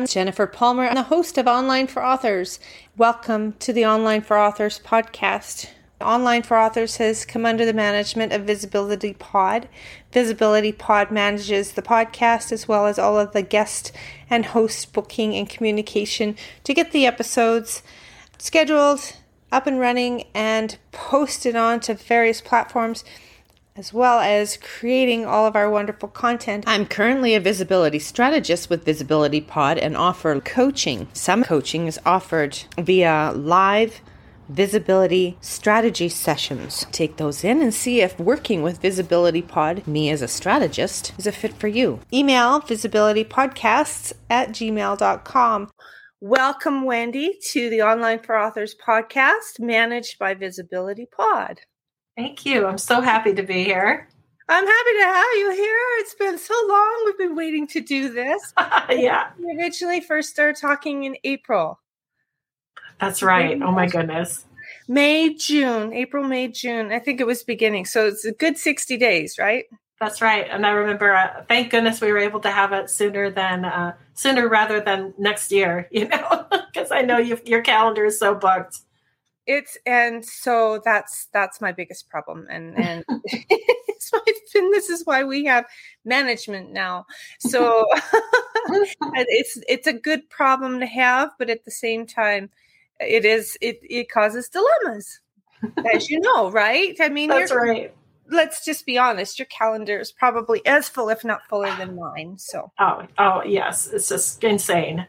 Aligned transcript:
I'm 0.00 0.06
Jennifer 0.06 0.46
Palmer, 0.46 0.88
I'm 0.88 0.94
the 0.94 1.02
host 1.02 1.36
of 1.36 1.46
Online 1.46 1.86
for 1.86 2.02
Authors. 2.02 2.58
Welcome 2.96 3.52
to 3.58 3.70
the 3.70 3.84
Online 3.84 4.22
for 4.22 4.38
Authors 4.38 4.78
podcast. 4.78 5.68
Online 6.00 6.42
for 6.42 6.56
Authors 6.56 6.96
has 6.96 7.26
come 7.26 7.44
under 7.44 7.66
the 7.66 7.74
management 7.74 8.32
of 8.32 8.46
Visibility 8.46 9.12
Pod. 9.12 9.68
Visibility 10.10 10.72
Pod 10.72 11.10
manages 11.10 11.72
the 11.72 11.82
podcast 11.82 12.50
as 12.50 12.66
well 12.66 12.86
as 12.86 12.98
all 12.98 13.18
of 13.18 13.32
the 13.32 13.42
guest 13.42 13.92
and 14.30 14.46
host 14.46 14.94
booking 14.94 15.34
and 15.34 15.50
communication 15.50 16.34
to 16.64 16.72
get 16.72 16.92
the 16.92 17.04
episodes 17.04 17.82
scheduled, 18.38 19.16
up 19.52 19.66
and 19.66 19.78
running, 19.78 20.24
and 20.32 20.78
posted 20.92 21.54
onto 21.54 21.92
various 21.92 22.40
platforms 22.40 23.04
as 23.76 23.92
well 23.92 24.20
as 24.20 24.56
creating 24.56 25.24
all 25.24 25.46
of 25.46 25.56
our 25.56 25.70
wonderful 25.70 26.08
content. 26.08 26.64
I'm 26.66 26.86
currently 26.86 27.34
a 27.34 27.40
visibility 27.40 27.98
strategist 27.98 28.68
with 28.68 28.84
Visibility 28.84 29.40
Pod 29.40 29.78
and 29.78 29.96
offer 29.96 30.38
coaching. 30.40 31.08
Some 31.12 31.44
coaching 31.44 31.86
is 31.86 32.00
offered 32.04 32.58
via 32.78 33.32
live 33.32 34.00
visibility 34.50 35.38
strategy 35.40 36.08
sessions. 36.08 36.84
Take 36.90 37.16
those 37.16 37.44
in 37.44 37.62
and 37.62 37.72
see 37.72 38.00
if 38.00 38.18
working 38.18 38.62
with 38.62 38.82
Visibility 38.82 39.42
Pod, 39.42 39.86
me 39.86 40.10
as 40.10 40.22
a 40.22 40.28
strategist, 40.28 41.12
is 41.18 41.26
a 41.26 41.32
fit 41.32 41.54
for 41.54 41.68
you. 41.68 42.00
Email 42.12 42.60
visibilitypodcasts 42.60 44.12
at 44.28 44.50
gmail.com. 44.50 45.70
Welcome, 46.20 46.84
Wendy, 46.84 47.38
to 47.52 47.70
the 47.70 47.82
Online 47.82 48.18
for 48.18 48.36
Authors 48.36 48.74
podcast 48.74 49.58
managed 49.58 50.18
by 50.18 50.34
Visibility 50.34 51.06
Pod. 51.06 51.60
Thank 52.20 52.44
you. 52.44 52.66
I'm 52.66 52.76
so 52.76 53.00
happy 53.00 53.32
to 53.32 53.42
be 53.42 53.64
here. 53.64 54.06
I'm 54.46 54.66
happy 54.66 54.92
to 54.98 55.04
have 55.04 55.26
you 55.36 55.52
here. 55.52 55.78
It's 56.00 56.14
been 56.14 56.36
so 56.36 56.52
long. 56.68 57.02
We've 57.06 57.16
been 57.16 57.34
waiting 57.34 57.66
to 57.68 57.80
do 57.80 58.12
this. 58.12 58.52
yeah. 58.90 59.30
We 59.38 59.56
originally 59.56 60.02
first 60.02 60.28
started 60.28 60.60
talking 60.60 61.04
in 61.04 61.16
April. 61.24 61.80
That's 63.00 63.22
right. 63.22 63.58
Oh 63.62 63.72
my 63.72 63.86
goodness. 63.86 64.44
May, 64.86 65.32
June, 65.32 65.94
April, 65.94 66.22
May, 66.22 66.48
June. 66.48 66.92
I 66.92 66.98
think 66.98 67.22
it 67.22 67.26
was 67.26 67.42
beginning. 67.42 67.86
So 67.86 68.06
it's 68.06 68.26
a 68.26 68.32
good 68.32 68.58
60 68.58 68.98
days, 68.98 69.38
right? 69.38 69.64
That's 69.98 70.20
right. 70.20 70.46
And 70.50 70.66
I 70.66 70.72
remember, 70.72 71.14
uh, 71.14 71.44
thank 71.48 71.70
goodness 71.70 72.02
we 72.02 72.12
were 72.12 72.18
able 72.18 72.40
to 72.40 72.50
have 72.50 72.74
it 72.74 72.90
sooner 72.90 73.30
than, 73.30 73.64
uh, 73.64 73.94
sooner 74.12 74.46
rather 74.46 74.78
than 74.78 75.14
next 75.16 75.50
year, 75.52 75.88
you 75.90 76.06
know, 76.06 76.46
because 76.50 76.90
I 76.90 77.00
know 77.00 77.16
your 77.16 77.62
calendar 77.62 78.04
is 78.04 78.18
so 78.18 78.34
booked. 78.34 78.80
It's, 79.50 79.76
and 79.84 80.24
so 80.24 80.80
that's, 80.84 81.28
that's 81.32 81.60
my 81.60 81.72
biggest 81.72 82.08
problem. 82.08 82.46
And, 82.50 82.78
and 82.78 83.04
it's 83.24 84.12
my, 84.12 84.20
and 84.54 84.72
this 84.72 84.88
is 84.90 85.04
why 85.04 85.24
we 85.24 85.44
have 85.46 85.64
management 86.04 86.72
now. 86.72 87.06
So 87.40 87.86
it's, 88.68 89.58
it's 89.68 89.86
a 89.86 89.92
good 89.92 90.28
problem 90.30 90.80
to 90.80 90.86
have, 90.86 91.30
but 91.38 91.50
at 91.50 91.64
the 91.64 91.70
same 91.70 92.06
time, 92.06 92.50
it 93.00 93.24
is 93.24 93.56
it 93.60 93.80
it 93.82 94.10
causes 94.10 94.48
dilemmas 94.48 95.20
as 95.92 96.08
you 96.08 96.20
know 96.20 96.50
right 96.50 96.96
i 97.00 97.08
mean 97.08 97.28
that's 97.28 97.52
right 97.52 97.94
let's 98.30 98.64
just 98.64 98.86
be 98.86 98.96
honest 98.96 99.38
your 99.38 99.46
calendar 99.46 99.98
is 99.98 100.12
probably 100.12 100.64
as 100.66 100.88
full 100.88 101.08
if 101.08 101.24
not 101.24 101.40
fuller 101.48 101.74
than 101.76 101.96
mine 101.96 102.36
so 102.38 102.70
oh 102.78 103.02
oh 103.18 103.42
yes 103.44 103.88
it's 103.88 104.08
just 104.08 104.42
insane 104.44 105.06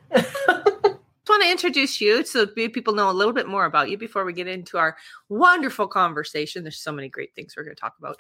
I 1.27 1.31
want 1.31 1.43
to 1.43 1.51
introduce 1.51 2.01
you 2.01 2.25
so 2.25 2.47
people 2.47 2.95
know 2.95 3.09
a 3.09 3.13
little 3.13 3.33
bit 3.33 3.47
more 3.47 3.65
about 3.65 3.89
you 3.89 3.97
before 3.97 4.25
we 4.25 4.33
get 4.33 4.47
into 4.47 4.77
our 4.77 4.97
wonderful 5.29 5.87
conversation. 5.87 6.63
There's 6.63 6.81
so 6.81 6.91
many 6.91 7.09
great 7.09 7.35
things 7.35 7.53
we're 7.55 7.63
going 7.63 7.75
to 7.75 7.79
talk 7.79 7.93
about. 7.99 8.19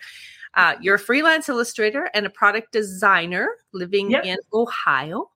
Uh, 0.53 0.75
you're 0.81 0.95
a 0.95 0.99
freelance 0.99 1.49
illustrator 1.49 2.11
and 2.13 2.25
a 2.25 2.29
product 2.29 2.71
designer 2.71 3.49
living 3.73 4.11
yep. 4.11 4.25
in 4.25 4.37
Ohio. 4.53 5.31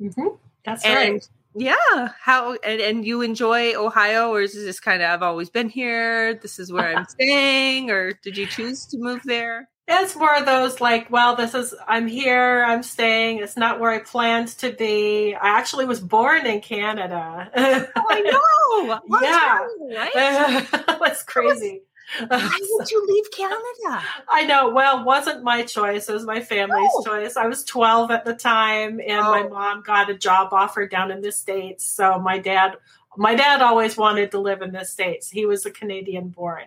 Mm-hmm. 0.00 0.28
That's 0.64 0.84
and 0.84 1.14
right 1.14 1.28
yeah 1.54 2.08
how 2.18 2.54
and, 2.64 2.80
and 2.80 3.04
you 3.04 3.20
enjoy 3.20 3.74
ohio 3.74 4.30
or 4.30 4.40
is 4.40 4.54
this 4.54 4.80
kind 4.80 5.02
of 5.02 5.10
i've 5.10 5.22
always 5.22 5.50
been 5.50 5.68
here 5.68 6.34
this 6.34 6.58
is 6.58 6.72
where 6.72 6.96
i'm 6.96 7.04
staying 7.08 7.90
or 7.90 8.12
did 8.22 8.36
you 8.36 8.46
choose 8.46 8.86
to 8.86 8.96
move 8.98 9.20
there 9.24 9.68
it's 9.88 10.16
more 10.16 10.34
of 10.34 10.46
those 10.46 10.80
like 10.80 11.10
well 11.10 11.36
this 11.36 11.54
is 11.54 11.74
i'm 11.88 12.06
here 12.06 12.64
i'm 12.64 12.82
staying 12.82 13.38
it's 13.38 13.56
not 13.56 13.80
where 13.80 13.90
i 13.90 13.98
planned 13.98 14.48
to 14.48 14.72
be 14.72 15.34
i 15.34 15.58
actually 15.58 15.84
was 15.84 16.00
born 16.00 16.46
in 16.46 16.60
canada 16.60 17.50
oh, 17.54 17.86
i 17.96 18.20
know 18.20 19.00
yeah 19.22 19.58
right? 19.96 20.66
that's 21.00 21.22
crazy 21.24 21.82
why 22.28 22.58
did 22.78 22.90
you 22.90 23.06
leave 23.08 23.30
Canada? 23.30 24.04
I 24.28 24.44
know. 24.44 24.70
Well, 24.70 25.04
wasn't 25.04 25.42
my 25.42 25.62
choice. 25.62 26.08
It 26.08 26.12
was 26.12 26.24
my 26.24 26.40
family's 26.40 26.90
choice. 27.04 27.36
I 27.36 27.46
was 27.46 27.64
12 27.64 28.10
at 28.10 28.24
the 28.24 28.34
time, 28.34 29.00
and 29.00 29.20
oh. 29.20 29.30
my 29.30 29.42
mom 29.44 29.82
got 29.82 30.10
a 30.10 30.14
job 30.14 30.52
offer 30.52 30.86
down 30.86 31.10
in 31.10 31.22
the 31.22 31.32
States. 31.32 31.84
So 31.84 32.18
my 32.18 32.38
dad, 32.38 32.76
my 33.16 33.34
dad 33.34 33.62
always 33.62 33.96
wanted 33.96 34.30
to 34.32 34.40
live 34.40 34.62
in 34.62 34.72
the 34.72 34.84
States. 34.84 35.30
He 35.30 35.46
was 35.46 35.64
a 35.64 35.70
Canadian 35.70 36.28
born, 36.28 36.66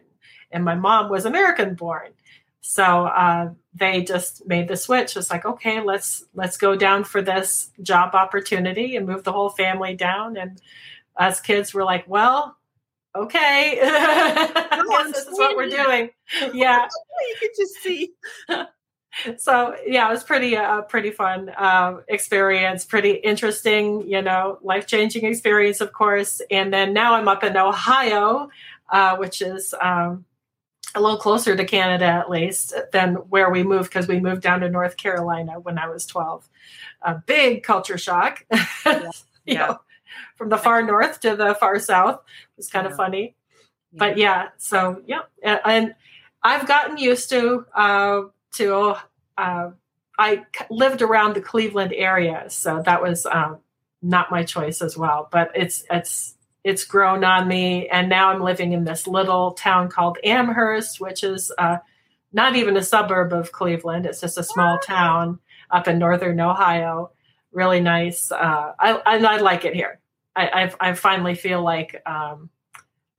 and 0.51 0.63
my 0.63 0.75
mom 0.75 1.09
was 1.09 1.25
American 1.25 1.75
born. 1.75 2.13
So 2.67 3.05
uh, 3.05 3.51
they 3.75 4.01
just 4.01 4.47
made 4.47 4.67
the 4.67 4.75
switch. 4.75 5.15
It's 5.15 5.29
like, 5.29 5.45
okay, 5.45 5.81
let's 5.81 6.25
let's 6.33 6.57
go 6.57 6.75
down 6.75 7.03
for 7.03 7.21
this 7.21 7.69
job 7.83 8.15
opportunity 8.15 8.95
and 8.95 9.05
move 9.05 9.23
the 9.23 9.31
whole 9.31 9.51
family 9.51 9.95
down. 9.95 10.35
And 10.35 10.59
as 11.17 11.39
kids, 11.39 11.75
we're 11.75 11.83
like, 11.83 12.05
well, 12.07 12.57
okay, 13.15 13.77
this 13.81 15.27
is 15.27 15.37
what 15.37 15.55
we're 15.55 15.69
doing. 15.69 16.09
Yeah, 16.53 16.87
you 17.29 17.35
can 17.39 17.49
just 17.55 17.75
see. 17.75 18.13
so 19.37 19.75
yeah, 19.85 20.07
it 20.07 20.11
was 20.11 20.23
pretty 20.23 20.57
uh, 20.57 20.81
pretty 20.81 21.11
fun 21.11 21.49
uh, 21.49 22.01
experience, 22.07 22.83
pretty 22.83 23.11
interesting, 23.11 24.09
you 24.09 24.23
know, 24.23 24.57
life 24.63 24.87
changing 24.87 25.25
experience, 25.25 25.81
of 25.81 25.93
course. 25.93 26.41
And 26.49 26.73
then 26.73 26.93
now 26.93 27.13
I'm 27.13 27.27
up 27.27 27.43
in 27.43 27.55
Ohio, 27.55 28.49
uh, 28.89 29.17
which 29.17 29.43
is. 29.43 29.75
Um, 29.79 30.25
a 30.95 31.01
little 31.01 31.17
closer 31.17 31.55
to 31.55 31.65
Canada, 31.65 32.05
at 32.05 32.29
least, 32.29 32.73
than 32.91 33.15
where 33.15 33.49
we 33.49 33.63
moved 33.63 33.89
because 33.89 34.07
we 34.07 34.19
moved 34.19 34.41
down 34.41 34.61
to 34.61 34.69
North 34.69 34.97
Carolina 34.97 35.59
when 35.59 35.77
I 35.77 35.87
was 35.87 36.05
12. 36.05 36.47
A 37.01 37.15
big 37.15 37.63
culture 37.63 37.97
shock. 37.97 38.45
Yeah. 38.85 39.11
you 39.45 39.55
know, 39.59 39.79
from 40.35 40.49
the 40.49 40.57
far 40.57 40.81
north 40.81 41.19
to 41.21 41.35
the 41.35 41.55
far 41.55 41.79
south. 41.79 42.15
It 42.15 42.57
was 42.57 42.69
kind 42.69 42.85
yeah. 42.85 42.91
of 42.91 42.97
funny. 42.97 43.35
Yeah. 43.91 43.99
But 43.99 44.17
yeah, 44.17 44.47
so 44.57 45.01
yeah, 45.05 45.21
and 45.43 45.95
I've 46.43 46.67
gotten 46.67 46.97
used 46.97 47.29
to 47.29 47.65
uh, 47.73 48.21
to. 48.53 48.95
Uh, 49.37 49.71
I 50.17 50.45
lived 50.69 51.01
around 51.01 51.35
the 51.35 51.41
Cleveland 51.41 51.93
area, 51.93 52.45
so 52.49 52.81
that 52.85 53.01
was 53.01 53.25
um, 53.25 53.59
not 54.01 54.31
my 54.31 54.43
choice 54.43 54.81
as 54.81 54.97
well. 54.97 55.27
But 55.31 55.51
it's 55.55 55.83
it's 55.89 56.34
it's 56.65 56.83
grown 56.83 57.23
on 57.23 57.47
me, 57.47 57.87
and 57.89 58.09
now 58.09 58.31
I'm 58.31 58.41
living 58.41 58.73
in 58.73 58.85
this 58.85 59.05
little 59.05 59.51
town 59.51 59.87
called 59.87 60.17
Amherst, 60.23 60.99
which 60.99 61.23
is 61.23 61.51
uh, 61.59 61.77
not 62.33 62.55
even 62.55 62.75
a 62.75 62.81
suburb 62.81 63.33
of 63.33 63.51
Cleveland. 63.51 64.07
It's 64.07 64.19
just 64.19 64.39
a 64.39 64.43
small 64.43 64.79
town 64.79 65.37
up 65.69 65.87
in 65.87 65.99
northern 65.99 66.41
Ohio. 66.41 67.11
Really 67.51 67.81
nice. 67.81 68.31
Uh, 68.31 68.73
I, 68.79 68.93
I, 69.05 69.17
I 69.17 69.37
like 69.37 69.63
it 69.63 69.75
here. 69.75 69.99
I, 70.35 70.71
I, 70.81 70.89
I 70.89 70.93
finally 70.93 71.35
feel 71.35 71.61
like 71.61 72.01
um, 72.07 72.49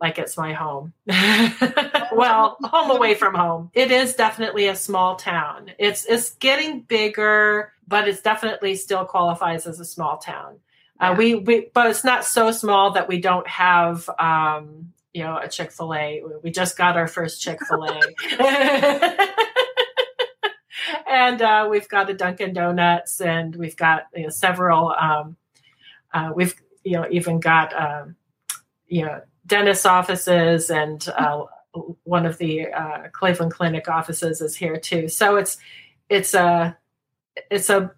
like 0.01 0.19
it's 0.19 0.37
my 0.37 0.53
home. 0.53 0.93
well, 1.07 2.57
home 2.65 2.91
away 2.91 3.15
from 3.15 3.37
home. 3.37 3.71
It 3.75 3.93
is 3.93 4.17
definitely 4.17 4.67
a 4.67 4.75
small 4.75 5.15
town. 5.15 5.71
It's 5.79 6.05
it's 6.05 6.31
getting 6.35 6.81
bigger, 6.81 7.73
but 7.87 8.09
it's 8.09 8.23
definitely 8.23 8.75
still 8.75 9.05
qualifies 9.05 9.69
as 9.69 9.79
a 9.79 9.85
small 9.85 10.19
town. 10.19 10.59
Uh, 10.99 11.15
we 11.17 11.35
we 11.35 11.69
but 11.75 11.89
it's 11.89 12.05
not 12.05 12.25
so 12.25 12.51
small 12.51 12.93
that 12.93 13.09
we 13.09 13.21
don't 13.21 13.47
have 13.47 14.09
um, 14.19 14.93
you 15.13 15.23
know 15.23 15.39
a 15.39 15.49
Chick 15.49 15.73
Fil 15.73 15.95
A. 15.95 16.23
We 16.43 16.51
just 16.51 16.77
got 16.77 16.97
our 16.97 17.09
first 17.09 17.41
Chick 17.41 17.59
Fil 17.67 17.85
A. 17.85 19.27
and 21.09 21.43
uh, 21.43 21.69
we've 21.71 21.89
got 21.89 22.11
a 22.11 22.15
Dunkin' 22.15 22.53
Donuts, 22.53 23.21
and 23.21 23.55
we've 23.57 23.77
got 23.77 24.07
you 24.15 24.25
know, 24.25 24.29
several. 24.29 24.91
Um, 24.91 25.37
uh, 26.13 26.33
we've 26.35 26.55
you 26.85 26.93
know 26.93 27.07
even 27.11 27.41
got 27.41 27.75
um, 27.75 28.17
you 28.87 29.05
know 29.05 29.21
dentist 29.47 29.87
offices 29.87 30.71
and 30.71 31.09
uh, 31.17 31.45
one 32.05 32.27
of 32.27 32.39
the 32.39 32.67
uh, 32.67 33.09
Cleveland 33.13 33.53
Clinic 33.53 33.89
offices 33.89 34.41
is 34.41 34.57
here 34.57 34.77
too. 34.79 35.09
So 35.09 35.37
it's 35.37 35.59
it's 36.09 36.35
a 36.35 36.77
it's 37.51 37.71
a 37.71 37.93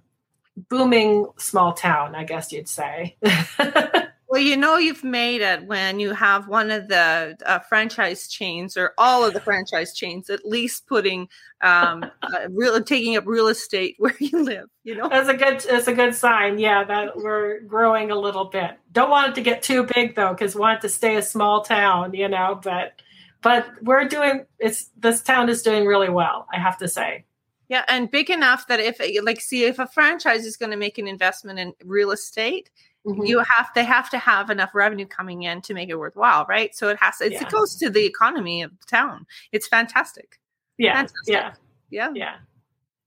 booming 0.69 1.27
small 1.39 1.73
town, 1.73 2.15
I 2.15 2.25
guess 2.25 2.53
you'd 2.53 2.69
say. 2.69 3.17
Well, 4.31 4.43
you 4.43 4.59
know 4.59 4.77
you've 4.77 5.05
made 5.05 5.41
it 5.41 5.65
when 5.65 6.01
you 6.01 6.13
have 6.13 6.49
one 6.49 6.71
of 6.71 6.89
the 6.89 7.35
uh, 7.47 7.61
franchise 7.61 8.29
chains 8.29 8.77
or 8.77 8.93
all 8.99 9.25
of 9.25 9.33
the 9.33 9.41
franchise 9.41 9.95
chains 9.95 10.29
at 10.29 10.45
least 10.45 10.87
putting 10.87 11.31
um, 11.63 12.05
uh, 12.23 12.49
real 12.51 12.83
taking 12.83 13.17
up 13.17 13.27
real 13.27 13.49
estate 13.49 13.95
where 13.99 14.15
you 14.21 14.45
live. 14.45 14.69
You 14.85 14.97
know, 14.97 15.09
that's 15.09 15.31
a 15.31 15.35
good 15.35 15.61
that's 15.61 15.89
a 15.89 15.95
good 15.95 16.15
sign. 16.15 16.59
Yeah, 16.59 16.85
that 16.85 17.17
we're 17.17 17.61
growing 17.61 18.11
a 18.11 18.17
little 18.17 18.45
bit. 18.45 18.73
Don't 18.93 19.09
want 19.09 19.31
it 19.31 19.35
to 19.37 19.41
get 19.41 19.63
too 19.63 19.89
big 19.95 20.15
though, 20.15 20.35
because 20.35 20.55
want 20.55 20.79
it 20.79 20.83
to 20.83 20.89
stay 20.91 21.17
a 21.17 21.23
small 21.23 21.63
town. 21.63 22.13
You 22.13 22.29
know, 22.29 22.61
but 22.63 23.01
but 23.41 23.67
we're 23.83 24.05
doing 24.09 24.45
it's 24.59 24.91
this 24.99 25.23
town 25.23 25.49
is 25.49 25.63
doing 25.63 25.87
really 25.87 26.11
well. 26.11 26.47
I 26.53 26.59
have 26.59 26.77
to 26.79 26.89
say. 26.89 27.25
Yeah, 27.69 27.85
and 27.89 28.11
big 28.11 28.31
enough 28.31 28.67
that 28.69 28.81
if 28.81 29.01
like 29.23 29.41
see 29.41 29.65
if 29.65 29.79
a 29.79 29.87
franchise 29.87 30.47
is 30.47 30.57
going 30.57 30.71
to 30.71 30.77
make 30.77 30.97
an 30.97 31.07
investment 31.07 31.59
in 31.59 31.75
real 31.85 32.11
estate, 32.13 32.71
mm-hmm. 33.07 33.25
you 33.25 33.41
have 33.41 33.69
they 33.75 33.85
have 33.85 34.09
to 34.11 34.19
have 34.19 34.49
enough 34.49 34.75
revenue 34.75 35.07
coming 35.07 35.43
in 35.43 35.61
to 35.63 35.75
make 35.75 35.91
it 35.91 35.97
worthwhile, 35.97 36.47
right? 36.49 36.75
So 36.75 36.89
it 36.89 36.99
has 36.99 37.17
yeah. 37.21 37.43
it 37.43 37.51
goes 37.51 37.77
to 37.77 37.91
the 37.91 38.05
economy 38.07 38.63
of 38.63 38.71
the 38.71 38.87
town. 38.87 39.27
It's 39.53 39.69
fantastic. 39.69 40.39
Yeah, 40.79 40.95
fantastic. 40.95 41.29
yeah, 41.29 41.53
yeah, 41.91 42.11
yeah. 42.15 42.37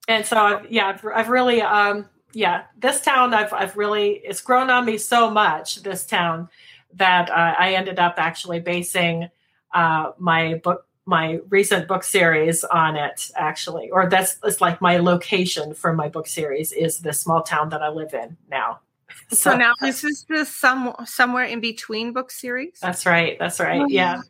And 0.07 0.25
so 0.25 0.37
I've, 0.37 0.71
yeah, 0.71 0.87
I've, 0.89 1.05
I've 1.05 1.29
really 1.29 1.61
um 1.61 2.07
yeah 2.33 2.63
this 2.77 3.01
town 3.01 3.33
I've 3.33 3.53
I've 3.53 3.75
really 3.75 4.21
it's 4.23 4.41
grown 4.41 4.69
on 4.69 4.85
me 4.85 4.99
so 4.99 5.31
much 5.31 5.81
this 5.81 6.05
town 6.05 6.49
that 6.93 7.29
uh, 7.29 7.55
I 7.57 7.73
ended 7.73 7.99
up 7.99 8.15
actually 8.17 8.59
basing 8.59 9.29
uh, 9.73 10.11
my 10.17 10.55
book 10.55 10.85
my 11.05 11.39
recent 11.49 11.87
book 11.87 12.03
series 12.03 12.63
on 12.65 12.95
it 12.95 13.31
actually 13.35 13.89
or 13.89 14.07
that's 14.07 14.37
it's 14.43 14.61
like 14.61 14.79
my 14.81 14.97
location 14.97 15.73
for 15.73 15.93
my 15.93 16.07
book 16.07 16.27
series 16.27 16.71
is 16.71 16.99
the 16.99 17.11
small 17.11 17.41
town 17.41 17.69
that 17.69 17.81
i 17.81 17.89
live 17.89 18.13
in 18.13 18.37
now. 18.49 18.79
So, 19.29 19.51
so 19.51 19.57
now 19.57 19.73
this 19.81 20.05
is 20.05 20.25
the 20.29 20.45
some 20.45 20.93
somewhere 21.05 21.43
in 21.43 21.59
between 21.59 22.13
book 22.13 22.31
series? 22.31 22.79
That's 22.81 23.05
right 23.05 23.37
that's 23.37 23.59
right 23.59 23.81
oh, 23.81 23.87
yeah. 23.89 24.21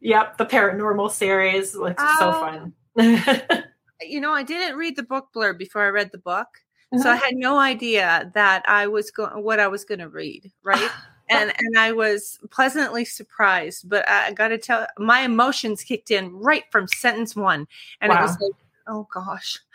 Yep 0.00 0.38
the 0.38 0.46
paranormal 0.46 1.10
series 1.10 1.74
looks 1.74 2.02
uh, 2.02 2.18
so 2.18 2.32
fun. 2.32 2.72
You 4.02 4.20
know 4.20 4.32
i 4.32 4.42
didn't 4.42 4.78
read 4.78 4.96
the 4.96 5.02
book 5.02 5.28
blurb 5.34 5.58
before 5.58 5.82
i 5.82 5.88
read 5.88 6.10
the 6.10 6.18
book 6.18 6.48
so 6.96 7.10
i 7.10 7.16
had 7.16 7.34
no 7.34 7.58
idea 7.58 8.30
that 8.34 8.64
i 8.66 8.86
was 8.86 9.10
going 9.10 9.42
what 9.44 9.60
i 9.60 9.68
was 9.68 9.84
going 9.84 9.98
to 9.98 10.08
read 10.08 10.50
right 10.64 10.90
and 11.30 11.52
and 11.58 11.78
I 11.78 11.92
was 11.92 12.38
pleasantly 12.50 13.04
surprised. 13.04 13.88
But 13.88 14.08
I 14.08 14.32
got 14.32 14.48
to 14.48 14.58
tell, 14.58 14.86
my 14.98 15.20
emotions 15.20 15.82
kicked 15.82 16.10
in 16.10 16.32
right 16.32 16.64
from 16.70 16.88
sentence 16.88 17.36
one, 17.36 17.66
and 18.00 18.10
wow. 18.10 18.18
it 18.18 18.22
was 18.22 18.38
like, 18.40 18.52
oh 18.88 19.06
gosh. 19.12 19.58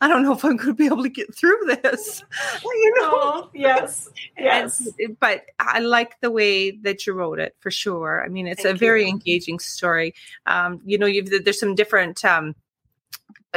I 0.00 0.08
don't 0.08 0.22
know 0.22 0.32
if 0.32 0.44
I'm 0.44 0.56
going 0.56 0.70
to 0.70 0.74
be 0.74 0.86
able 0.86 1.04
to 1.04 1.08
get 1.08 1.34
through 1.34 1.58
this. 1.82 2.22
You 2.64 3.00
know, 3.00 3.10
oh, 3.12 3.50
yes, 3.54 4.10
yes. 4.36 4.86
And, 4.98 5.18
but 5.20 5.46
I 5.58 5.78
like 5.78 6.20
the 6.20 6.30
way 6.30 6.72
that 6.72 7.06
you 7.06 7.12
wrote 7.12 7.38
it 7.38 7.54
for 7.60 7.70
sure. 7.70 8.22
I 8.24 8.28
mean, 8.28 8.46
it's 8.46 8.62
Thank 8.62 8.76
a 8.76 8.78
very 8.78 9.04
you. 9.04 9.10
engaging 9.10 9.58
story. 9.58 10.14
Um, 10.46 10.80
you 10.84 10.98
know, 10.98 11.06
you've 11.06 11.30
there's 11.44 11.60
some 11.60 11.74
different 11.74 12.24
um, 12.24 12.54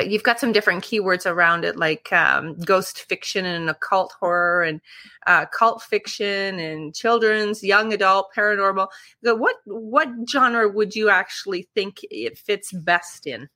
you've 0.05 0.23
got 0.23 0.39
some 0.39 0.51
different 0.51 0.83
keywords 0.83 1.25
around 1.25 1.65
it 1.65 1.77
like 1.77 2.11
um, 2.11 2.55
ghost 2.59 3.01
fiction 3.01 3.45
and 3.45 3.69
occult 3.69 4.13
horror 4.19 4.63
and 4.63 4.81
uh, 5.25 5.45
cult 5.47 5.81
fiction 5.81 6.59
and 6.59 6.95
children's 6.95 7.63
young 7.63 7.93
adult 7.93 8.27
paranormal 8.35 8.87
what 9.21 9.55
what 9.65 10.09
genre 10.29 10.69
would 10.69 10.95
you 10.95 11.09
actually 11.09 11.67
think 11.73 11.99
it 12.03 12.37
fits 12.37 12.71
best 12.71 13.27
in 13.27 13.49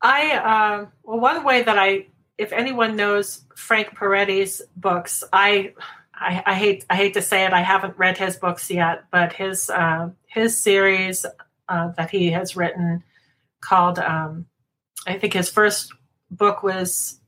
i 0.00 0.32
uh, 0.32 0.86
well 1.04 1.20
one 1.20 1.44
way 1.44 1.62
that 1.62 1.78
i 1.78 2.06
if 2.38 2.52
anyone 2.52 2.96
knows 2.96 3.44
frank 3.56 3.96
peretti's 3.96 4.62
books 4.76 5.24
i 5.32 5.72
I, 6.14 6.42
I 6.46 6.54
hate 6.54 6.84
I 6.88 6.94
hate 6.94 7.14
to 7.14 7.22
say 7.22 7.44
it. 7.44 7.52
I 7.52 7.62
haven't 7.62 7.98
read 7.98 8.16
his 8.16 8.36
books 8.36 8.70
yet, 8.70 9.06
but 9.10 9.32
his 9.32 9.68
uh, 9.68 10.10
his 10.26 10.56
series 10.56 11.26
uh, 11.68 11.88
that 11.96 12.10
he 12.10 12.30
has 12.30 12.54
written 12.54 13.02
called 13.60 13.98
um, 13.98 14.46
I 15.06 15.18
think 15.18 15.32
his 15.32 15.48
first 15.48 15.92
book 16.30 16.62
was 16.62 17.20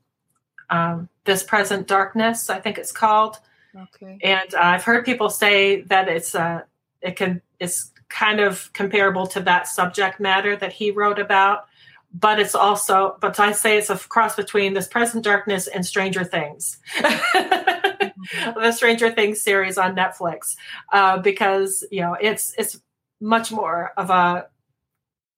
um, 0.71 1.09
This 1.25 1.43
Present 1.43 1.87
Darkness, 1.87 2.51
I 2.51 2.61
think 2.61 2.79
it's 2.79 2.93
called. 2.93 3.39
Okay. 3.77 4.19
And 4.23 4.55
uh, 4.55 4.61
I've 4.61 4.85
heard 4.85 5.05
people 5.05 5.31
say 5.31 5.83
that 5.83 6.09
it's 6.09 6.35
uh, 6.35 6.63
it 7.01 7.17
can 7.17 7.43
it's 7.59 7.93
kind 8.09 8.41
of 8.41 8.73
comparable 8.73 9.27
to 9.29 9.41
that 9.41 9.67
subject 9.67 10.21
matter 10.21 10.55
that 10.57 10.73
he 10.73 10.93
wrote 10.93 11.19
about, 11.19 11.67
but 12.13 12.39
it's 12.39 12.55
also 12.55 13.17
but 13.21 13.39
I 13.41 13.53
say 13.53 13.77
it's 13.77 13.91
a 13.91 13.99
cross 13.99 14.37
between 14.37 14.75
This 14.75 14.87
Present 14.87 15.25
Darkness 15.25 15.67
and 15.67 15.85
Stranger 15.85 16.25
Things. 16.25 16.79
Mm-hmm. 16.99 17.65
the 18.61 18.73
Stranger 18.73 19.11
Things 19.11 19.41
series 19.41 19.77
on 19.77 19.97
Netflix, 19.97 20.57
uh, 20.93 21.19
because 21.19 21.85
you 21.91 22.01
know 22.01 22.17
it's 22.21 22.55
it's 22.57 22.81
much 23.21 23.51
more 23.51 23.93
of 23.97 24.11
a 24.11 24.47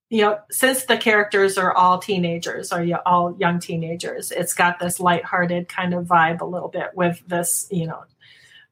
you 0.08 0.23
know, 0.23 0.38
since 0.50 0.85
the 0.85 0.97
characters 0.97 1.58
are 1.58 1.73
all 1.73 1.99
teenagers 1.99 2.73
or 2.73 2.82
you 2.82 2.97
all 3.06 3.37
young 3.38 3.58
teenagers, 3.58 4.31
it's 4.31 4.55
got 4.55 4.79
this 4.79 5.00
lighthearted 5.00 5.69
kind 5.69 5.94
of 5.94 6.05
vibe 6.06 6.41
a 6.41 6.44
little 6.44 6.69
bit 6.69 6.91
with 6.94 7.20
this, 7.26 7.67
you 7.70 7.87
know, 7.87 8.05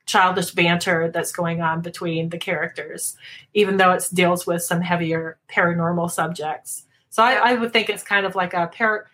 childish 0.06 0.52
banter 0.52 1.10
that's 1.10 1.32
going 1.32 1.60
on 1.60 1.80
between 1.80 2.28
the 2.28 2.38
characters, 2.38 3.16
even 3.52 3.78
though 3.78 3.92
it 3.92 4.06
deals 4.12 4.46
with 4.46 4.62
some 4.62 4.80
heavier 4.80 5.38
paranormal 5.48 6.10
subjects. 6.10 6.84
So 7.10 7.22
I, 7.22 7.34
I 7.34 7.54
would 7.54 7.72
think 7.72 7.88
it's 7.88 8.02
kind 8.04 8.26
of 8.26 8.36
like 8.36 8.54
a 8.54 8.68
par 8.68 9.06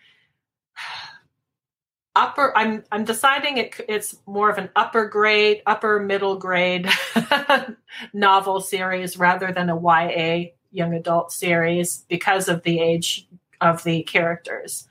upper. 2.15 2.55
I'm 2.55 2.83
I'm 2.91 3.03
deciding 3.03 3.57
it, 3.57 3.75
it's 3.89 4.15
more 4.27 4.49
of 4.51 4.59
an 4.59 4.69
upper 4.75 5.05
grade, 5.05 5.63
upper 5.65 5.99
middle 5.99 6.35
grade 6.37 6.87
novel 8.13 8.61
series 8.61 9.17
rather 9.17 9.51
than 9.51 9.71
a 9.71 9.75
YA 9.75 10.51
young 10.71 10.93
adult 10.93 11.31
series 11.31 12.05
because 12.09 12.47
of 12.47 12.63
the 12.63 12.79
age 12.79 13.27
of 13.59 13.83
the 13.83 14.03
characters. 14.03 14.87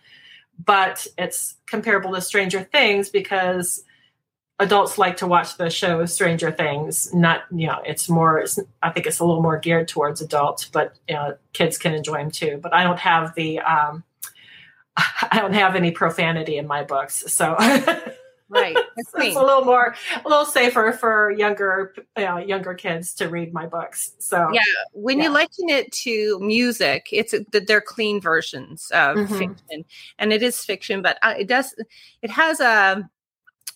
But 0.63 1.07
it's 1.17 1.55
comparable 1.67 2.13
to 2.15 2.21
Stranger 2.21 2.63
Things 2.63 3.09
because 3.09 3.83
adults 4.59 4.99
like 4.99 5.17
to 5.17 5.27
watch 5.27 5.57
the 5.57 5.71
show 5.71 6.05
Stranger 6.05 6.53
Things. 6.53 7.13
Not, 7.15 7.43
you 7.51 7.67
know, 7.67 7.81
it's 7.85 8.09
more, 8.09 8.39
it's, 8.39 8.59
I 8.83 8.91
think 8.91 9.07
it's 9.07 9.19
a 9.19 9.25
little 9.25 9.43
more 9.43 9.59
geared 9.59 9.89
towards 9.89 10.21
adults, 10.21 10.67
but 10.67 10.99
you 11.09 11.15
know, 11.15 11.37
kids 11.55 11.79
can 11.79 11.95
enjoy 11.95 12.19
them 12.19 12.31
too. 12.31 12.59
But 12.63 12.75
I 12.75 12.85
don't 12.85 12.99
have 12.99 13.35
the, 13.35 13.61
um, 13.61 14.05
I 14.97 15.39
don't 15.41 15.55
have 15.55 15.77
any 15.77 15.91
profanity 15.91 16.59
in 16.59 16.67
my 16.67 16.85
books. 16.85 17.25
So 17.33 17.57
Right. 18.51 18.77
it's 18.97 19.37
a 19.37 19.41
little 19.41 19.65
more, 19.65 19.95
a 20.25 20.29
little 20.29 20.45
safer 20.45 20.93
for 20.93 21.31
younger, 21.31 21.95
uh, 22.19 22.39
younger 22.39 22.75
kids 22.75 23.15
to 23.15 23.29
read 23.29 23.55
my 23.55 23.67
books. 23.67 24.13
So 24.19 24.51
yeah, 24.53 24.61
when 24.93 25.19
yeah. 25.19 25.25
you 25.25 25.31
liken 25.31 25.69
it 25.69 25.93
to 25.93 26.39
music, 26.41 27.09
it's 27.13 27.33
that 27.53 27.67
they're 27.67 27.81
clean 27.81 28.21
versions 28.21 28.91
of 28.93 29.17
mm-hmm. 29.17 29.39
fiction, 29.39 29.85
and 30.19 30.33
it 30.33 30.43
is 30.43 30.65
fiction, 30.65 31.01
but 31.01 31.19
uh, 31.23 31.35
it 31.39 31.47
does, 31.47 31.75
it 32.23 32.31
has 32.31 32.61
a, 32.61 33.09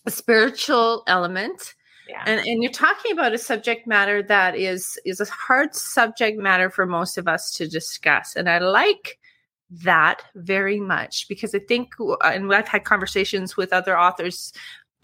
a 0.05 0.11
spiritual 0.11 1.03
element. 1.07 1.73
Yeah. 2.07 2.23
And, 2.27 2.45
and 2.45 2.61
you're 2.61 2.71
talking 2.71 3.13
about 3.13 3.33
a 3.33 3.37
subject 3.37 3.87
matter 3.87 4.21
that 4.23 4.55
is 4.55 4.99
is 5.05 5.21
a 5.21 5.25
hard 5.25 5.73
subject 5.73 6.37
matter 6.37 6.69
for 6.69 6.85
most 6.85 7.17
of 7.17 7.27
us 7.27 7.51
to 7.55 7.67
discuss 7.67 8.35
and 8.35 8.47
i 8.47 8.59
like 8.59 9.17
that 9.69 10.21
very 10.35 10.79
much 10.79 11.27
because 11.27 11.55
I 11.55 11.59
think, 11.59 11.93
uh, 11.99 12.15
and 12.23 12.53
I've 12.53 12.67
had 12.67 12.83
conversations 12.83 13.57
with 13.57 13.73
other 13.73 13.97
authors 13.97 14.53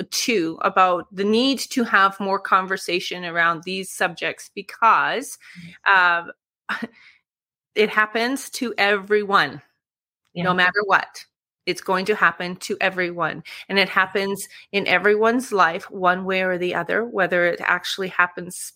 too 0.10 0.58
about 0.62 1.14
the 1.14 1.24
need 1.24 1.60
to 1.60 1.84
have 1.84 2.20
more 2.20 2.40
conversation 2.40 3.26
around 3.26 3.64
these 3.64 3.92
subjects 3.92 4.50
because 4.56 5.38
uh, 5.88 6.24
it 7.76 7.90
happens 7.90 8.50
to 8.52 8.74
everyone, 8.78 9.62
yeah. 10.34 10.44
no 10.44 10.54
matter 10.54 10.82
what. 10.86 11.26
It's 11.68 11.82
going 11.82 12.06
to 12.06 12.16
happen 12.16 12.56
to 12.58 12.76
everyone. 12.82 13.44
And 13.70 13.78
it 13.78 13.88
happens 13.88 14.48
in 14.72 14.88
everyone's 14.88 15.52
life, 15.52 15.90
one 15.92 16.26
way 16.26 16.42
or 16.42 16.58
the 16.58 16.74
other, 16.74 17.06
whether 17.06 17.46
it 17.46 17.62
actually 17.62 18.08
happens 18.08 18.74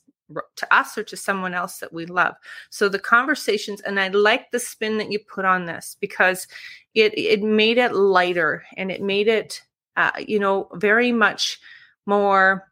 to 0.55 0.73
us 0.73 0.97
or 0.97 1.03
to 1.03 1.17
someone 1.17 1.53
else 1.53 1.79
that 1.79 1.93
we 1.93 2.05
love. 2.05 2.35
So 2.69 2.89
the 2.89 2.99
conversations, 2.99 3.81
and 3.81 3.99
I 3.99 4.07
like 4.09 4.51
the 4.51 4.59
spin 4.59 4.97
that 4.97 5.11
you 5.11 5.19
put 5.19 5.45
on 5.45 5.65
this 5.65 5.97
because 5.99 6.47
it 6.93 7.17
it 7.17 7.43
made 7.43 7.77
it 7.77 7.93
lighter 7.93 8.63
and 8.77 8.91
it 8.91 9.01
made 9.01 9.27
it, 9.27 9.61
uh, 9.95 10.11
you 10.19 10.39
know, 10.39 10.69
very 10.73 11.11
much 11.11 11.59
more 12.05 12.71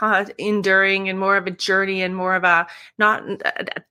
uh, 0.00 0.26
enduring 0.38 1.08
and 1.08 1.18
more 1.18 1.36
of 1.36 1.46
a 1.46 1.50
journey 1.50 2.02
and 2.02 2.14
more 2.14 2.34
of 2.34 2.44
a 2.44 2.66
not 2.98 3.26
a, 3.26 3.64
a 3.76 3.82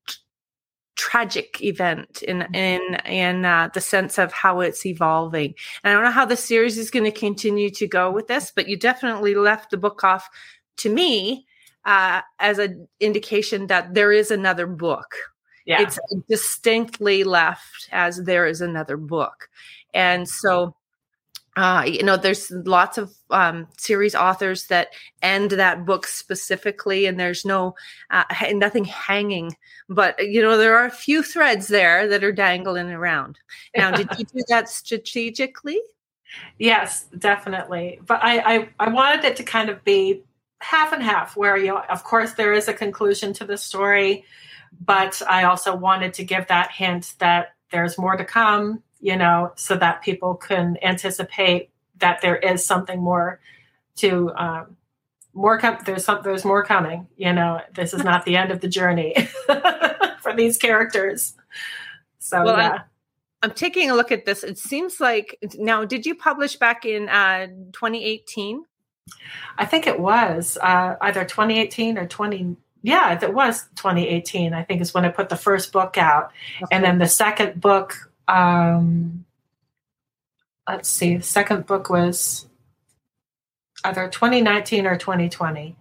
tragic 0.96 1.62
event 1.64 2.22
in 2.22 2.40
mm-hmm. 2.40 2.56
in 2.56 2.96
in 3.06 3.46
uh, 3.46 3.70
the 3.74 3.82
sense 3.82 4.20
of 4.20 4.32
how 4.32 4.60
it's 4.62 4.86
evolving. 4.86 5.54
And 5.84 5.92
I 5.92 5.94
don't 5.94 6.04
know 6.04 6.12
how 6.12 6.26
the 6.26 6.38
series 6.38 6.78
is 6.78 6.92
going 6.92 7.06
to 7.06 7.20
continue 7.20 7.72
to 7.72 7.88
go 7.88 8.12
with 8.12 8.28
this, 8.28 8.52
but 8.56 8.68
you 8.68 8.78
definitely 8.78 9.34
left 9.34 9.72
the 9.72 9.78
book 9.78 10.04
off 10.04 10.30
to 10.78 10.90
me 10.90 11.48
uh, 11.86 12.22
as 12.40 12.60
an 12.60 12.88
indication 13.00 13.68
that 13.68 13.94
there 13.94 14.12
is 14.12 14.32
another 14.32 14.68
book. 14.68 15.16
Yeah. 15.66 15.82
It's 15.82 16.00
distinctly 16.28 17.24
left 17.24 17.90
as 17.92 18.24
there 18.24 18.48
is 18.48 18.62
another 18.62 18.98
book. 18.98 19.50
And 19.94 20.28
so, 20.28 20.76
uh, 21.56 21.84
you 21.86 22.04
know, 22.04 22.18
there's 22.18 22.50
lots 22.50 22.98
of 22.98 23.14
um, 23.30 23.68
series 23.78 24.16
authors 24.16 24.68
that 24.68 24.90
end 25.22 25.52
that 25.52 25.86
book 25.86 26.08
specifically, 26.08 27.06
and 27.06 27.20
there's 27.20 27.46
no 27.46 27.76
uh, 28.10 28.24
nothing 28.54 28.86
hanging. 28.86 29.56
But 29.90 30.26
you 30.26 30.42
know, 30.42 30.58
there 30.58 30.78
are 30.78 30.86
a 30.86 30.92
few 30.92 31.22
threads 31.22 31.68
there 31.68 32.08
that 32.08 32.24
are 32.24 32.32
dangling 32.32 32.92
around. 32.92 33.38
Now, 33.76 33.92
did 33.92 34.08
you 34.18 34.26
do 34.26 34.44
that 34.50 34.70
strategically? 34.70 35.80
Yes, 36.58 37.08
definitely. 37.18 38.00
But 38.06 38.24
I, 38.24 38.40
I, 38.40 38.70
I 38.80 38.88
wanted 38.88 39.26
it 39.26 39.36
to 39.36 39.44
kind 39.44 39.70
of 39.70 39.84
be 39.84 40.24
half 40.62 40.94
and 40.94 41.03
half 41.03 41.36
where 41.36 41.58
you 41.58 41.68
know 41.68 41.82
of 41.89 42.03
course 42.03 42.34
there 42.34 42.53
is 42.53 42.68
a 42.68 42.74
conclusion 42.74 43.34
to 43.34 43.46
the 43.46 43.58
story 43.58 44.24
but 44.80 45.22
i 45.27 45.44
also 45.44 45.75
wanted 45.75 46.13
to 46.13 46.24
give 46.24 46.48
that 46.48 46.72
hint 46.72 47.13
that 47.20 47.56
there's 47.72 47.98
more 47.98 48.15
to 48.15 48.25
come 48.25 48.82
you 49.01 49.18
know, 49.18 49.51
so 49.56 49.75
that 49.75 50.03
people 50.03 50.36
can 50.36 50.77
anticipate 50.82 51.70
that 51.98 52.22
there 52.22 52.38
is 52.38 52.63
something 52.65 53.01
more 53.01 53.39
to 53.98 54.32
um, 54.36 54.77
more 55.34 55.60
com- 55.60 55.80
there's 55.86 56.06
some 56.06 56.22
there's 56.24 56.46
more 56.46 56.63
coming 56.63 57.08
you 57.18 57.34
know. 57.34 57.60
This 57.74 57.94
is 57.94 58.03
not 58.03 58.25
the 58.25 58.38
end 58.38 58.51
of 58.51 58.62
the 58.62 58.68
journey 58.68 59.15
for 60.22 60.34
these 60.36 60.58
characters. 60.58 61.34
So 62.20 62.44
well, 62.44 62.58
yeah. 62.58 62.72
I'm, 62.72 62.82
I'm, 63.44 63.51
taking 63.51 63.89
a 63.89 63.96
look 63.96 64.12
at 64.12 64.25
this. 64.25 64.44
It 64.44 64.58
seems 64.58 65.00
like 65.00 65.38
now 65.56 65.84
did 65.84 66.06
you 66.06 66.15
publish 66.15 66.56
back 66.56 66.86
in 66.86 67.10
uh, 67.10 67.48
2018 67.74 68.63
i 69.58 69.65
think 69.65 69.88
it 69.88 70.00
was 70.00 70.58
uh, 70.62 70.96
either 71.01 71.24
2018 71.24 71.98
or 71.98 72.08
20 72.08 72.56
yeah 72.84 73.18
it 73.22 73.34
was 73.34 73.63
2018 73.75 74.53
i 74.53 74.63
think 74.63 74.82
is 74.82 74.94
when 74.94 75.06
i 75.06 75.10
put 75.10 75.30
the 75.30 75.36
first 75.36 75.72
book 75.72 75.98
out 75.98 76.32
okay. 76.62 76.75
and 76.75 76.84
then 76.84 76.98
the 76.98 77.08
second 77.08 77.60
book 77.60 78.12
um 78.27 79.25
let's 80.68 80.89
see 80.89 81.18
the 81.18 81.24
second 81.24 81.65
book 81.65 81.89
was 81.89 82.48
either 83.84 84.08
2019 84.08 84.86
or 84.86 84.98
2020. 84.98 85.75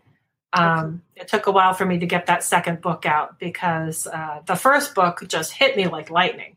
Um, 0.53 1.03
okay. 1.17 1.23
It 1.23 1.29
took 1.29 1.47
a 1.47 1.51
while 1.51 1.75
for 1.75 1.87
me 1.87 1.99
to 1.99 2.07
get 2.07 2.27
that 2.27 2.43
second 2.43 2.81
book 2.81 3.07
out 3.07 3.39
because 3.39 4.07
uh, 4.07 4.41
the 4.47 4.57
first 4.57 4.95
book 4.95 5.23
just 5.29 5.53
hit 5.53 5.77
me 5.77 5.87
like 5.87 6.11
lightning. 6.11 6.57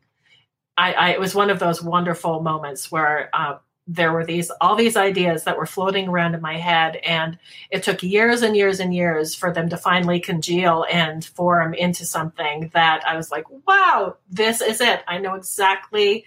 I, 0.76 0.94
I, 0.94 1.10
it 1.10 1.20
was 1.20 1.36
one 1.36 1.50
of 1.50 1.60
those 1.60 1.84
wonderful 1.84 2.42
moments 2.42 2.92
where 2.92 3.30
uh, 3.34 3.58
there 3.88 4.14
were 4.14 4.26
these 4.26 4.50
all 4.62 4.76
these 4.76 4.96
ideas 4.96 5.44
that 5.44 5.58
were 5.58 5.66
floating 5.66 6.08
around 6.08 6.36
in 6.36 6.42
my 6.42 6.58
head, 6.58 6.96
and 6.98 7.38
it 7.70 7.84
took 7.84 8.02
years 8.02 8.42
and 8.42 8.56
years 8.56 8.80
and 8.80 8.96
years 8.96 9.36
for 9.36 9.52
them 9.52 9.70
to 9.70 9.78
finally 9.78 10.20
congeal 10.20 10.86
and 10.92 11.26
form 11.26 11.74
into 11.74 12.06
something 12.06 12.72
that 12.74 13.04
I 13.06 13.18
was 13.18 13.30
like, 13.32 13.46
"Wow, 13.68 14.18
this 14.30 14.62
is 14.62 14.80
it! 14.80 15.04
I 15.08 15.18
know 15.18 15.36
exactly 15.36 16.26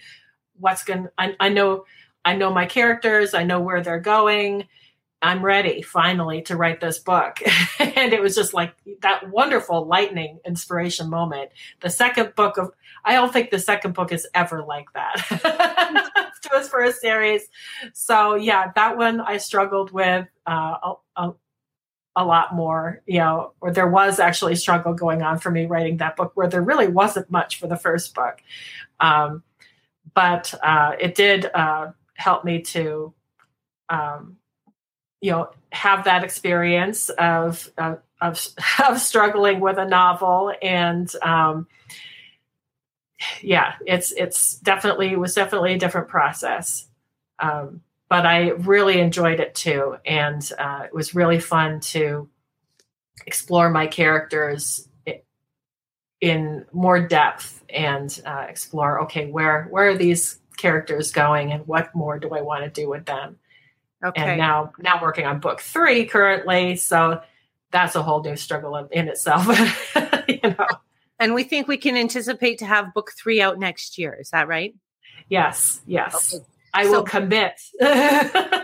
what's 0.59 0.83
going. 0.83 1.07
I, 1.17 1.35
I 1.39 1.49
know, 1.49 1.85
I 2.23 2.35
know 2.35 2.53
my 2.53 2.67
characters. 2.67 3.33
I 3.33 3.43
know 3.43 3.59
where 3.59 3.81
they're 3.81 3.99
going." 3.99 4.67
I'm 5.21 5.43
ready 5.43 5.81
finally 5.81 6.41
to 6.43 6.55
write 6.55 6.79
this 6.79 6.99
book. 6.99 7.39
and 7.79 8.13
it 8.13 8.21
was 8.21 8.35
just 8.35 8.53
like 8.53 8.73
that 9.01 9.29
wonderful 9.29 9.85
lightning 9.85 10.39
inspiration 10.45 11.09
moment. 11.09 11.49
The 11.81 11.89
second 11.89 12.35
book 12.35 12.57
of, 12.57 12.71
I 13.03 13.13
don't 13.13 13.33
think 13.33 13.49
the 13.49 13.59
second 13.59 13.93
book 13.93 14.11
is 14.11 14.27
ever 14.35 14.63
like 14.63 14.87
that 14.93 15.15
to 16.43 16.55
us 16.55 16.69
for 16.69 16.83
a 16.83 16.91
series. 16.91 17.47
So 17.93 18.35
yeah, 18.35 18.71
that 18.75 18.97
one 18.97 19.19
I 19.21 19.37
struggled 19.37 19.91
with 19.91 20.27
uh, 20.45 20.93
a, 21.15 21.31
a, 22.15 22.25
lot 22.25 22.53
more, 22.53 23.01
you 23.07 23.19
know, 23.19 23.53
or 23.61 23.71
there 23.71 23.87
was 23.87 24.19
actually 24.19 24.55
struggle 24.55 24.93
going 24.93 25.23
on 25.23 25.39
for 25.39 25.49
me 25.49 25.65
writing 25.65 25.97
that 25.97 26.15
book 26.15 26.31
where 26.35 26.47
there 26.47 26.61
really 26.61 26.87
wasn't 26.87 27.29
much 27.31 27.59
for 27.59 27.67
the 27.67 27.75
first 27.75 28.13
book. 28.13 28.41
Um, 28.99 29.43
but 30.13 30.53
uh, 30.63 30.93
it 30.99 31.15
did 31.15 31.49
uh, 31.53 31.91
help 32.15 32.43
me 32.43 32.61
to, 32.61 33.13
um, 33.89 34.37
you 35.21 35.31
know 35.31 35.49
have 35.71 36.05
that 36.05 36.23
experience 36.23 37.09
of 37.09 37.69
of 37.77 37.99
of, 38.21 38.47
of 38.87 38.99
struggling 38.99 39.59
with 39.59 39.77
a 39.77 39.85
novel 39.85 40.53
and 40.61 41.13
um, 41.21 41.67
yeah 43.41 43.73
it's 43.85 44.11
it's 44.11 44.59
definitely 44.59 45.11
it 45.11 45.19
was 45.19 45.33
definitely 45.33 45.73
a 45.73 45.79
different 45.79 46.07
process. 46.07 46.87
Um, 47.39 47.81
but 48.09 48.25
i 48.25 48.51
really 48.51 48.99
enjoyed 48.99 49.39
it 49.39 49.53
too. 49.53 49.97
And 50.05 50.49
uh, 50.57 50.83
it 50.85 50.93
was 50.93 51.13
really 51.13 51.39
fun 51.39 51.81
to 51.81 52.29
explore 53.25 53.69
my 53.69 53.85
characters 53.87 54.87
in 56.21 56.65
more 56.71 56.99
depth 56.99 57.63
and 57.69 58.21
uh, 58.25 58.45
explore 58.49 59.01
okay 59.01 59.29
where 59.29 59.65
where 59.69 59.89
are 59.89 59.97
these 59.97 60.39
characters 60.57 61.11
going 61.11 61.51
and 61.51 61.67
what 61.67 61.93
more 61.93 62.17
do 62.17 62.29
i 62.29 62.41
want 62.41 62.63
to 62.63 62.69
do 62.69 62.89
with 62.89 63.05
them 63.05 63.37
Okay. 64.05 64.21
And 64.21 64.37
now 64.37 64.71
now 64.79 65.01
working 65.01 65.25
on 65.25 65.39
book 65.39 65.59
three 65.59 66.05
currently. 66.05 66.75
So 66.75 67.21
that's 67.71 67.95
a 67.95 68.03
whole 68.03 68.21
new 68.23 68.35
struggle 68.35 68.75
in, 68.91 69.07
itself. 69.07 69.47
you 70.27 70.39
know. 70.43 70.67
And 71.19 71.33
we 71.33 71.43
think 71.43 71.67
we 71.67 71.77
can 71.77 71.97
anticipate 71.97 72.59
to 72.59 72.65
have 72.65 72.93
book 72.93 73.11
three 73.17 73.41
out 73.41 73.57
next 73.57 73.97
year. 73.97 74.15
Is 74.19 74.29
that 74.29 74.47
right? 74.47 74.75
Yes, 75.29 75.81
yes. 75.87 76.35
Okay. 76.35 76.45
I 76.73 76.83
so, 76.85 76.91
will 76.91 77.03
commit. 77.03 77.59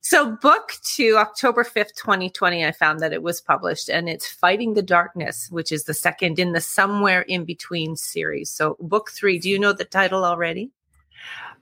so 0.00 0.36
book 0.36 0.74
two, 0.84 1.16
October 1.18 1.64
5th, 1.64 1.94
2020, 1.96 2.64
I 2.64 2.70
found 2.70 3.00
that 3.00 3.12
it 3.12 3.22
was 3.22 3.40
published 3.40 3.88
and 3.88 4.08
it's 4.08 4.30
Fighting 4.30 4.74
the 4.74 4.82
Darkness, 4.82 5.48
which 5.50 5.72
is 5.72 5.84
the 5.84 5.94
second 5.94 6.38
in 6.38 6.52
the 6.52 6.60
Somewhere 6.60 7.22
in 7.22 7.44
Between 7.44 7.96
series. 7.96 8.50
So 8.50 8.76
book 8.78 9.10
three, 9.10 9.40
do 9.40 9.50
you 9.50 9.58
know 9.58 9.72
the 9.72 9.84
title 9.84 10.24
already? 10.24 10.70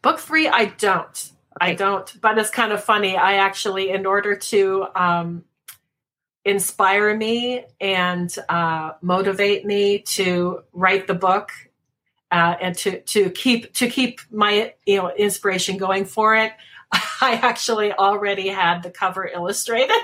Book 0.02 0.18
three, 0.18 0.46
I 0.46 0.66
don't. 0.66 1.32
I 1.60 1.74
don't, 1.74 2.20
but 2.20 2.38
it's 2.38 2.50
kind 2.50 2.72
of 2.72 2.82
funny. 2.82 3.16
I 3.16 3.34
actually, 3.34 3.90
in 3.90 4.06
order 4.06 4.36
to 4.36 4.86
um, 4.94 5.44
inspire 6.44 7.16
me 7.16 7.64
and 7.80 8.34
uh, 8.48 8.92
motivate 9.02 9.64
me 9.64 10.00
to 10.00 10.62
write 10.72 11.06
the 11.06 11.14
book 11.14 11.50
uh, 12.30 12.54
and 12.60 12.74
to 12.76 13.00
to 13.00 13.30
keep 13.30 13.72
to 13.74 13.88
keep 13.88 14.20
my 14.30 14.74
you 14.86 14.96
know 14.96 15.10
inspiration 15.10 15.76
going 15.76 16.04
for 16.04 16.34
it, 16.36 16.52
I 16.92 17.40
actually 17.42 17.92
already 17.92 18.48
had 18.48 18.82
the 18.82 18.90
cover 18.90 19.26
illustrated. 19.26 19.96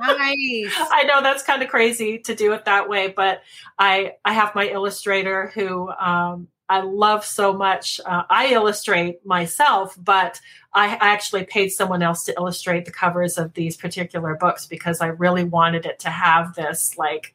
Nice. 0.00 0.72
I 0.78 1.04
know 1.06 1.22
that's 1.22 1.42
kind 1.42 1.62
of 1.62 1.68
crazy 1.68 2.18
to 2.20 2.34
do 2.34 2.52
it 2.52 2.64
that 2.66 2.88
way, 2.88 3.08
but 3.08 3.42
I 3.78 4.14
I 4.24 4.32
have 4.32 4.54
my 4.54 4.68
illustrator 4.68 5.50
who 5.54 5.90
um, 5.90 6.48
I 6.70 6.82
love 6.82 7.24
so 7.24 7.52
much. 7.52 8.00
Uh, 8.06 8.22
I 8.30 8.46
illustrate 8.52 9.26
myself, 9.26 9.96
but 9.98 10.40
I, 10.72 10.94
I, 10.94 11.08
actually 11.08 11.44
paid 11.44 11.70
someone 11.70 12.00
else 12.00 12.22
to 12.24 12.34
illustrate 12.36 12.84
the 12.84 12.92
covers 12.92 13.38
of 13.38 13.52
these 13.54 13.76
particular 13.76 14.36
books 14.36 14.66
because 14.66 15.00
I 15.00 15.08
really 15.08 15.42
wanted 15.42 15.84
it 15.84 15.98
to 15.98 16.10
have 16.10 16.54
this 16.54 16.96
like 16.96 17.34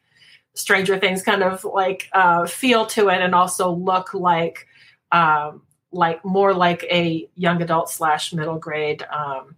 Stranger 0.54 0.98
Things 0.98 1.22
kind 1.22 1.42
of 1.42 1.64
like 1.64 2.08
uh, 2.14 2.46
feel 2.46 2.86
to 2.86 3.10
it, 3.10 3.20
and 3.20 3.34
also 3.34 3.70
look 3.70 4.14
like 4.14 4.66
um, 5.12 5.60
like 5.92 6.24
more 6.24 6.54
like 6.54 6.84
a 6.84 7.28
young 7.34 7.60
adult 7.60 7.90
slash 7.90 8.32
middle 8.32 8.58
grade 8.58 9.02
um, 9.12 9.54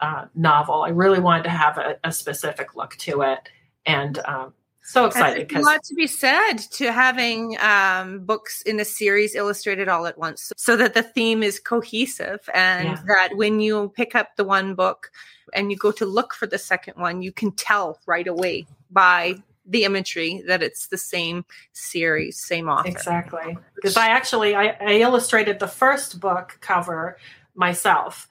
uh, 0.00 0.26
novel. 0.34 0.82
I 0.82 0.90
really 0.90 1.18
wanted 1.18 1.44
to 1.44 1.50
have 1.50 1.78
a, 1.78 1.98
a 2.04 2.12
specific 2.12 2.76
look 2.76 2.94
to 2.96 3.22
it, 3.22 3.48
and 3.86 4.18
um, 4.26 4.52
so 4.88 5.04
excited 5.04 5.52
a 5.54 5.60
lot 5.60 5.82
to 5.82 5.94
be 5.94 6.06
said 6.06 6.54
to 6.56 6.90
having 6.90 7.58
um, 7.60 8.20
books 8.20 8.62
in 8.62 8.80
a 8.80 8.84
series 8.84 9.34
illustrated 9.34 9.88
all 9.88 10.06
at 10.06 10.16
once 10.18 10.52
so 10.56 10.76
that 10.76 10.94
the 10.94 11.02
theme 11.02 11.42
is 11.42 11.60
cohesive 11.60 12.48
and 12.54 12.88
yeah. 12.88 13.02
that 13.06 13.36
when 13.36 13.60
you 13.60 13.92
pick 13.94 14.14
up 14.14 14.36
the 14.36 14.44
one 14.44 14.74
book 14.74 15.10
and 15.54 15.70
you 15.70 15.76
go 15.76 15.92
to 15.92 16.06
look 16.06 16.32
for 16.32 16.46
the 16.46 16.58
second 16.58 16.94
one 16.96 17.20
you 17.20 17.32
can 17.32 17.52
tell 17.52 17.98
right 18.06 18.26
away 18.26 18.66
by 18.90 19.34
the 19.66 19.84
imagery 19.84 20.42
that 20.46 20.62
it's 20.62 20.86
the 20.86 20.98
same 20.98 21.44
series 21.72 22.38
same 22.38 22.68
author 22.68 22.88
exactly 22.88 23.58
because 23.74 23.96
i 23.96 24.08
actually 24.08 24.54
I, 24.54 24.76
I, 24.80 24.92
illustrated 25.00 25.58
the 25.58 25.68
first 25.68 26.18
book 26.18 26.56
cover 26.62 27.18
myself 27.54 28.28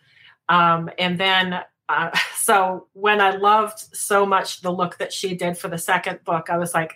um, 0.49 0.89
and 0.97 1.19
then 1.19 1.61
uh, 1.89 2.11
so 2.37 2.87
when 2.93 3.21
I 3.21 3.31
loved 3.31 3.79
so 3.95 4.25
much 4.25 4.61
the 4.61 4.71
look 4.71 4.97
that 4.97 5.13
she 5.13 5.35
did 5.35 5.57
for 5.57 5.67
the 5.67 5.77
second 5.77 6.23
book, 6.23 6.49
I 6.49 6.57
was 6.57 6.73
like, 6.73 6.93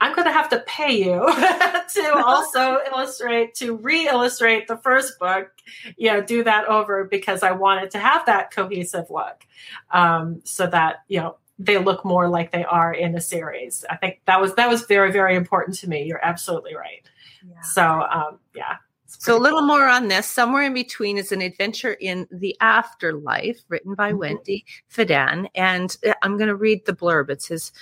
I'm 0.00 0.14
going 0.14 0.26
to 0.26 0.32
have 0.32 0.50
to 0.50 0.60
pay 0.66 0.92
you 0.92 1.26
to 1.94 2.22
also 2.24 2.78
illustrate, 2.92 3.54
to 3.56 3.76
re-illustrate 3.76 4.68
the 4.68 4.76
first 4.76 5.18
book, 5.18 5.48
you 5.96 6.10
know, 6.10 6.20
do 6.20 6.44
that 6.44 6.66
over 6.66 7.04
because 7.04 7.42
I 7.42 7.52
wanted 7.52 7.90
to 7.92 7.98
have 7.98 8.26
that 8.26 8.50
cohesive 8.50 9.06
look, 9.10 9.46
um, 9.92 10.42
so 10.44 10.66
that 10.66 10.96
you 11.08 11.20
know 11.20 11.36
they 11.58 11.78
look 11.78 12.04
more 12.04 12.28
like 12.28 12.52
they 12.52 12.64
are 12.64 12.92
in 12.92 13.16
a 13.16 13.20
series. 13.22 13.86
I 13.88 13.96
think 13.96 14.20
that 14.26 14.38
was 14.38 14.54
that 14.56 14.68
was 14.68 14.82
very 14.82 15.12
very 15.12 15.34
important 15.34 15.78
to 15.78 15.88
me. 15.88 16.04
You're 16.04 16.24
absolutely 16.24 16.74
right. 16.74 17.02
Yeah. 17.48 17.60
So 17.62 17.82
um, 18.02 18.38
yeah, 18.54 18.76
so, 19.18 19.36
a 19.36 19.38
little 19.38 19.60
cool. 19.60 19.68
more 19.68 19.88
on 19.88 20.08
this. 20.08 20.26
Somewhere 20.26 20.62
in 20.62 20.74
between 20.74 21.18
is 21.18 21.32
an 21.32 21.40
adventure 21.40 21.92
in 21.92 22.26
the 22.30 22.56
afterlife, 22.60 23.60
written 23.68 23.94
by 23.94 24.10
mm-hmm. 24.10 24.18
Wendy 24.18 24.64
Fedan. 24.92 25.48
And 25.54 25.96
uh, 26.06 26.14
I'm 26.22 26.36
going 26.36 26.48
to 26.48 26.56
read 26.56 26.86
the 26.86 26.94
blurb. 26.94 27.30
It 27.30 27.42
says, 27.42 27.72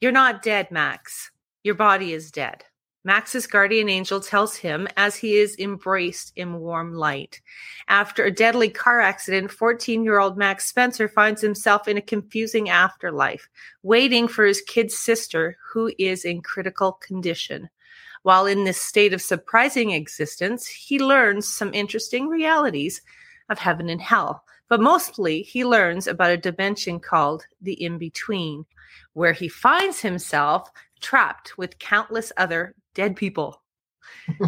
You're 0.00 0.12
not 0.12 0.42
dead, 0.42 0.70
Max. 0.70 1.30
Your 1.64 1.74
body 1.74 2.12
is 2.12 2.30
dead. 2.30 2.64
Max's 3.04 3.48
guardian 3.48 3.88
angel 3.88 4.20
tells 4.20 4.54
him 4.54 4.86
as 4.96 5.16
he 5.16 5.36
is 5.36 5.56
embraced 5.58 6.32
in 6.36 6.60
warm 6.60 6.94
light. 6.94 7.40
After 7.88 8.24
a 8.24 8.30
deadly 8.30 8.68
car 8.68 9.00
accident, 9.00 9.50
14 9.50 10.04
year 10.04 10.20
old 10.20 10.38
Max 10.38 10.66
Spencer 10.66 11.08
finds 11.08 11.40
himself 11.40 11.88
in 11.88 11.96
a 11.96 12.02
confusing 12.02 12.70
afterlife, 12.70 13.48
waiting 13.82 14.28
for 14.28 14.44
his 14.44 14.60
kid 14.60 14.92
sister, 14.92 15.56
who 15.72 15.90
is 15.98 16.24
in 16.24 16.42
critical 16.42 16.92
condition. 16.92 17.68
While 18.22 18.46
in 18.46 18.64
this 18.64 18.80
state 18.80 19.12
of 19.12 19.20
surprising 19.20 19.90
existence, 19.90 20.66
he 20.66 20.98
learns 20.98 21.48
some 21.48 21.74
interesting 21.74 22.28
realities 22.28 23.02
of 23.48 23.58
heaven 23.58 23.88
and 23.88 24.00
hell. 24.00 24.44
But 24.68 24.80
mostly, 24.80 25.42
he 25.42 25.64
learns 25.64 26.06
about 26.06 26.30
a 26.30 26.36
dimension 26.36 27.00
called 27.00 27.44
the 27.60 27.74
in 27.82 27.98
between, 27.98 28.64
where 29.12 29.32
he 29.32 29.48
finds 29.48 30.00
himself 30.00 30.70
trapped 31.00 31.58
with 31.58 31.78
countless 31.78 32.32
other 32.36 32.74
dead 32.94 33.16
people. 33.16 33.60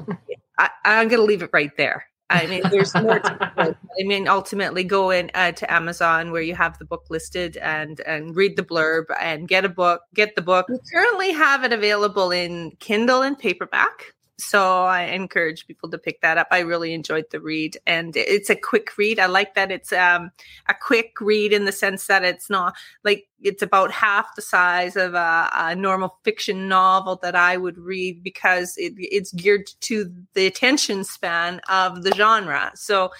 I, 0.58 0.70
I'm 0.84 1.08
going 1.08 1.20
to 1.20 1.26
leave 1.26 1.42
it 1.42 1.50
right 1.52 1.76
there. 1.76 2.06
I 2.30 2.46
mean, 2.46 2.62
there's 2.70 2.94
more. 2.94 3.20
I 3.24 3.74
mean, 3.98 4.28
ultimately, 4.28 4.82
go 4.82 5.10
in 5.10 5.30
uh, 5.34 5.52
to 5.52 5.72
Amazon 5.72 6.32
where 6.32 6.42
you 6.42 6.54
have 6.54 6.78
the 6.78 6.84
book 6.84 7.04
listed 7.10 7.56
and 7.58 8.00
and 8.00 8.34
read 8.34 8.56
the 8.56 8.62
blurb 8.62 9.04
and 9.20 9.46
get 9.46 9.64
a 9.64 9.68
book. 9.68 10.02
Get 10.14 10.34
the 10.34 10.42
book. 10.42 10.66
We 10.68 10.78
currently 10.92 11.32
have 11.32 11.64
it 11.64 11.72
available 11.72 12.30
in 12.30 12.72
Kindle 12.80 13.22
and 13.22 13.38
paperback. 13.38 14.13
So 14.36 14.84
I 14.84 15.02
encourage 15.02 15.66
people 15.66 15.88
to 15.90 15.98
pick 15.98 16.20
that 16.22 16.38
up. 16.38 16.48
I 16.50 16.60
really 16.60 16.92
enjoyed 16.92 17.26
the 17.30 17.40
read, 17.40 17.76
and 17.86 18.16
it's 18.16 18.50
a 18.50 18.56
quick 18.56 18.98
read. 18.98 19.20
I 19.20 19.26
like 19.26 19.54
that 19.54 19.70
it's 19.70 19.92
um, 19.92 20.32
a 20.68 20.74
quick 20.74 21.12
read 21.20 21.52
in 21.52 21.66
the 21.66 21.72
sense 21.72 22.08
that 22.08 22.24
it's 22.24 22.50
not 22.50 22.74
like 23.04 23.28
it's 23.40 23.62
about 23.62 23.92
half 23.92 24.34
the 24.34 24.42
size 24.42 24.96
of 24.96 25.14
a, 25.14 25.50
a 25.54 25.76
normal 25.76 26.18
fiction 26.24 26.68
novel 26.68 27.20
that 27.22 27.36
I 27.36 27.56
would 27.56 27.78
read 27.78 28.24
because 28.24 28.74
it, 28.76 28.94
it's 28.96 29.32
geared 29.32 29.70
to 29.82 30.12
the 30.34 30.46
attention 30.46 31.04
span 31.04 31.60
of 31.68 32.02
the 32.02 32.12
genre. 32.12 32.72
So 32.74 33.12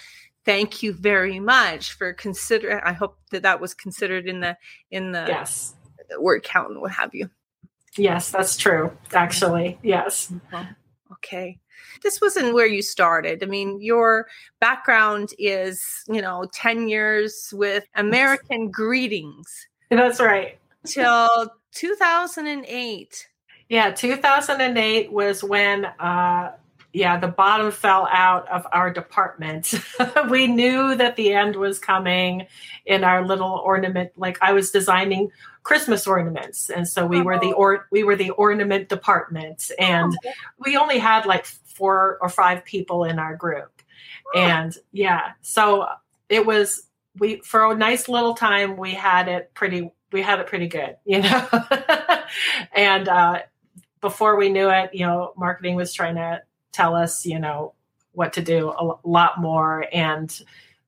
thank 0.43 0.83
you 0.83 0.91
very 0.91 1.39
much 1.39 1.93
for 1.93 2.11
considering. 2.11 2.81
I 2.83 2.91
hope 2.91 3.17
that 3.31 3.43
that 3.43 3.61
was 3.61 3.73
considered 3.73 4.27
in 4.27 4.41
the 4.41 4.57
in 4.91 5.13
the 5.13 5.25
yes 5.29 5.75
word 6.19 6.43
count 6.43 6.71
and 6.71 6.81
what 6.81 6.91
have 6.91 7.15
you. 7.15 7.29
Yes, 7.97 8.31
that's 8.31 8.57
true. 8.57 8.91
Actually, 9.13 9.79
yes. 9.81 10.29
Mm-hmm 10.29 10.73
okay. 11.11 11.57
This 12.03 12.21
wasn't 12.21 12.53
where 12.53 12.65
you 12.65 12.81
started. 12.81 13.43
I 13.43 13.47
mean 13.47 13.81
your 13.81 14.27
background 14.59 15.33
is 15.37 16.03
you 16.07 16.21
know 16.21 16.45
10 16.53 16.87
years 16.87 17.53
with 17.55 17.85
american 17.95 18.71
greetings. 18.71 19.67
That's 19.89 20.19
right. 20.19 20.57
Till 20.85 21.51
2008 21.71 23.27
yeah 23.67 23.91
2008 23.91 25.11
was 25.11 25.43
when 25.43 25.85
uh 25.85 26.51
yeah 26.93 27.19
the 27.19 27.27
bottom 27.27 27.71
fell 27.71 28.07
out 28.11 28.47
of 28.49 28.65
our 28.71 28.91
department. 28.91 29.73
We 30.29 30.47
knew 30.47 30.95
that 30.95 31.15
the 31.17 31.33
end 31.33 31.55
was 31.55 31.79
coming 31.79 32.47
in 32.85 33.03
our 33.03 33.25
little 33.25 33.61
ornament 33.63 34.11
like 34.15 34.37
i 34.41 34.53
was 34.53 34.71
designing 34.71 35.31
Christmas 35.65 36.05
ornaments, 36.05 36.69
and 36.69 36.87
so 36.87 37.07
we 37.07 37.23
were 37.23 37.39
the 37.39 37.47
oh. 37.47 37.57
or 37.57 37.87
we 37.91 38.03
were 38.03 38.15
the 38.15 38.29
ornament 38.29 38.87
department, 38.87 39.71
and 39.79 40.15
oh. 40.25 40.31
we 40.59 40.77
only 40.77 40.99
had 40.99 41.25
like 41.25 41.45
four 41.45 42.19
or 42.21 42.29
five 42.29 42.63
people 42.63 43.03
in 43.03 43.17
our 43.17 43.35
group, 43.35 43.81
oh. 44.35 44.39
and 44.39 44.77
yeah, 44.91 45.31
so 45.41 45.87
it 46.29 46.45
was 46.45 46.83
we 47.17 47.37
for 47.37 47.71
a 47.71 47.75
nice 47.75 48.07
little 48.07 48.35
time 48.35 48.77
we 48.77 48.93
had 48.93 49.27
it 49.27 49.55
pretty 49.55 49.91
we 50.11 50.21
had 50.21 50.39
it 50.39 50.45
pretty 50.45 50.67
good, 50.67 50.97
you 51.03 51.23
know, 51.23 51.47
and 52.75 53.09
uh, 53.09 53.39
before 54.01 54.35
we 54.35 54.49
knew 54.49 54.69
it, 54.69 54.91
you 54.93 55.03
know, 55.03 55.33
marketing 55.35 55.75
was 55.75 55.91
trying 55.93 56.15
to 56.15 56.43
tell 56.73 56.95
us, 56.95 57.25
you 57.25 57.39
know, 57.39 57.73
what 58.11 58.33
to 58.33 58.43
do 58.43 58.69
a 58.69 58.99
lot 59.03 59.41
more, 59.41 59.87
and 59.91 60.39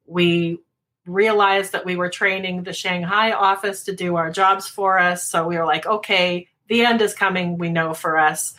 we 0.06 0.60
realized 1.08 1.72
that 1.72 1.86
we 1.86 1.96
were 1.96 2.10
training 2.10 2.64
the 2.64 2.74
Shanghai 2.74 3.32
office 3.32 3.84
to 3.86 3.96
do 3.96 4.16
our 4.16 4.30
jobs 4.32 4.68
for 4.68 5.00
us. 5.00 5.28
So 5.28 5.48
we 5.48 5.58
were 5.58 5.66
like, 5.66 5.86
okay, 5.86 6.48
the 6.68 6.86
end 6.86 7.02
is 7.02 7.14
coming. 7.14 7.58
We 7.58 7.70
know 7.70 7.94
for 7.94 8.18
us. 8.18 8.54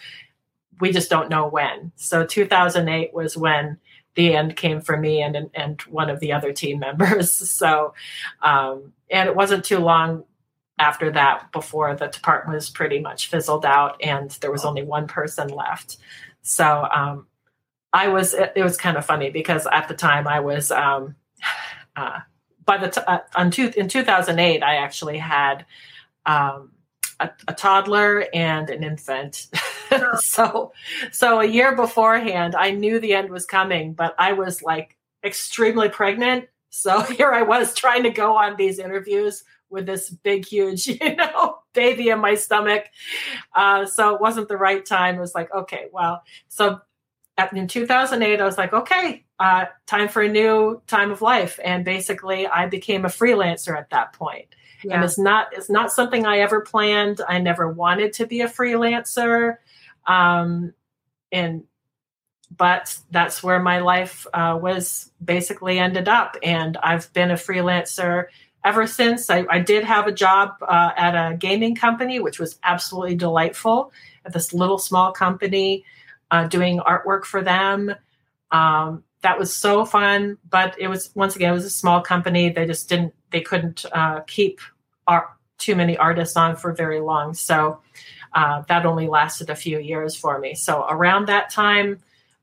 We 0.80 0.92
just 0.92 1.10
don't 1.10 1.28
know 1.28 1.48
when. 1.48 1.92
So 1.96 2.24
2008 2.24 3.12
was 3.12 3.36
when 3.36 3.78
the 4.14 4.34
end 4.34 4.56
came 4.56 4.80
for 4.80 4.96
me 4.96 5.22
and 5.22 5.50
and 5.54 5.80
one 5.82 6.10
of 6.10 6.20
the 6.20 6.32
other 6.32 6.52
team 6.52 6.80
members. 6.80 7.30
So, 7.58 7.94
um, 8.42 8.92
and 9.10 9.28
it 9.28 9.34
wasn't 9.34 9.64
too 9.64 9.78
long 9.78 10.24
after 10.78 11.10
that 11.12 11.50
before 11.52 11.94
the 11.94 12.06
department 12.06 12.54
was 12.54 12.70
pretty 12.70 13.00
much 13.00 13.28
fizzled 13.28 13.64
out 13.64 14.00
and 14.02 14.30
there 14.40 14.52
was 14.52 14.64
only 14.64 14.82
one 14.82 15.08
person 15.08 15.48
left. 15.48 15.96
So, 16.42 16.86
um, 16.92 17.26
I 17.92 18.08
was. 18.08 18.34
It, 18.34 18.52
it, 18.56 18.62
was 18.62 18.76
kind 18.76 18.96
of 18.96 19.06
funny 19.06 19.30
because 19.30 19.66
at 19.70 19.88
the 19.88 19.94
time 19.94 20.28
I 20.28 20.40
was. 20.40 20.70
Um, 20.70 21.16
uh, 21.96 22.20
by 22.68 22.76
the 22.76 22.90
t- 22.90 23.00
uh, 23.06 23.20
on 23.34 23.50
two, 23.50 23.72
in 23.78 23.88
2008, 23.88 24.62
I 24.62 24.76
actually 24.76 25.16
had 25.16 25.64
um, 26.26 26.70
a, 27.18 27.30
a, 27.48 27.54
toddler 27.54 28.26
and 28.34 28.68
an 28.68 28.84
infant. 28.84 29.46
so, 30.18 30.72
so 31.10 31.40
a 31.40 31.46
year 31.46 31.74
beforehand, 31.74 32.54
I 32.54 32.72
knew 32.72 33.00
the 33.00 33.14
end 33.14 33.30
was 33.30 33.46
coming, 33.46 33.94
but 33.94 34.14
I 34.18 34.34
was 34.34 34.62
like 34.62 34.98
extremely 35.24 35.88
pregnant. 35.88 36.48
So 36.68 37.00
here 37.16 37.32
I 37.32 37.40
was 37.40 37.74
trying 37.74 38.02
to 38.02 38.10
go 38.10 38.36
on 38.36 38.56
these 38.56 38.78
interviews 38.78 39.44
with 39.70 39.86
this 39.86 40.10
big, 40.10 40.44
huge, 40.44 40.86
you 41.00 41.16
know, 41.16 41.60
baby 41.72 42.10
in 42.10 42.18
my 42.18 42.34
stomach. 42.34 42.84
Uh, 43.54 43.86
so 43.86 44.14
it 44.14 44.20
wasn't 44.20 44.48
the 44.48 44.58
right 44.58 44.84
time. 44.84 45.16
It 45.16 45.20
was 45.20 45.34
like, 45.34 45.52
okay, 45.54 45.86
well, 45.90 46.22
so 46.48 46.80
in 47.52 47.68
2008, 47.68 48.40
I 48.40 48.44
was 48.44 48.58
like, 48.58 48.72
okay, 48.72 49.24
uh, 49.38 49.66
time 49.86 50.08
for 50.08 50.22
a 50.22 50.28
new 50.28 50.82
time 50.86 51.10
of 51.10 51.22
life. 51.22 51.60
And 51.64 51.84
basically, 51.84 52.46
I 52.46 52.66
became 52.66 53.04
a 53.04 53.08
freelancer 53.08 53.76
at 53.76 53.90
that 53.90 54.12
point. 54.12 54.46
Yeah. 54.82 54.96
And 54.96 55.04
it's 55.04 55.18
not 55.18 55.48
it's 55.52 55.70
not 55.70 55.92
something 55.92 56.24
I 56.24 56.38
ever 56.38 56.60
planned. 56.60 57.20
I 57.26 57.38
never 57.38 57.68
wanted 57.68 58.12
to 58.14 58.26
be 58.26 58.42
a 58.42 58.48
freelancer, 58.48 59.56
um, 60.06 60.72
and 61.32 61.64
but 62.56 62.96
that's 63.10 63.42
where 63.42 63.60
my 63.60 63.80
life 63.80 64.26
uh, 64.32 64.58
was 64.60 65.10
basically 65.22 65.78
ended 65.78 66.08
up. 66.08 66.36
And 66.42 66.76
I've 66.76 67.12
been 67.12 67.30
a 67.30 67.34
freelancer 67.34 68.26
ever 68.64 68.86
since. 68.86 69.30
I, 69.30 69.44
I 69.50 69.58
did 69.58 69.84
have 69.84 70.06
a 70.06 70.12
job 70.12 70.54
uh, 70.62 70.92
at 70.96 71.14
a 71.14 71.36
gaming 71.36 71.74
company, 71.74 72.20
which 72.20 72.38
was 72.38 72.58
absolutely 72.62 73.16
delightful. 73.16 73.92
At 74.24 74.32
this 74.32 74.52
little 74.52 74.78
small 74.78 75.10
company 75.12 75.84
uh, 76.30 76.46
doing 76.46 76.78
artwork 76.80 77.24
for 77.24 77.42
them. 77.42 77.94
Um, 78.50 79.04
that 79.22 79.38
was 79.38 79.54
so 79.54 79.84
fun, 79.84 80.38
but 80.48 80.76
it 80.78 80.88
was 80.88 81.10
once 81.14 81.34
again 81.36 81.50
it 81.50 81.54
was 81.54 81.64
a 81.64 81.70
small 81.70 82.00
company. 82.00 82.50
They 82.50 82.66
just 82.66 82.88
didn't 82.88 83.14
they 83.30 83.40
couldn't 83.40 83.84
uh, 83.92 84.20
keep 84.20 84.60
art, 85.06 85.28
too 85.58 85.74
many 85.74 85.96
artists 85.96 86.36
on 86.36 86.56
for 86.56 86.72
very 86.72 87.00
long. 87.00 87.34
So 87.34 87.80
uh, 88.32 88.62
that 88.68 88.86
only 88.86 89.08
lasted 89.08 89.50
a 89.50 89.56
few 89.56 89.78
years 89.78 90.14
for 90.14 90.38
me. 90.38 90.54
So 90.54 90.86
around 90.88 91.26
that 91.26 91.50
time, 91.50 91.98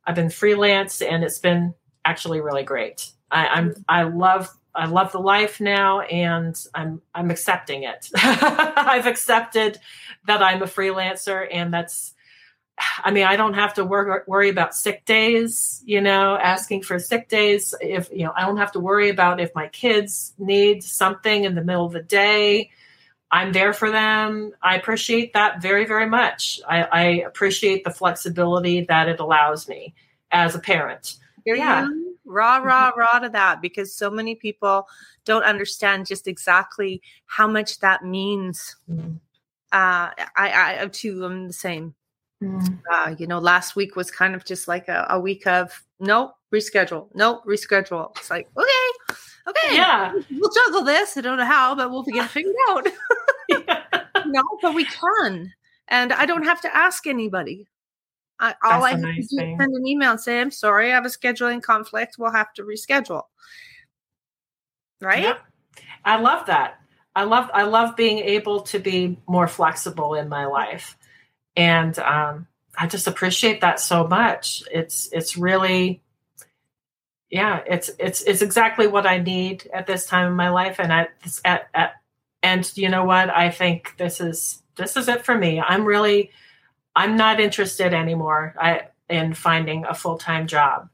I've 0.06 0.16
been 0.16 0.30
freelance, 0.30 1.02
and 1.02 1.24
it's 1.24 1.40
been 1.40 1.74
actually 2.04 2.42
really 2.42 2.64
great. 2.64 3.12
I, 3.32 3.48
I'm 3.48 3.74
I 3.88 4.04
love 4.04 4.50
I 4.74 4.88
love 4.88 5.12
the 5.12 5.20
life 5.20 5.62
now, 5.62 6.02
and 6.02 6.56
I'm 6.74 7.02
I'm 7.14 7.32
accepting 7.32 7.84
it. 7.84 8.10
I've 8.16 9.08
accepted 9.08 9.80
that 10.28 10.44
I'm 10.44 10.62
a 10.62 10.68
freelancer, 10.68 11.48
and 11.50 11.74
that's 11.74 12.14
I 12.78 13.12
mean, 13.12 13.24
I 13.24 13.36
don't 13.36 13.54
have 13.54 13.74
to 13.76 13.86
wor- 13.86 14.26
worry 14.28 14.50
about 14.50 14.76
sick 14.76 15.06
days, 15.06 15.82
you 15.86 16.02
know, 16.02 16.38
asking 16.38 16.84
for 16.84 17.00
sick 17.00 17.30
days. 17.30 17.74
If, 17.80 18.10
you 18.12 18.26
know, 18.26 18.34
I 18.36 18.46
don't 18.46 18.58
have 18.58 18.72
to 18.74 18.80
worry 18.80 19.10
about 19.10 19.40
if 19.40 19.54
my 19.56 19.68
kids 19.70 20.34
need 20.38 20.84
something 20.84 21.46
in 21.46 21.56
the 21.56 21.64
middle 21.64 21.86
of 21.86 21.94
the 21.94 22.02
day. 22.02 22.72
I'm 23.32 23.54
there 23.54 23.74
for 23.74 23.92
them. 23.92 24.52
I 24.62 24.76
appreciate 24.76 25.34
that 25.34 25.62
very, 25.62 25.86
very 25.86 26.08
much. 26.08 26.60
I, 26.68 26.84
I 26.84 27.02
appreciate 27.26 27.84
the 27.84 27.92
flexibility 27.92 28.82
that 28.86 29.08
it 29.08 29.20
allows 29.20 29.68
me 29.68 29.94
as 30.32 30.56
a 30.56 30.60
parent. 30.60 31.18
yeah. 31.46 31.88
Raw, 32.26 32.58
raw, 32.58 32.90
raw 32.90 33.20
to 33.20 33.30
that 33.30 33.62
because 33.62 33.94
so 33.94 34.10
many 34.10 34.36
people 34.36 34.88
don't 35.26 35.44
understand 35.44 36.08
just 36.08 36.28
exactly 36.28 37.02
how 37.28 37.48
much 37.48 37.80
that 37.80 38.04
means. 38.04 38.76
Mm. 38.90 39.20
Uh, 39.72 40.10
I, 40.36 40.80
I, 40.82 40.88
too, 40.92 41.24
I'm 41.24 41.48
the 41.48 41.54
same. 41.54 41.94
Mm. 42.44 42.82
Uh, 42.92 43.16
you 43.18 43.28
know, 43.28 43.40
last 43.40 43.76
week 43.76 43.96
was 43.96 44.12
kind 44.12 44.36
of 44.36 44.44
just 44.44 44.68
like 44.68 44.88
a, 44.90 45.08
a 45.10 45.20
week 45.20 45.48
of 45.48 45.84
nope, 46.00 46.34
reschedule, 46.54 47.08
nope, 47.14 47.44
reschedule. 47.46 48.12
It's 48.18 48.30
like, 48.30 48.48
okay, 48.58 49.16
okay, 49.48 49.76
yeah, 49.76 50.12
we'll 50.32 50.52
juggle 50.52 50.84
this. 50.84 51.16
I 51.16 51.22
don't 51.22 51.38
know 51.38 51.46
how, 51.46 51.76
but 51.76 51.90
we'll 51.92 52.04
get 52.04 52.26
it 52.26 52.30
figured 52.30 52.56
out. 52.70 52.88
yeah. 53.50 53.84
No, 54.26 54.44
but 54.62 54.74
we 54.74 54.86
can, 54.86 55.54
and 55.88 56.12
I 56.12 56.26
don't 56.26 56.44
have 56.44 56.62
to 56.62 56.76
ask 56.76 57.08
anybody. 57.08 57.68
I, 58.38 58.54
all 58.64 58.84
I 58.84 58.92
have 58.92 59.00
nice 59.00 59.30
to 59.30 59.38
do 59.38 59.44
is 59.44 59.58
send 59.58 59.74
an 59.74 59.88
email 59.88 60.12
and 60.12 60.20
say, 60.20 60.42
"I'm 60.42 60.52
sorry, 60.52 60.92
I 60.92 60.96
have 60.96 61.06
a 61.06 61.10
scheduling 61.10 61.64
conflict. 61.64 62.18
We'll 62.20 62.32
have 62.34 62.54
to 62.56 62.64
reschedule." 62.64 63.24
Right? 65.00 65.24
Yep. 65.24 65.40
I 66.04 66.20
love 66.20 66.46
that. 66.48 66.82
I 67.16 67.24
love 67.24 67.50
I 67.54 67.64
love 67.64 67.96
being 67.96 68.20
able 68.20 68.62
to 68.64 68.80
be 68.80 69.18
more 69.26 69.48
flexible 69.48 70.16
in 70.16 70.28
my 70.28 70.46
life 70.46 70.98
and 71.56 71.98
um, 72.00 72.48
I 72.78 72.88
just 72.88 73.08
appreciate 73.08 73.62
that 73.62 73.80
so 73.80 74.08
much. 74.08 74.64
It's 74.72 75.10
it's 75.12 75.38
really, 75.38 76.02
yeah, 77.30 77.62
it's 77.66 77.90
it's 78.00 78.22
it's 78.24 78.42
exactly 78.42 78.88
what 78.88 79.06
I 79.06 79.20
need 79.20 79.70
at 79.74 79.88
this 79.88 80.06
time 80.06 80.28
in 80.28 80.34
my 80.36 80.50
life, 80.50 80.80
and 80.80 80.92
at 80.92 81.10
at, 81.44 81.68
at 81.74 81.94
and 82.44 82.70
you 82.78 82.90
know 82.90 83.06
what? 83.06 83.30
I 83.30 83.50
think 83.50 83.96
this 83.98 84.20
is 84.22 84.62
this 84.76 84.98
is 84.98 85.08
it 85.08 85.26
for 85.26 85.36
me. 85.36 85.60
I'm 85.60 85.86
really, 85.86 86.32
I'm 86.96 87.16
not 87.16 87.40
interested 87.40 87.94
anymore 87.94 88.56
I, 88.60 88.82
in 89.10 89.34
finding 89.34 89.86
a 89.86 89.94
full 89.94 90.18
time 90.18 90.48
job. 90.48 90.90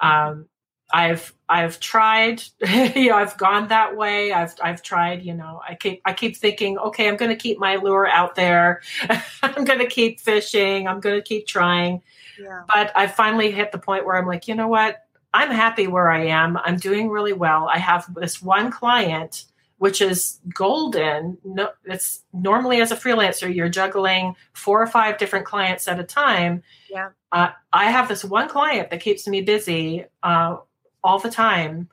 Um, 0.00 0.48
I've 0.92 1.32
I've 1.48 1.80
tried, 1.80 2.42
you 2.94 3.10
know, 3.10 3.16
I've 3.16 3.36
gone 3.38 3.68
that 3.68 3.96
way. 3.96 4.32
I've 4.32 4.54
I've 4.62 4.82
tried, 4.82 5.22
you 5.22 5.34
know, 5.34 5.60
I 5.66 5.74
keep 5.74 6.02
I 6.04 6.12
keep 6.12 6.36
thinking, 6.36 6.78
okay, 6.78 7.08
I'm 7.08 7.16
going 7.16 7.30
to 7.30 7.36
keep 7.36 7.58
my 7.58 7.76
lure 7.76 8.06
out 8.06 8.34
there. 8.34 8.82
I'm 9.42 9.64
going 9.64 9.78
to 9.78 9.86
keep 9.86 10.20
fishing. 10.20 10.86
I'm 10.86 11.00
going 11.00 11.16
to 11.16 11.22
keep 11.22 11.46
trying. 11.46 12.02
Yeah. 12.38 12.62
But 12.72 12.92
I 12.94 13.06
finally 13.06 13.50
hit 13.50 13.72
the 13.72 13.78
point 13.78 14.04
where 14.04 14.16
I'm 14.16 14.26
like, 14.26 14.48
you 14.48 14.54
know 14.54 14.68
what? 14.68 14.98
I'm 15.34 15.50
happy 15.50 15.86
where 15.86 16.10
I 16.10 16.26
am. 16.26 16.58
I'm 16.58 16.76
doing 16.76 17.08
really 17.08 17.32
well. 17.32 17.68
I 17.72 17.78
have 17.78 18.12
this 18.14 18.42
one 18.42 18.70
client 18.70 19.46
which 19.82 20.00
is 20.00 20.38
golden. 20.54 21.36
No, 21.44 21.70
it's 21.84 22.22
normally 22.32 22.80
as 22.80 22.92
a 22.92 22.96
freelancer, 22.96 23.52
you're 23.52 23.68
juggling 23.68 24.36
four 24.52 24.80
or 24.80 24.86
five 24.86 25.18
different 25.18 25.44
clients 25.44 25.88
at 25.88 25.98
a 25.98 26.04
time. 26.04 26.62
Yeah. 26.88 27.08
Uh, 27.32 27.48
I 27.72 27.90
have 27.90 28.06
this 28.06 28.24
one 28.24 28.48
client 28.48 28.90
that 28.90 29.00
keeps 29.00 29.26
me 29.26 29.40
busy 29.40 30.04
uh, 30.22 30.58
all 31.02 31.18
the 31.18 31.30
time, 31.30 31.88